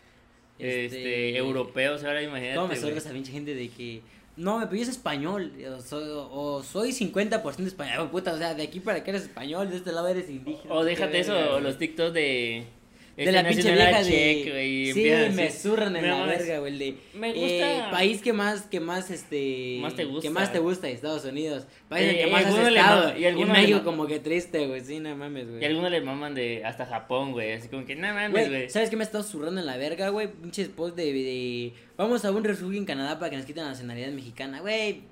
este, 0.61 1.37
europeos, 1.37 2.05
ahora 2.05 2.23
imagínate. 2.23 2.57
¿Cómo 2.57 2.69
me 2.69 2.77
sorga 2.77 2.99
esa 2.99 3.11
pinche 3.11 3.33
gente 3.33 3.55
de 3.55 3.69
que... 3.69 4.03
No, 4.37 4.59
me 4.59 4.67
pides 4.67 4.89
español, 4.89 5.53
o 5.77 5.81
soy, 5.81 6.05
o 6.09 6.63
soy 6.63 6.91
50% 6.93 7.67
español, 7.67 8.11
puta, 8.11 8.33
o 8.33 8.39
sea, 8.39 8.55
de 8.55 8.63
aquí 8.63 8.81
para 8.81 8.99
acá 8.99 9.11
eres 9.11 9.25
español, 9.25 9.69
de 9.69 9.77
este 9.77 9.93
lado 9.93 10.09
eres 10.09 10.31
indígena. 10.31 10.73
O 10.73 10.85
déjate 10.85 11.21
eso, 11.21 11.35
o 11.57 11.61
los 11.61 11.77
TikToks 11.79 12.15
de. 12.15 12.67
De 13.17 13.25
este 13.25 13.33
la 13.33 13.49
pinche 13.49 13.73
vieja 13.73 14.03
Check, 14.03 14.45
de... 14.55 14.91
sí, 14.95 15.35
me 15.37 15.51
zurran 15.51 15.95
en 15.97 16.03
Me 16.03 16.09
la 16.09 16.25
verga, 16.27 16.59
güey, 16.61 16.73
el 16.73 16.79
de... 16.79 16.97
Me 17.15 17.31
eh, 17.31 17.35
gusta- 17.77 17.91
país 17.91 18.23
que 18.23 18.33
más, 18.33 18.63
que 18.63 18.81
más, 18.81 19.11
este... 19.11 19.79
Más 19.81 19.95
te 19.95 20.05
gusta. 20.05 20.23
Que 20.23 20.31
más 20.31 20.53
te 20.53 20.59
gusta, 20.59 20.89
Estados 20.89 21.25
Unidos. 21.25 21.67
País 21.89 22.05
Eh, 22.07 22.11
el 22.11 22.25
que 22.27 22.33
más 22.33 22.47
has 22.47 22.69
estado. 22.69 23.19
y 23.19 23.27
Y, 23.27 23.45
México 23.45 23.83
como 23.85 24.07
que 24.07 24.21
triste, 24.21 24.67
güey, 24.67 24.81
sí, 24.81 25.01
no 25.01 25.15
mames, 25.17 25.49
güey. 25.49 25.63
Y 25.63 25.65
algunos 25.67 25.91
le 25.91 26.01
maman 26.01 26.35
de 26.35 26.65
hasta 26.65 26.87
Japón, 26.87 27.33
güey. 27.33 27.53
Así 27.53 27.69
como 27.69 27.85
que, 27.85 27.95
no 27.97 28.13
mames, 28.15 28.49
Güey. 28.49 28.71
¿sabes 28.71 28.89
qué 28.91 28.97
me 28.97 29.03
ha 29.03 29.07
estado 29.07 29.25
zurrando 29.25 29.61
en 29.61 29.67
la 29.67 29.77
verga, 29.77 30.09
güey? 30.09 30.29
Pinches 30.33 30.69
post 30.69 30.97
de, 30.97 31.13
de... 31.13 31.73
Vamos 31.99 32.25
a 32.25 32.31
un 32.31 32.43
refugio 32.45 32.79
en 32.79 32.87
Canadá 32.87 33.19
para 33.19 33.31
que 33.31 33.37
nos 33.37 33.45
quiten 33.47 33.65
la 33.65 33.71
nacionalidad 33.71 34.09
mexicana, 34.13 34.61
güey. 34.61 35.03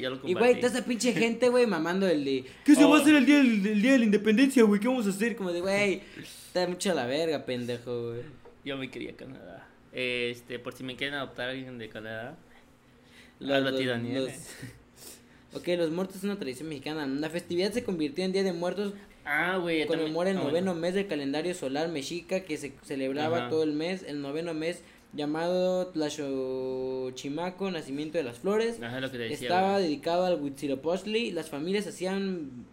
Yo 0.00 0.10
lo 0.10 0.20
Y, 0.28 0.34
güey, 0.34 0.56
toda 0.60 0.72
esa 0.72 0.84
pinche 0.84 1.12
gente, 1.12 1.50
güey, 1.50 1.64
mamando 1.66 2.08
el 2.08 2.24
de... 2.24 2.44
¿Qué 2.64 2.74
se 2.74 2.84
Oh. 2.84 2.90
va 2.90 2.98
a 2.98 3.00
hacer 3.00 3.14
el 3.14 3.24
día, 3.26 3.36
del- 3.38 3.66
el 3.66 3.80
día 3.82 3.92
de 3.92 3.98
la 4.00 4.04
independencia, 4.06 4.62
güey? 4.64 4.80
¿Qué 4.80 4.88
vamos 4.88 5.06
a 5.06 5.10
hacer? 5.10 5.36
Como 5.36 5.52
de, 5.52 5.60
güey, 5.60 6.00
está 6.60 6.70
mucho 6.70 6.90
a 6.92 6.94
la 6.94 7.06
verga, 7.06 7.44
pendejo, 7.44 8.08
güey. 8.08 8.22
Yo 8.64 8.76
me 8.76 8.90
quería 8.90 9.16
Canadá. 9.16 9.68
Este, 9.92 10.58
por 10.58 10.74
si 10.74 10.84
me 10.84 10.96
quieren 10.96 11.14
adoptar 11.14 11.48
a 11.48 11.50
alguien 11.52 11.78
de 11.78 11.88
Canadá. 11.88 12.36
Los- 13.40 13.62
los- 13.62 13.80
los- 13.82 14.32
Ok, 15.54 15.66
los 15.78 15.90
muertos 15.90 16.16
es 16.16 16.24
una 16.24 16.36
tradición 16.38 16.68
mexicana. 16.68 17.06
La 17.06 17.30
festividad 17.30 17.72
se 17.72 17.82
convirtió 17.82 18.22
en 18.24 18.32
Día 18.32 18.42
de 18.42 18.52
Muertos 18.52 18.92
Ah, 19.24 19.56
güey. 19.60 19.86
conmemora 19.86 20.30
el 20.30 20.36
ah, 20.36 20.40
noveno 20.40 20.72
bueno. 20.72 20.74
mes 20.74 20.94
del 20.94 21.06
calendario 21.06 21.54
solar 21.54 21.88
mexica 21.88 22.40
que 22.40 22.56
se 22.58 22.74
celebraba 22.84 23.38
Ajá. 23.38 23.48
todo 23.48 23.62
el 23.62 23.72
mes, 23.72 24.02
el 24.02 24.20
noveno 24.20 24.52
mes 24.52 24.82
llamado 25.14 25.86
Tlaxochimaco, 25.88 27.70
nacimiento 27.70 28.18
de 28.18 28.24
las 28.24 28.38
flores. 28.38 28.80
Ajá, 28.82 29.00
lo 29.00 29.10
que 29.10 29.16
te 29.18 29.22
decía. 29.24 29.48
Estaba 29.48 29.72
güey. 29.72 29.84
dedicado 29.84 30.26
al 30.26 30.40
Huitzilopochtli. 30.42 31.30
Las 31.32 31.48
familias 31.48 31.86
hacían 31.86 32.66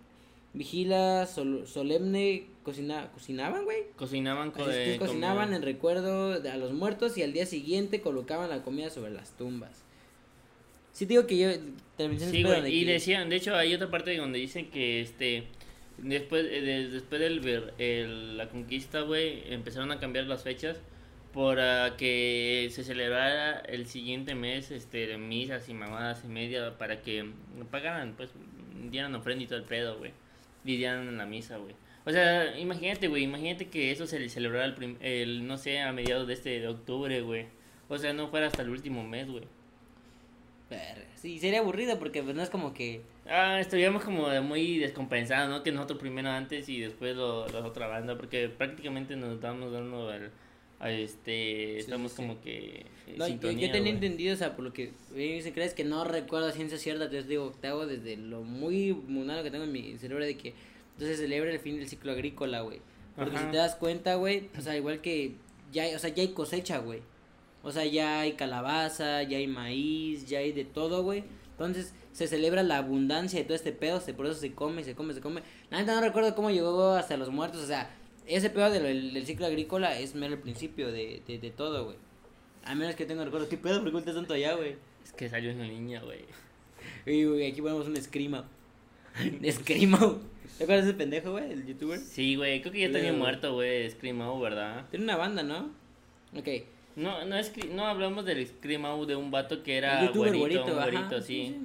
vigila 0.53 1.27
sol- 1.27 1.65
solemne, 1.67 2.47
cocina, 2.65 3.09
cocinaban, 3.13 3.63
güey. 3.63 3.83
Cocinaban 3.95 4.51
cocinaban 4.51 5.43
comida. 5.45 5.55
en 5.55 5.61
recuerdo 5.63 6.39
de- 6.41 6.49
a 6.49 6.57
los 6.57 6.73
muertos 6.73 7.17
y 7.17 7.23
al 7.23 7.31
día 7.31 7.45
siguiente 7.45 8.01
colocaban 8.01 8.49
la 8.49 8.61
comida 8.63 8.89
sobre 8.89 9.11
las 9.11 9.37
tumbas. 9.37 9.83
Sí 10.91 11.05
digo 11.05 11.27
que 11.27 11.37
yo 11.37 11.49
Sí, 11.51 12.43
güey. 12.43 12.61
de 12.61 12.69
Y 12.69 12.85
que- 12.85 12.91
decían, 12.93 13.29
de 13.29 13.35
hecho, 13.37 13.55
hay 13.55 13.73
otra 13.73 13.89
parte 13.89 14.15
donde 14.17 14.39
dicen 14.39 14.69
que 14.69 14.99
este. 15.01 15.47
Después, 15.97 16.45
eh, 16.49 16.59
de- 16.61 16.89
después 16.89 17.21
del 17.21 17.39
ver- 17.39 17.73
el- 17.77 18.35
la 18.35 18.49
conquista, 18.49 19.01
güey, 19.01 19.53
empezaron 19.53 19.91
a 19.93 19.99
cambiar 19.99 20.25
las 20.25 20.43
fechas 20.43 20.77
para 21.33 21.95
que 21.97 22.67
se 22.71 22.83
celebrara 22.83 23.59
el 23.59 23.85
siguiente 23.87 24.35
mes 24.35 24.71
este 24.71 25.07
de 25.07 25.17
misas 25.17 25.69
y 25.69 25.73
mamadas 25.73 26.23
y 26.25 26.27
media 26.27 26.77
para 26.77 27.01
que 27.01 27.29
pagaran, 27.71 28.13
pues, 28.17 28.29
dieran 28.89 29.15
ofrenda 29.15 29.43
y 29.43 29.47
todo 29.47 29.59
el 29.59 29.65
pedo, 29.65 29.97
güey. 29.97 30.11
Y 30.65 30.75
dieran 30.77 31.07
en 31.07 31.17
la 31.17 31.25
misa, 31.25 31.57
güey. 31.57 31.75
O 32.05 32.11
sea, 32.11 32.57
imagínate, 32.59 33.07
güey, 33.07 33.23
imagínate 33.23 33.67
que 33.67 33.91
eso 33.91 34.05
se 34.05 34.29
celebrara 34.29 34.65
el, 34.65 34.97
el, 35.01 35.47
no 35.47 35.57
sé, 35.57 35.79
a 35.81 35.91
mediados 35.91 36.27
de 36.27 36.33
este 36.33 36.59
de 36.59 36.67
octubre, 36.67 37.21
güey. 37.21 37.47
O 37.89 37.97
sea, 37.97 38.13
no 38.13 38.29
fuera 38.29 38.47
hasta 38.47 38.61
el 38.61 38.69
último 38.69 39.03
mes, 39.03 39.27
güey. 39.29 39.43
Sí, 41.15 41.39
sería 41.39 41.59
aburrido 41.59 41.97
porque 41.97 42.21
pues 42.21 42.35
no 42.35 42.43
es 42.43 42.49
como 42.49 42.73
que... 42.73 43.01
Ah, 43.27 43.59
estaríamos 43.59 44.03
como 44.03 44.27
muy 44.43 44.77
descompensados, 44.77 45.49
¿no? 45.49 45.63
Que 45.63 45.71
nosotros 45.71 45.99
primero 45.99 46.29
antes 46.29 46.69
y 46.69 46.79
después 46.79 47.15
lo, 47.15 47.47
la 47.47 47.59
otra 47.65 47.87
banda, 47.87 48.15
porque 48.15 48.49
prácticamente 48.49 49.15
nos 49.15 49.33
estamos 49.33 49.71
dando 49.71 50.09
al, 50.09 50.31
a 50.79 50.91
este, 50.91 51.79
estamos 51.79 52.11
sí, 52.11 52.17
como 52.17 52.41
que 52.41 52.85
en 53.07 53.17
No, 53.17 53.25
yo, 53.25 53.33
sintonía, 53.33 53.67
yo 53.67 53.71
tenía 53.71 53.91
entendido, 53.91 54.33
o 54.35 54.37
sea, 54.37 54.55
por 54.55 54.65
lo 54.65 54.73
que 54.73 54.91
dicen, 55.15 55.53
crees 55.53 55.73
que 55.73 55.83
no 55.83 56.03
recuerdo 56.03 56.47
a 56.47 56.51
ciencia 56.51 56.77
cierta, 56.77 57.05
entonces 57.05 57.27
digo, 57.27 57.51
te 57.59 57.67
hago 57.67 57.87
desde 57.87 58.17
lo 58.17 58.43
muy 58.43 58.93
mundano 58.93 59.41
que 59.41 59.49
tengo 59.49 59.63
en 59.63 59.71
mi 59.71 59.97
cerebro 59.97 60.25
de 60.25 60.37
que 60.37 60.53
entonces 60.95 61.19
celebra 61.19 61.51
el 61.51 61.59
fin 61.59 61.77
del 61.77 61.87
ciclo 61.87 62.11
agrícola, 62.11 62.61
güey. 62.61 62.81
Porque 63.15 63.35
Ajá. 63.37 63.45
si 63.45 63.51
te 63.51 63.57
das 63.57 63.75
cuenta, 63.75 64.15
güey, 64.15 64.49
o 64.57 64.61
sea, 64.61 64.75
igual 64.75 64.99
que 65.01 65.35
ya 65.71 65.83
hay, 65.83 65.95
o 65.95 65.99
sea, 65.99 66.09
ya 66.09 66.21
hay 66.23 66.29
cosecha, 66.33 66.79
güey. 66.79 67.01
O 67.63 67.71
sea, 67.71 67.85
ya 67.85 68.19
hay 68.21 68.33
calabaza, 68.33 69.23
ya 69.23 69.37
hay 69.37 69.47
maíz, 69.47 70.25
ya 70.27 70.39
hay 70.39 70.51
de 70.51 70.65
todo, 70.65 71.01
güey. 71.03 71.23
Entonces 71.51 71.93
se 72.11 72.27
celebra 72.27 72.63
la 72.63 72.77
abundancia 72.77 73.39
de 73.39 73.45
todo 73.45 73.55
este 73.55 73.71
pedo, 73.71 73.99
se, 74.01 74.13
por 74.13 74.25
eso 74.25 74.35
se 74.35 74.53
come, 74.53 74.83
se 74.83 74.93
come, 74.95 75.13
se 75.13 75.21
come. 75.21 75.41
La 75.69 75.79
neta 75.79 75.95
no 75.95 76.01
recuerdo 76.01 76.35
cómo 76.35 76.51
llegó 76.51 76.91
hasta 76.91 77.15
los 77.17 77.29
muertos, 77.29 77.61
o 77.61 77.67
sea, 77.67 77.89
ese 78.27 78.49
pedo 78.49 78.69
del, 78.69 79.13
del- 79.13 79.25
ciclo 79.25 79.45
agrícola 79.45 79.97
es 79.99 80.15
mero 80.15 80.33
el 80.33 80.39
principio 80.39 80.91
de, 80.91 81.21
de, 81.27 81.37
de 81.39 81.51
todo, 81.51 81.85
güey. 81.85 81.97
A 82.63 82.73
menos 82.75 82.95
que 82.95 83.05
tenga 83.05 83.23
recuerdo, 83.23 83.47
¿qué 83.47 83.57
pedo? 83.57 83.77
¿Por 83.79 83.85
qué 83.85 83.91
vueltas 83.91 84.15
tanto 84.15 84.33
allá, 84.33 84.53
güey? 84.55 84.75
Es 85.03 85.13
que 85.13 85.29
salió 85.29 85.51
una 85.53 85.67
niña, 85.67 86.01
güey. 86.01 86.25
Y, 87.05 87.23
güey, 87.25 87.51
aquí 87.51 87.61
ponemos 87.61 87.87
un 87.87 87.97
escrima. 87.97 88.47
Escrima. 89.41 90.17
¿Te 90.57 90.63
acuerdas 90.63 90.85
de 90.85 90.91
ese 90.91 90.97
pendejo, 90.97 91.31
güey? 91.31 91.51
El 91.51 91.65
youtuber. 91.65 91.99
Sí, 91.99 92.35
güey, 92.35 92.61
creo 92.61 92.71
que 92.71 92.79
ya 92.79 92.87
tenía 92.87 93.09
Luego. 93.09 93.17
muerto, 93.17 93.53
güey, 93.55 93.89
Screamo, 93.89 94.39
¿verdad? 94.39 94.85
Tiene 94.89 95.03
una 95.05 95.17
banda, 95.17 95.43
¿no? 95.43 95.71
Ok. 96.37 96.47
No, 96.95 97.25
no, 97.25 97.37
es, 97.37 97.51
no 97.71 97.85
hablamos 97.85 98.23
del 98.25 98.47
Screamo 98.47 99.05
de 99.05 99.17
un 99.17 99.31
vato 99.31 99.63
que 99.63 99.77
era 99.77 99.99
el 99.99 100.07
youtuber 100.07 100.35
güerito, 100.35 100.61
güerito, 100.61 100.73
un 100.73 100.79
ajá, 100.79 100.91
güerito, 100.91 101.21
sí. 101.21 101.57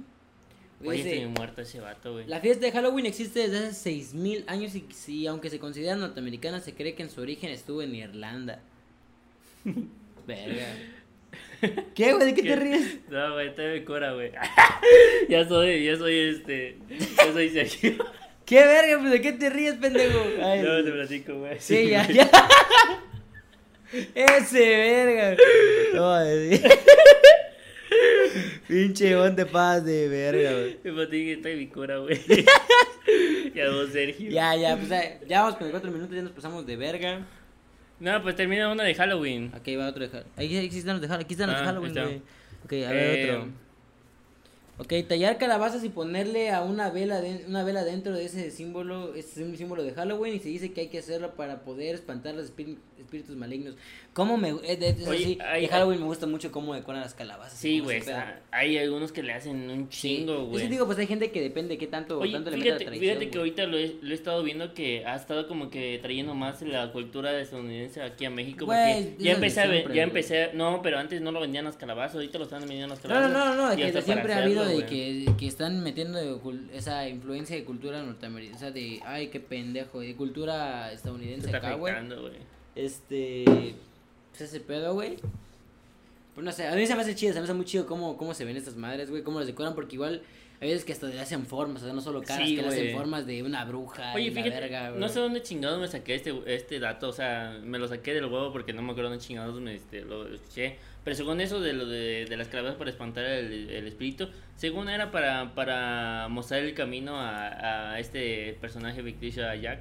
Güey, 0.80 0.98
Dice, 0.98 1.11
está 1.11 1.20
bien 1.20 1.34
muerto 1.34 1.61
ese 1.61 1.80
vato, 1.80 2.12
güey. 2.14 2.26
La 2.26 2.40
fiesta 2.40 2.66
de 2.66 2.72
Halloween 2.72 3.07
existe 3.07 3.48
desde 3.48 3.68
hace 3.68 3.74
6000 3.74 4.44
años 4.48 4.74
y 4.74 4.84
si 4.92 5.26
aunque 5.26 5.51
se 5.51 5.61
considera 5.61 5.94
norteamericana, 5.94 6.59
se 6.61 6.74
cree 6.74 6.94
que 6.94 7.03
en 7.03 7.11
su 7.11 7.20
origen 7.20 7.51
estuvo 7.51 7.82
en 7.82 7.94
Irlanda. 7.94 8.61
Verga. 10.26 10.66
¿Qué, 11.94 12.12
güey? 12.12 12.26
¿De 12.26 12.34
qué 12.34 12.42
te 12.42 12.56
ríes? 12.56 12.98
No, 13.08 13.34
güey, 13.34 13.54
te 13.54 13.68
me 13.68 13.84
cura, 13.84 14.12
güey. 14.12 14.32
ya 15.28 15.46
soy, 15.46 15.84
ya 15.84 15.96
soy 15.96 16.18
este, 16.18 16.78
ya 17.16 17.32
soy 17.32 17.50
Sergio. 17.50 17.92
¿Qué 18.46 18.64
verga? 18.64 18.98
Pues, 18.98 19.11
¿De 19.12 19.20
qué 19.20 19.32
te 19.32 19.50
ríes, 19.50 19.74
pendejo? 19.74 20.18
Ay, 20.42 20.62
No, 20.62 20.82
te 20.82 20.90
platico, 20.90 21.34
güey. 21.38 21.56
sí, 21.61 21.88
ya, 21.88 22.06
ya. 22.08 22.28
Ese 24.14 24.58
verga. 24.58 25.36
No, 25.94 26.22
eh. 26.24 26.61
Pinche 28.66 29.16
te 29.36 29.46
paz 29.46 29.84
de 29.84 30.08
verga, 30.08 30.52
güey. 30.52 30.78
Me 30.82 30.92
platico, 30.92 31.30
está 31.30 31.50
en 31.50 31.58
mi 31.58 31.66
cura, 31.68 31.98
güey. 31.98 32.18
ya 33.54 33.70
vos, 33.70 33.90
Sergio. 33.92 34.30
Ya, 34.30 34.56
ya, 34.56 34.76
pues 34.76 34.88
ya, 35.28 35.42
vamos 35.42 35.56
con 35.56 35.70
cuatro 35.70 35.90
minutos, 35.90 36.14
ya 36.14 36.22
nos 36.22 36.32
pasamos 36.32 36.66
de 36.66 36.76
verga. 36.76 37.26
No, 38.01 38.22
pues 38.22 38.34
termina 38.36 38.70
una 38.72 38.82
de 38.84 38.94
Halloween. 38.94 39.53
Aquí 39.55 39.76
va 39.76 39.88
otro 39.88 40.03
de 40.05 40.09
Halloween. 40.11 40.32
Ahí 40.36 40.57
aquí 40.66 40.78
están 40.78 40.94
los 40.94 41.03
de 41.03 41.09
Halloween. 41.09 41.24
Aquí 41.26 41.34
están 41.34 41.51
los 41.51 41.57
de 41.59 41.62
Ah, 41.62 41.66
Halloween, 41.66 41.92
güey. 41.94 42.22
Ok, 42.64 42.72
a 42.88 42.92
ver 42.92 43.18
Eh, 43.18 43.30
otro. 43.36 43.48
Ok, 44.78 44.94
tallar 45.07 45.36
calabazas 45.36 45.84
y 45.84 45.90
ponerle 45.90 46.51
a 46.51 46.62
una 46.62 46.88
vela 46.88 47.20
de- 47.20 47.44
una 47.46 47.62
vela 47.64 47.84
dentro 47.84 48.12
de 48.14 48.24
ese 48.24 48.51
símbolo, 48.51 49.14
es 49.14 49.36
un 49.36 49.55
símbolo 49.57 49.82
de 49.82 49.92
Halloween 49.92 50.34
y 50.36 50.38
se 50.40 50.48
dice 50.48 50.72
que 50.72 50.80
hay 50.82 50.86
que 50.88 51.01
hacerlo 51.01 51.34
para 51.34 51.61
poder 51.61 51.94
espantar 51.96 52.34
los 52.34 52.46
espíri- 52.51 52.78
espíritus 53.01 53.36
malignos. 53.36 53.74
¿Cómo 54.12 54.36
me 54.36 54.53
de, 54.53 54.76
de- 54.76 54.88
eso 54.90 55.11
Oye, 55.11 55.24
sí, 55.24 55.38
hay- 55.44 55.62
de 55.62 55.68
Halloween 55.68 56.01
me 56.01 56.07
gusta 56.07 56.26
mucho 56.26 56.51
cómo 56.53 56.74
decoran 56.74 57.01
las 57.01 57.14
calabazas. 57.14 57.59
Sí, 57.59 57.80
güey. 57.80 58.03
Hay 58.51 58.76
algunos 58.78 59.12
que 59.12 59.22
le 59.22 59.32
hacen 59.32 59.70
un 59.70 59.88
chingo, 59.88 60.46
güey. 60.46 60.62
sí 60.64 60.68
digo, 60.70 60.86
pues 60.86 60.98
hay 60.98 61.07
gente 61.07 61.30
que 61.30 61.40
depende 61.40 61.78
qué 61.78 61.86
tanto, 61.86 62.18
Oye, 62.18 62.32
tanto 62.32 62.51
le 62.51 62.57
la 62.59 62.62
fíjate, 62.64 62.84
tradición. 62.86 63.09
fíjate 63.18 63.30
que 63.30 63.38
ahorita 63.38 63.66
lo 63.66 63.78
he, 63.78 63.96
lo 64.03 64.11
he 64.11 64.14
estado 64.14 64.42
viendo 64.42 64.74
que 64.74 65.05
ha 65.07 65.16
estado 65.16 65.46
como 65.48 65.70
que 65.70 65.98
trayendo 66.03 66.34
más 66.34 66.61
la 66.62 66.90
cultura 66.92 67.38
estadounidense 67.40 68.03
aquí 68.03 68.24
a 68.24 68.30
México. 68.30 68.64
Güey, 68.66 69.05
porque 69.11 69.22
ya 69.22 69.30
de 69.30 69.34
empecé 69.36 69.61
a 69.61 69.92
ya 69.92 70.03
empecé, 70.03 70.51
no, 70.55 70.80
pero 70.82 70.98
antes 70.98 71.20
no 71.20 71.30
lo 71.32 71.40
vendían 71.40 71.64
las 71.64 71.76
calabazas, 71.76 72.16
ahorita 72.16 72.38
lo 72.38 72.44
están 72.44 72.61
vendiendo 72.61 72.88
las 72.88 73.03
No, 73.05 73.09
calabazas. 73.09 73.32
no, 73.32 73.55
no, 73.55 73.66
no, 73.68 73.72
y 73.74 73.76
que 73.76 73.92
de 73.92 74.03
siempre 74.03 74.32
ha 74.34 74.42
habido 74.42 74.64
de 74.66 74.84
que, 74.86 75.26
que 75.38 75.46
están 75.46 75.82
metiendo 75.82 76.18
de 76.18 76.38
esa 76.76 77.09
influencia 77.09 77.57
de 77.57 77.64
cultura 77.64 78.03
norteamericana, 78.03 78.57
o 78.57 78.61
sea, 78.61 78.70
de, 78.70 79.01
ay, 79.05 79.28
qué 79.28 79.40
pendejo, 79.40 80.01
de 80.01 80.14
cultura 80.16 80.88
Se 80.88 80.94
estadounidense 80.96 81.46
está 81.46 81.59
acá, 81.59 81.74
güey. 81.74 81.94
Este, 82.85 83.45
pues 84.31 84.41
ese 84.41 84.61
pedo, 84.61 84.95
güey. 84.95 85.16
Pues 86.35 86.45
no 86.45 86.53
sé, 86.53 86.66
a 86.68 86.74
mí 86.74 86.87
se 86.87 86.95
me 86.95 87.03
hace 87.03 87.14
chido, 87.14 87.33
se 87.33 87.41
me 87.41 87.45
hace 87.45 87.55
muy 87.55 87.64
chido 87.64 87.87
cómo, 87.87 88.16
cómo 88.16 88.35
se 88.35 88.45
ven 88.45 88.57
estas 88.57 88.76
madres, 88.76 89.11
güey, 89.11 89.22
cómo 89.22 89.39
las 89.41 89.49
decoran, 89.49 89.74
porque 89.74 89.97
igual 89.97 90.22
hay 90.61 90.68
veces 90.68 90.85
que 90.85 90.93
hasta 90.93 91.09
le 91.09 91.18
hacen 91.20 91.45
formas, 91.45 91.83
o 91.83 91.87
sea, 91.87 91.95
no 91.95 92.01
solo 92.01 92.22
caras, 92.22 92.47
Sí, 92.47 92.55
que 92.57 92.62
le 92.62 92.68
hacen 92.68 92.97
formas 92.97 93.26
de 93.26 93.43
una 93.43 93.64
bruja 93.64 94.14
Oye, 94.14 94.26
y 94.26 94.31
la 94.31 94.43
fíjate, 94.43 94.61
verga, 94.61 94.89
güey. 94.91 95.01
no 95.01 95.09
sé 95.09 95.18
dónde 95.20 95.43
chingados 95.43 95.81
me 95.81 95.89
saqué 95.89 96.14
este, 96.14 96.35
este 96.47 96.78
dato, 96.78 97.09
o 97.09 97.12
sea, 97.12 97.59
me 97.64 97.78
lo 97.78 97.89
saqué 97.89 98.14
del 98.14 98.26
huevo 98.26 98.53
porque 98.53 98.72
no 98.72 98.83
me 98.83 98.93
acuerdo 98.93 99.11
dónde 99.11 99.24
chingados 99.24 99.61
me 99.61 99.74
este, 99.74 100.03
lo 100.03 100.33
escuché. 100.33 100.76
Pero 101.03 101.16
según 101.16 101.41
eso 101.41 101.61
de 101.61 101.72
lo 101.72 101.87
de, 101.87 102.26
de 102.28 102.37
las 102.37 102.49
calabazas 102.49 102.76
para 102.76 102.91
espantar 102.91 103.24
el, 103.24 103.70
el 103.70 103.87
espíritu, 103.87 104.28
según 104.57 104.91
era 104.91 105.11
para, 105.11 105.55
para 105.55 106.28
mostrar 106.28 106.61
el 106.61 106.74
camino 106.74 107.16
a, 107.18 107.93
a 107.93 107.99
este 107.99 108.57
personaje 108.61 109.03
ficticio, 109.03 109.49
a 109.49 109.57
Jack, 109.57 109.81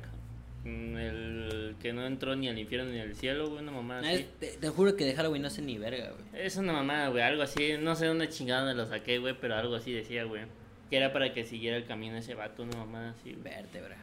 el 0.66 1.76
que 1.82 1.93
no 1.93 2.05
entró 2.05 2.36
ni 2.36 2.49
al 2.49 2.57
infierno 2.60 2.91
ni 2.91 2.99
al 2.99 3.16
cielo, 3.16 3.49
güey, 3.49 3.62
una 3.64 3.72
mamada 3.72 4.01
No, 4.01 4.07
así. 4.07 4.18
es- 4.18 4.39
te, 4.39 4.47
te 4.57 4.70
juro 4.70 4.95
que 4.95 5.05
de 5.05 5.16
Halloween 5.16 5.41
no 5.41 5.49
sé 5.49 5.62
ni 5.62 5.78
verga, 5.78 6.12
güey. 6.12 6.45
Es 6.45 6.57
una 6.57 6.74
mamada, 6.74 7.10
güey, 7.10 7.24
algo 7.24 7.41
así, 7.43 7.74
no 7.80 7.95
sé 7.95 8.05
dónde 8.07 8.30
chingados 8.30 8.68
me 8.68 8.76
lo 8.76 8.88
saqué, 8.88 9.18
güey, 9.20 9.36
pero 9.39 9.55
algo 9.55 9.76
así 9.76 9.91
decía, 9.93 10.24
güey. 10.26 10.43
Que 10.89 10.97
era 10.97 11.14
para 11.14 11.34
que 11.34 11.45
siguiera 11.45 11.78
el 11.78 11.86
camino 11.86 12.18
ese 12.18 12.34
vato, 12.36 12.64
una 12.64 12.78
mamada 12.78 13.12
así, 13.12 13.32
güey. 13.34 13.43
Vértebra. 13.55 13.97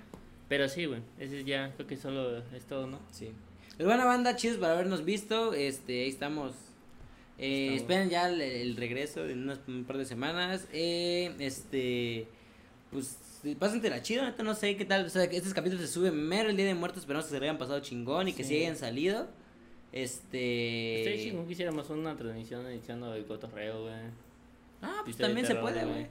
Pero 0.49 0.69
sí, 0.69 0.85
güey, 0.87 1.01
ese 1.19 1.43
ya 1.45 1.73
creo 1.75 1.87
que 1.89 1.97
solo 1.97 2.39
es 2.55 2.65
todo, 2.69 2.87
¿no? 2.87 3.01
Sí. 3.11 3.33
Pero 3.77 3.89
bueno, 3.89 4.07
banda, 4.07 4.37
chidos 4.37 4.57
por 4.59 4.69
habernos 4.71 5.05
visto. 5.05 5.53
Este, 5.53 6.05
ahí 6.05 6.09
estamos. 6.09 6.53
Eh, 7.39 7.75
Estamos. 7.75 7.81
esperen 7.83 8.09
ya 8.11 8.29
el, 8.31 8.41
el 8.41 8.77
regreso 8.77 9.27
en 9.27 9.43
unas 9.43 9.59
un 9.69 9.85
par 9.85 9.99
de 9.99 10.05
semanas. 10.07 10.67
Eh, 10.73 11.35
este, 11.41 12.27
pues, 12.91 13.19
pásentela 13.59 14.03
chido, 14.03 14.25
neta, 14.25 14.43
no 14.43 14.55
sé 14.55 14.77
qué 14.77 14.85
tal. 14.85 15.07
O 15.07 15.09
sea, 15.11 15.29
que 15.29 15.37
estos 15.37 15.55
capítulos 15.55 15.87
se 15.87 15.93
suben 15.93 16.15
mero 16.17 16.49
el 16.51 16.57
día 16.57 16.67
de 16.67 16.75
muertos. 16.75 17.01
Esperamos 17.03 17.27
que 17.27 17.33
se 17.33 17.41
le 17.41 17.47
hayan 17.47 17.59
pasado 17.59 17.81
chingón 17.81 18.29
y 18.29 18.33
que 18.33 18.45
Sí. 18.45 18.57
hayan 18.59 18.77
salido. 18.77 19.29
Este. 19.93 20.99
Estaría 21.01 21.23
chingón 21.25 21.47
que 21.47 21.53
hiciéramos 21.53 21.89
una 21.91 22.17
transmisión 22.17 22.69
diciendo 22.71 23.15
el 23.15 23.25
cotorreo, 23.25 23.83
güey. 23.83 23.95
Ah, 24.83 25.01
pues 25.05 25.17
también 25.17 25.47
se 25.47 25.55
puede, 25.55 25.85
güey. 25.85 26.07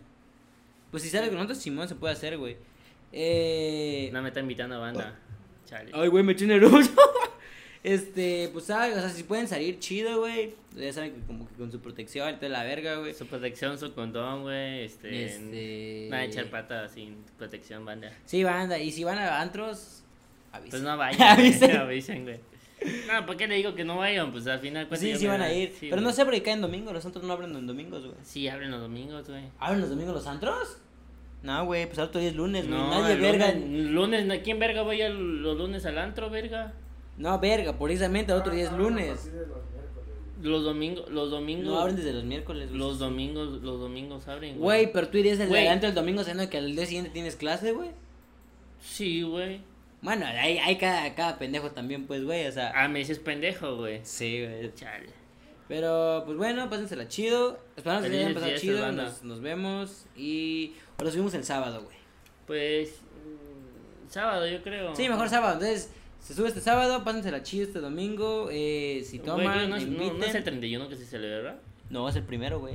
Pues 0.92 1.04
si 1.04 1.10
sale 1.10 1.28
con 1.28 1.36
nosotros, 1.36 1.58
Simón 1.60 1.88
se 1.88 1.96
puede 1.96 2.14
hacer, 2.14 2.38
güey. 2.38 2.58
Eh. 3.12 4.10
No 4.14 4.22
me 4.22 4.30
está 4.30 4.40
invitando 4.40 4.76
a 4.76 4.80
banda. 4.80 5.20
Chale. 5.66 5.92
Ay, 5.94 6.08
güey, 6.10 6.24
me 6.24 6.34
eché 6.34 6.46
nervioso. 6.46 6.92
este, 7.94 8.50
pues, 8.52 8.66
¿sabes? 8.66 8.98
O 8.98 9.00
sea, 9.00 9.10
si 9.10 9.24
pueden 9.24 9.48
salir 9.48 9.80
chido, 9.80 10.20
güey. 10.20 10.54
Ya 10.76 10.92
saben 10.92 11.14
que 11.14 11.22
como 11.22 11.48
que 11.48 11.56
con 11.56 11.72
su 11.72 11.80
protección 11.80 12.30
y 12.34 12.38
toda 12.38 12.50
la 12.50 12.64
verga, 12.64 12.96
güey. 12.98 13.14
Su 13.14 13.28
protección, 13.28 13.78
su 13.80 13.94
condón, 13.94 14.42
güey. 14.42 14.84
Este. 14.86 15.26
Este. 15.26 16.08
Nada 16.10 16.24
de 16.24 16.28
echar 16.30 16.46
pata 16.50 16.90
sin 16.90 17.24
protección, 17.38 17.86
banda. 17.86 18.12
Sí, 18.26 18.44
banda. 18.44 18.78
Y 18.80 18.92
si 18.92 19.04
van 19.04 19.18
a 19.18 19.40
antros, 19.42 20.04
avisen. 20.52 20.70
Pues 20.72 20.82
no 20.82 20.98
vayan. 20.98 21.40
Avisen. 21.40 21.76
avisen, 21.78 22.24
güey. 22.24 22.40
No, 23.08 23.26
¿por 23.26 23.38
qué 23.38 23.48
le 23.48 23.56
digo 23.56 23.74
que 23.74 23.86
no 23.86 23.98
vayan? 23.98 24.32
Pues 24.32 24.46
al 24.48 24.60
final. 24.60 24.88
Sí, 24.98 25.16
sí 25.16 25.28
van 25.28 25.42
a 25.42 25.54
ir. 25.54 25.72
sí, 25.80 25.88
Pero 25.90 26.02
no 26.02 26.12
sé 26.12 26.26
por 26.26 26.34
qué 26.34 26.44
caen 26.44 26.62
domingos. 26.62 26.94
Los 26.94 27.06
antros 27.06 27.24
no 27.24 27.32
abren 27.34 27.56
en 27.56 27.66
domingos, 27.68 28.02
güey. 28.04 28.18
Sí, 28.24 28.48
abren 28.50 28.70
los 28.72 28.82
domingos, 28.82 29.30
güey. 29.30 29.44
¿Abren 29.60 29.80
los 29.82 29.90
domingos 29.90 30.14
los 30.16 30.28
antros? 30.28 30.78
No, 31.42 31.64
güey, 31.66 31.86
pues 31.86 32.00
otro 32.00 32.20
día 32.20 32.32
es 32.32 32.36
lunes, 32.36 32.68
güey. 32.68 32.78
No, 32.80 32.90
Nadie 32.90 33.16
verga. 33.18 33.54
Lunes, 33.54 34.42
¿quién 34.44 34.60
verga 34.60 34.82
va 34.84 34.92
a 34.92 34.96
ir 34.96 35.04
al- 35.04 35.42
los 35.44 35.56
lunes 35.58 35.86
al 35.86 35.98
antro, 36.00 36.30
verga? 36.32 36.74
No, 37.18 37.39
verga, 37.39 37.78
precisamente 37.78 38.32
el 38.32 38.38
otro 38.39 38.53
día 38.53 38.66
es 38.66 38.70
Ah, 38.72 38.78
lunes. 38.78 39.07
los 39.26 39.34
miércoles. 39.34 39.66
Los 40.41 40.63
domingos, 40.63 41.09
los 41.09 41.32
domingos. 41.32 41.66
No 41.66 41.80
abren 41.80 41.95
desde 41.95 42.13
los 42.13 42.24
miércoles, 42.26 42.68
güey. 42.70 42.80
Los 42.80 42.99
domingos, 42.99 43.61
los 43.63 43.80
domingos 43.80 44.28
abren, 44.28 44.57
Güey, 44.59 44.91
pero 44.91 45.07
tú 45.07 45.18
irías 45.18 45.39
el 45.39 45.47
Güey. 45.47 45.68
antro 45.68 45.88
el 45.89 45.95
domingo 45.95 46.22
sabiendo 46.24 46.49
que 46.49 46.57
al 46.57 46.76
día 46.76 46.86
siguiente 46.86 47.09
tienes 47.11 47.36
clase, 47.36 47.72
güey. 47.72 47.89
Sí, 48.82 49.22
güey. 49.24 49.61
Bueno, 50.01 50.26
hay, 50.26 50.57
hay 50.59 50.78
cada, 50.78 51.16
cada 51.16 51.39
pendejo 51.39 51.72
también, 51.72 52.05
pues, 52.05 52.24
güey, 52.26 52.45
o 52.47 52.51
sea. 52.51 52.74
Ah, 52.76 52.88
me 52.88 52.99
dices 52.99 53.18
pendejo, 53.18 53.78
güey. 53.78 54.01
Sí, 54.03 54.43
güey. 54.45 54.74
Chale. 54.76 55.07
Pero, 55.68 56.22
pues 56.26 56.38
bueno, 56.38 56.70
pásensela 56.70 57.07
chido. 57.07 57.57
Esperamos 57.76 58.03
que 58.05 58.11
se 58.11 58.18
hayan 58.20 58.34
pasado 58.36 58.55
chido. 58.57 58.91
Nos, 58.91 59.24
nos 59.24 59.41
vemos 59.41 60.05
y. 60.16 60.74
O 60.99 61.03
lo 61.03 61.09
subimos 61.09 61.34
el 61.34 61.43
sábado, 61.43 61.82
güey. 61.84 61.97
Pues. 62.45 62.99
mm, 62.99 64.09
Sábado, 64.11 64.45
yo 64.47 64.61
creo. 64.61 64.95
Sí, 64.95 65.09
mejor 65.09 65.28
sábado. 65.30 65.53
Entonces, 65.53 65.89
se 66.26 66.34
sube 66.34 66.48
este 66.48 66.60
sábado, 66.62 67.04
pásensela 67.04 67.44
chido 67.44 67.66
este 67.66 67.80
domingo. 67.80 68.50
Eh, 68.52 69.04
si 69.06 69.20
toman, 69.20 69.46
güey, 69.46 69.68
no, 69.68 69.76
es- 69.76 69.88
no- 69.88 70.14
no 70.14 70.26
es 70.26 70.34
el 70.34 70.44
31 70.44 70.90
que 70.90 70.96
se 70.96 71.06
celebra. 71.06 71.60
No, 71.92 72.10
es 72.10 72.16
el 72.16 72.24
primero, 72.24 72.60
güey. 72.60 72.74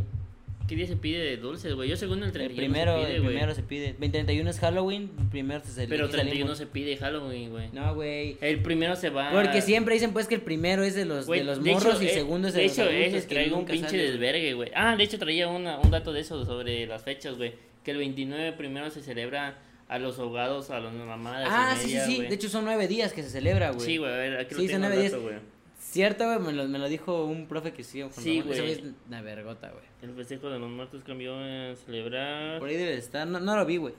¿Qué 0.68 0.76
día 0.76 0.86
se 0.86 0.94
pide 0.94 1.18
de 1.18 1.36
dulces, 1.36 1.74
güey? 1.74 1.88
Yo 1.88 1.96
según 1.96 2.18
el 2.18 2.26
El 2.26 2.32
31 2.32 2.56
primero, 2.72 2.92
se 2.94 3.00
pide, 3.06 3.16
el 3.16 3.22
güey. 3.22 3.34
primero 3.34 3.54
se 3.56 3.62
pide. 3.64 3.92
31 3.94 4.50
es 4.50 4.60
Halloween, 4.60 5.10
el 5.18 5.26
primero 5.26 5.64
se 5.64 5.72
celebra. 5.72 5.96
Pero 5.96 6.08
31 6.10 6.54
se 6.54 6.66
pide 6.68 6.96
Halloween, 6.96 7.50
güey. 7.50 7.70
No, 7.72 7.92
güey. 7.96 8.36
El 8.40 8.62
primero 8.62 8.94
se 8.94 9.10
va. 9.10 9.32
Porque 9.32 9.62
siempre 9.62 9.94
dicen, 9.94 10.12
pues, 10.12 10.28
que 10.28 10.36
el 10.36 10.42
primero 10.42 10.84
es 10.84 10.94
de 10.94 11.06
los, 11.06 11.26
Güey, 11.26 11.40
de 11.40 11.46
los 11.46 11.64
de 11.64 11.72
morros 11.72 11.94
hecho, 11.96 12.04
y 12.04 12.06
eh, 12.06 12.10
segundo 12.14 12.46
es 12.46 12.54
de, 12.54 12.60
de 12.60 12.66
los 12.68 12.72
hecho, 12.78 12.82
adultos 12.88 13.04
ese 13.14 13.26
que 13.26 13.34
traigo 13.34 13.56
un 13.58 13.64
pinche 13.64 13.88
sale, 13.90 14.10
desvergue, 14.12 14.54
güey. 14.54 14.70
Ah, 14.76 14.94
de 14.94 15.02
hecho 15.02 15.18
traía 15.18 15.48
una, 15.48 15.80
un 15.80 15.90
dato 15.90 16.12
de 16.12 16.20
eso 16.20 16.44
sobre 16.44 16.86
las 16.86 17.02
fechas, 17.02 17.36
güey. 17.36 17.52
Que 17.82 17.90
el 17.90 17.96
29 17.96 18.52
primero 18.52 18.90
se 18.90 19.02
celebra 19.02 19.58
a 19.90 19.98
los 19.98 20.18
ahogados, 20.18 20.70
a 20.70 20.78
las 20.80 20.92
mamadas. 20.94 21.48
Ah, 21.50 21.74
y 21.76 21.80
sí, 21.82 21.88
sí, 21.88 21.94
media, 21.94 22.06
sí. 22.06 22.16
güey. 22.16 22.28
De 22.28 22.34
hecho, 22.36 22.48
son 22.48 22.64
nueve 22.64 22.86
días 22.88 23.12
que 23.12 23.22
se 23.22 23.30
celebra, 23.30 23.72
güey. 23.72 23.84
Sí, 23.84 23.96
güey, 23.98 24.10
a 24.12 24.16
ver, 24.16 24.38
aquí 24.38 24.54
Sí, 24.54 24.54
lo 24.54 24.60
son 24.60 24.66
tengo 24.68 24.78
nueve 24.86 24.96
el 25.06 25.10
dato, 25.10 25.22
días. 25.22 25.32
güey. 25.40 25.50
Cierto, 25.80 26.24
güey, 26.26 26.38
me 26.38 26.52
lo, 26.52 26.68
me 26.68 26.78
lo 26.78 26.88
dijo 26.88 27.24
un 27.24 27.46
profe 27.48 27.72
que 27.72 27.82
sí. 27.82 28.02
Sí, 28.12 28.40
güey. 28.42 28.70
es 28.70 28.82
una 29.08 29.20
vergota, 29.22 29.70
güey. 29.70 29.84
El 30.02 30.14
festejo 30.14 30.48
de 30.48 30.58
los 30.60 30.70
muertos 30.70 31.02
cambió 31.04 31.34
a 31.36 31.74
celebrar. 31.76 32.60
Por 32.60 32.68
ahí 32.68 32.76
debe 32.76 32.92
de 32.92 32.98
estar. 32.98 33.26
No, 33.26 33.40
no 33.40 33.56
lo 33.56 33.66
vi, 33.66 33.76
güey. 33.78 33.94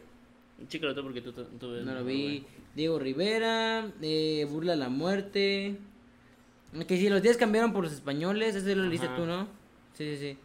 Chico, 0.67 0.85
lo 0.85 0.91
otro 0.93 1.03
porque 1.03 1.21
tú, 1.21 1.33
tú 1.33 1.71
ves 1.71 1.83
No 1.83 1.93
lo 1.93 2.05
vi. 2.05 2.21
güey. 2.23 2.43
Diego 2.75 2.97
Rivera, 2.99 3.91
eh, 4.01 4.47
Burla 4.49 4.75
la 4.77 4.87
Muerte. 4.87 5.75
Que 6.87 6.97
si 6.97 7.09
los 7.09 7.21
días 7.21 7.35
cambiaron 7.35 7.73
por 7.73 7.83
los 7.83 7.91
españoles, 7.91 8.55
ese 8.55 8.75
lo 8.75 8.85
leíste 8.85 9.09
tú, 9.17 9.25
¿no? 9.25 9.47
Sí, 9.93 10.15
sí, 10.15 10.17
sí. 10.17 10.37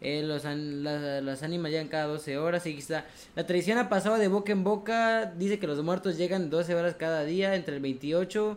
Eh, 0.00 0.22
los 0.22 0.44
an- 0.44 0.84
la- 0.84 1.20
las 1.20 1.42
ánimas 1.42 1.70
llegan 1.72 1.88
cada 1.88 2.04
12 2.06 2.38
horas, 2.38 2.62
aquí 2.62 2.78
está. 2.78 3.04
La 3.34 3.46
tradición 3.46 3.78
ha 3.78 3.88
pasado 3.88 4.16
de 4.18 4.28
boca 4.28 4.52
en 4.52 4.62
boca, 4.64 5.26
dice 5.36 5.58
que 5.58 5.66
los 5.66 5.82
muertos 5.82 6.16
llegan 6.16 6.50
12 6.50 6.74
horas 6.76 6.94
cada 6.94 7.24
día, 7.24 7.54
entre 7.56 7.74
el 7.76 7.80
28 7.82 8.56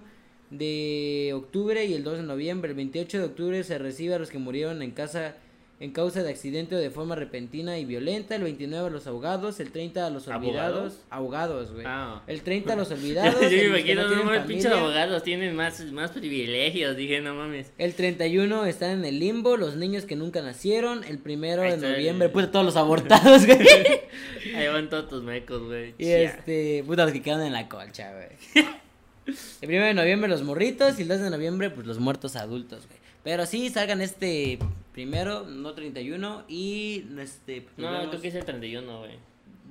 de 0.51 1.31
octubre 1.33 1.85
y 1.85 1.93
el 1.93 2.03
2 2.03 2.17
de 2.17 2.23
noviembre. 2.23 2.71
El 2.71 2.75
28 2.77 3.17
de 3.19 3.23
octubre 3.25 3.63
se 3.63 3.77
recibe 3.77 4.15
a 4.15 4.19
los 4.19 4.29
que 4.29 4.37
murieron 4.37 4.81
en 4.81 4.91
casa 4.91 5.35
en 5.81 5.91
causa 5.91 6.21
de 6.23 6.29
accidente 6.29 6.75
o 6.75 6.77
de 6.79 6.89
forma 6.91 7.15
repentina 7.15 7.77
y 7.79 7.85
violenta. 7.85 8.35
El 8.35 8.43
29 8.43 8.87
a 8.87 8.89
los 8.91 9.07
ahogados, 9.07 9.59
el 9.59 9.71
30 9.71 10.05
a 10.05 10.09
los 10.11 10.27
olvidados. 10.27 10.99
Ahogados, 11.09 11.71
güey. 11.73 11.83
Ah. 11.87 12.21
El 12.27 12.41
30 12.41 12.73
a 12.73 12.75
los 12.75 12.91
olvidados. 12.91 13.41
Yo 13.41 13.49
me 13.49 13.63
imagino, 13.65 14.03
no 14.03 14.07
tienen 14.09 14.25
mames, 14.27 14.41
pinches 14.45 14.71
abogados 14.71 15.23
tienen 15.23 15.55
más, 15.55 15.81
más 15.91 16.11
privilegios. 16.11 16.95
Dije, 16.95 17.19
no 17.19 17.33
mames. 17.33 17.71
El 17.77 17.95
31 17.95 18.65
están 18.67 18.91
en 18.99 19.05
el 19.05 19.19
limbo, 19.19 19.57
los 19.57 19.75
niños 19.75 20.05
que 20.05 20.15
nunca 20.15 20.41
nacieron. 20.41 21.03
El 21.03 21.17
primero 21.17 21.63
Ahí 21.63 21.69
de 21.71 21.75
está 21.75 21.87
el- 21.87 21.93
noviembre, 21.93 22.29
puta, 22.29 22.51
todos 22.51 22.65
los 22.65 22.75
abortados, 22.77 23.45
güey. 23.47 23.59
Ahí 24.55 24.67
van 24.67 24.87
todos 24.89 25.09
tus 25.09 25.23
mecos, 25.23 25.63
güey. 25.63 25.95
y 25.97 26.07
este, 26.09 26.83
puta, 26.85 27.03
los 27.05 27.11
que 27.13 27.21
quedan 27.23 27.41
en 27.41 27.53
la 27.53 27.67
colcha, 27.67 28.11
güey. 28.13 28.65
El 29.25 29.67
primero 29.67 29.85
de 29.85 29.93
noviembre 29.93 30.29
los 30.29 30.43
morritos 30.43 30.99
y 30.99 31.03
el 31.03 31.07
2 31.07 31.21
de 31.21 31.29
noviembre, 31.29 31.69
pues 31.69 31.85
los 31.87 31.99
muertos 31.99 32.35
adultos, 32.35 32.85
güey. 32.87 32.99
Pero 33.23 33.45
sí, 33.45 33.69
salgan 33.69 34.01
este 34.01 34.57
primero, 34.91 35.43
no 35.45 35.73
31. 35.73 36.43
Y 36.47 37.05
este. 37.19 37.61
pues, 37.61 37.77
No, 37.77 38.09
creo 38.09 38.21
que 38.21 38.27
es 38.27 38.35
el 38.35 38.45
31, 38.45 38.99
güey. 38.99 39.11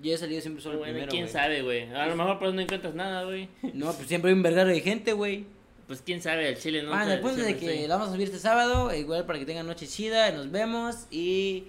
Yo 0.03 0.15
he 0.15 0.19
salido 0.19 0.41
siempre 0.41 0.63
solo 0.63 0.75
el 0.75 0.79
Bueno, 0.79 0.93
primero. 0.95 1.11
quién 1.11 1.29
sabe, 1.29 1.63
güey. 1.63 1.93
A 1.95 2.07
lo 2.07 2.17
mejor 2.17 2.39
por 2.39 2.49
eso 2.49 2.55
no 2.57 2.63
encuentras 2.63 2.95
nada, 2.95 3.25
güey. 3.25 3.49
No, 3.75 3.93
pues 3.93 4.09
siempre 4.09 4.31
hay 4.31 4.37
un 4.37 4.43
vergaro 4.43 4.71
de 4.71 4.81
gente, 4.81 5.13
güey. 5.13 5.45
Pues 5.87 6.01
quién 6.03 6.23
sabe, 6.23 6.49
el 6.49 6.57
chile 6.57 6.83
no. 6.83 6.91
Punto 7.21 7.41
es 7.41 7.47
de 7.47 7.57
que 7.57 7.67
estoy- 7.67 7.89
la 7.89 7.97
vamos 7.97 8.11
a 8.11 8.13
subir 8.15 8.29
este 8.29 8.39
sábado, 8.39 8.95
igual 8.95 9.27
para 9.27 9.39
que 9.41 9.45
tengan 9.45 9.67
noche 9.67 9.87
chida, 9.89 10.31
nos 10.31 10.51
vemos 10.51 11.07
y 11.11 11.65